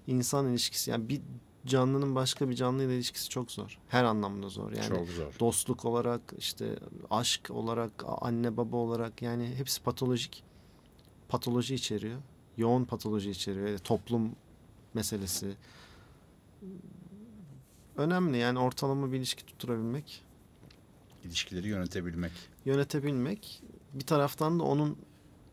[0.06, 1.20] insan ilişkisi yani bir
[1.66, 3.78] canlının başka bir canlıyla ilişkisi çok zor.
[3.88, 4.72] Her anlamda zor.
[4.72, 5.32] Yani Çok zor.
[5.40, 6.78] dostluk olarak işte
[7.10, 10.44] aşk olarak anne baba olarak yani hepsi patolojik
[11.28, 12.18] patoloji içeriyor
[12.56, 14.36] yoğun patoloji içeriyor Yani toplum
[14.94, 15.56] meselesi
[17.96, 20.24] önemli yani ortalama bir ilişki tutturabilmek
[21.24, 22.32] İlişkileri yönetebilmek.
[22.64, 23.62] yönetebilmek
[23.94, 24.98] bir taraftan da onun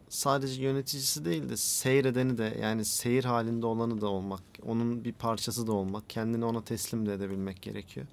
[0.09, 5.67] sadece yöneticisi değil de seyredeni de yani seyir halinde olanı da olmak onun bir parçası
[5.67, 8.07] da olmak kendini ona teslim de edebilmek gerekiyor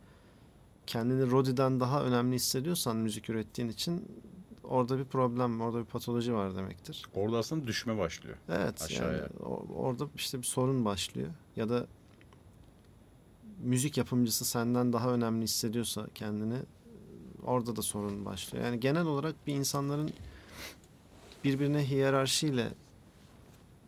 [0.87, 4.09] kendini Rodi'den daha önemli hissediyorsan müzik ürettiğin için
[4.65, 7.07] orada bir problem, orada bir patoloji var demektir.
[7.15, 8.37] Orada aslında düşme başlıyor.
[8.49, 9.19] Evet, Aşağıya.
[9.19, 9.29] yani
[9.77, 11.29] orada işte bir sorun başlıyor.
[11.57, 11.87] Ya da
[13.62, 16.59] müzik yapımcısı senden daha önemli hissediyorsa kendini
[17.43, 18.64] orada da sorun başlıyor.
[18.64, 20.10] Yani genel olarak bir insanların
[21.44, 22.69] birbirine hiyerarşiyle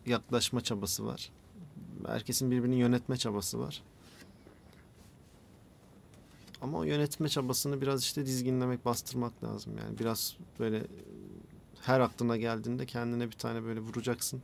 [0.05, 1.31] yaklaşma çabası var.
[2.07, 3.83] Herkesin birbirini yönetme çabası var.
[6.61, 9.77] Ama o yönetme çabasını biraz işte dizginlemek, bastırmak lazım.
[9.77, 10.83] Yani biraz böyle
[11.81, 14.41] her aklına geldiğinde kendine bir tane böyle vuracaksın.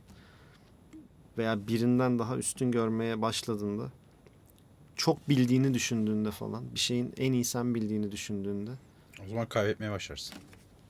[1.38, 3.90] Veya birinden daha üstün görmeye başladığında
[4.96, 8.70] çok bildiğini düşündüğünde falan bir şeyin en iyi sen bildiğini düşündüğünde
[9.26, 10.34] O zaman kaybetmeye başlarsın.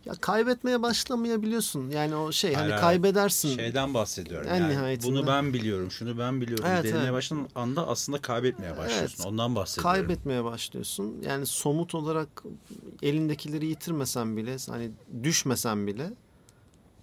[0.04, 1.90] ya kaybetmeye başlamayabiliyorsun.
[1.90, 3.56] Yani o şey Hayır, hani kaybedersin.
[3.56, 4.48] Şeyden bahsediyorum.
[4.50, 7.12] En yani nihayetinde- bunu ben biliyorum, şunu ben biliyorum Evet, denmeye evet.
[7.12, 9.16] başladığın anda aslında kaybetmeye başlıyorsun.
[9.22, 9.26] Evet.
[9.26, 9.92] Ondan bahsediyorum.
[9.92, 11.22] kaybetmeye başlıyorsun.
[11.26, 12.42] Yani somut olarak
[13.02, 14.90] elindekileri yitirmesen bile hani
[15.22, 16.10] düşmesen bile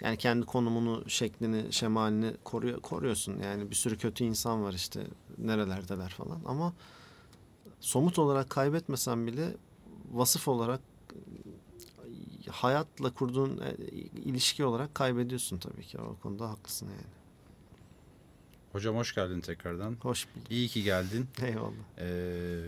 [0.01, 3.39] yani kendi konumunu, şeklini, şemalini koruyor, koruyorsun.
[3.43, 5.07] Yani bir sürü kötü insan var işte
[5.37, 6.73] nerelerdeler falan ama
[7.79, 9.55] somut olarak kaybetmesen bile
[10.11, 10.79] vasıf olarak
[12.49, 13.75] hayatla kurduğun e,
[14.25, 15.97] ilişki olarak kaybediyorsun tabii ki.
[15.97, 17.19] O konuda haklısın yani.
[18.71, 19.97] Hocam hoş geldin tekrardan.
[20.01, 20.51] Hoş bulduk.
[20.51, 21.27] İyi ki geldin.
[21.41, 21.73] Eyvallah.
[21.97, 22.61] Ee,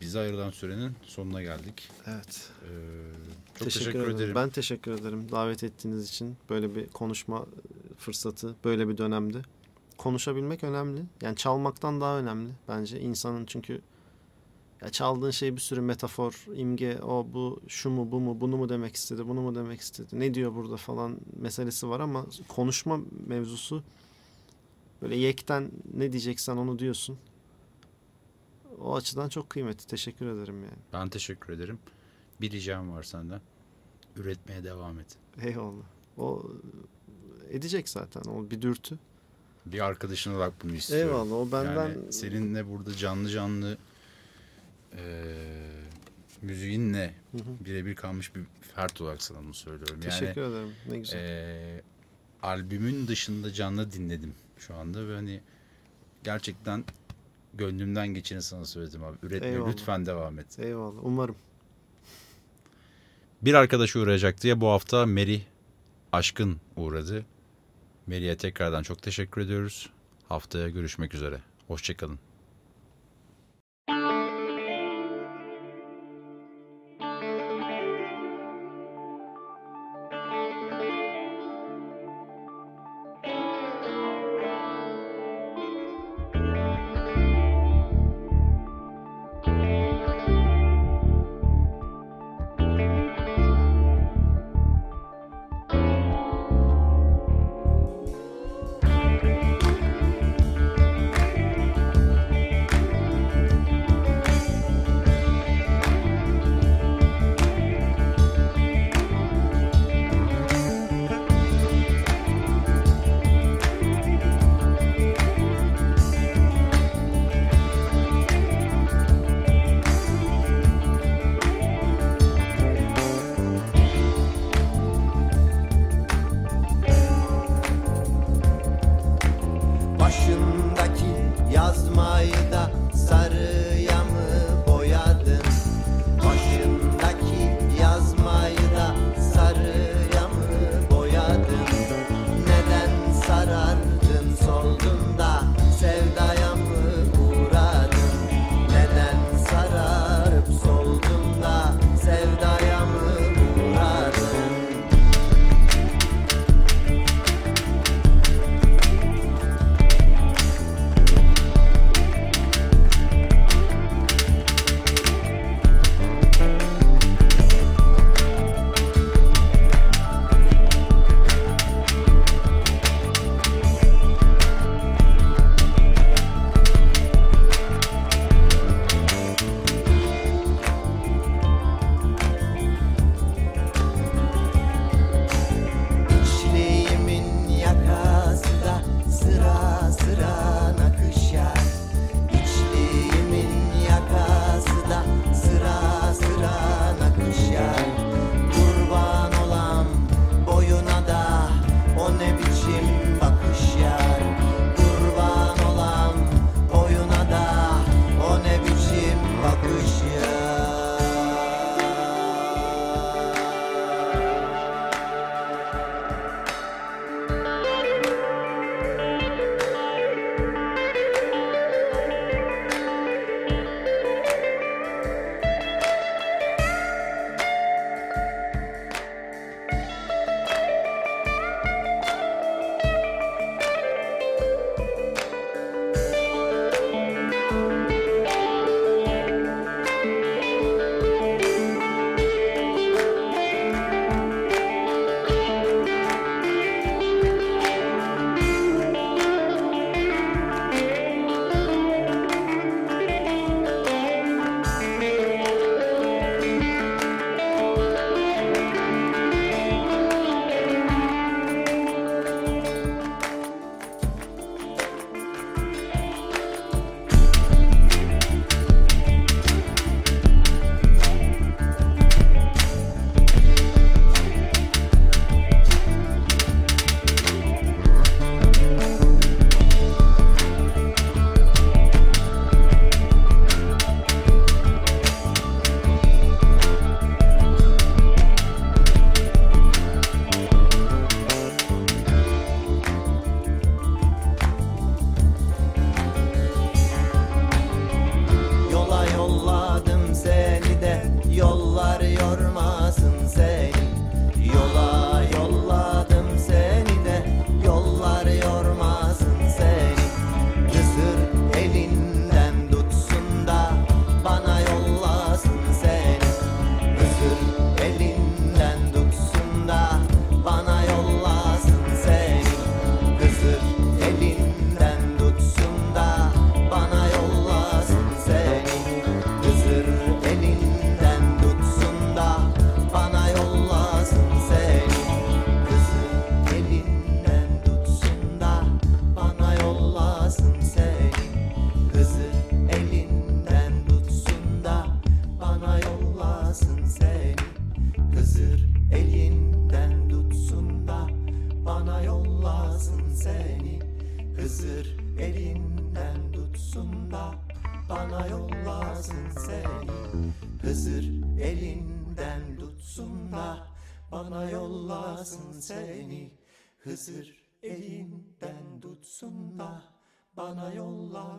[0.00, 1.90] bize ayrılan sürenin sonuna geldik.
[2.06, 2.50] Evet.
[2.62, 2.68] Ee,
[3.58, 4.16] çok teşekkür, ederim.
[4.16, 4.34] ederim.
[4.34, 6.36] Ben teşekkür ederim davet ettiğiniz için.
[6.50, 7.46] Böyle bir konuşma
[7.98, 9.42] fırsatı, böyle bir dönemde.
[9.98, 11.02] Konuşabilmek önemli.
[11.22, 13.00] Yani çalmaktan daha önemli bence.
[13.00, 13.80] insanın çünkü
[14.84, 18.68] ya çaldığın şey bir sürü metafor, imge, o bu, şu mu, bu mu, bunu mu
[18.68, 23.82] demek istedi, bunu mu demek istedi, ne diyor burada falan meselesi var ama konuşma mevzusu
[25.02, 27.18] böyle yekten ne diyeceksen onu diyorsun.
[28.80, 29.86] O açıdan çok kıymetli.
[29.86, 30.78] Teşekkür ederim yani.
[30.92, 31.78] Ben teşekkür ederim.
[32.40, 33.40] Bir ricam var senden.
[34.16, 35.06] Üretmeye devam et.
[35.42, 35.84] Eyvallah.
[36.18, 36.42] O
[37.50, 38.22] edecek zaten.
[38.30, 38.98] O bir dürtü.
[39.66, 41.08] Bir arkadaşın olarak bunu istiyorum.
[41.08, 41.32] Eyvallah.
[41.32, 43.78] O benden Yani seninle burada canlı canlı
[44.94, 45.02] eee
[46.42, 47.14] müziğinle
[47.60, 48.42] birebir kalmış bir
[48.74, 50.00] fert olarak sana bunu söylüyorum.
[50.00, 50.72] teşekkür yani ederim.
[50.88, 51.18] Ne güzel.
[51.18, 51.82] eee,
[52.42, 55.40] albümün dışında canlı dinledim şu anda ve hani
[56.24, 56.84] gerçekten
[57.54, 59.16] gönlümden geçeni sana söyledim abi.
[59.22, 59.72] Üretmeye Eyvallah.
[59.72, 60.58] lütfen devam et.
[60.58, 61.00] Eyvallah.
[61.02, 61.36] Umarım.
[63.42, 65.42] Bir arkadaş uğrayacak diye bu hafta Meri
[66.12, 67.26] Aşkın uğradı.
[68.06, 69.90] Meri'ye tekrardan çok teşekkür ediyoruz.
[70.28, 71.40] Haftaya görüşmek üzere.
[71.68, 72.18] Hoşçakalın.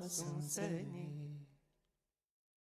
[0.05, 0.85] Bana yollasın seni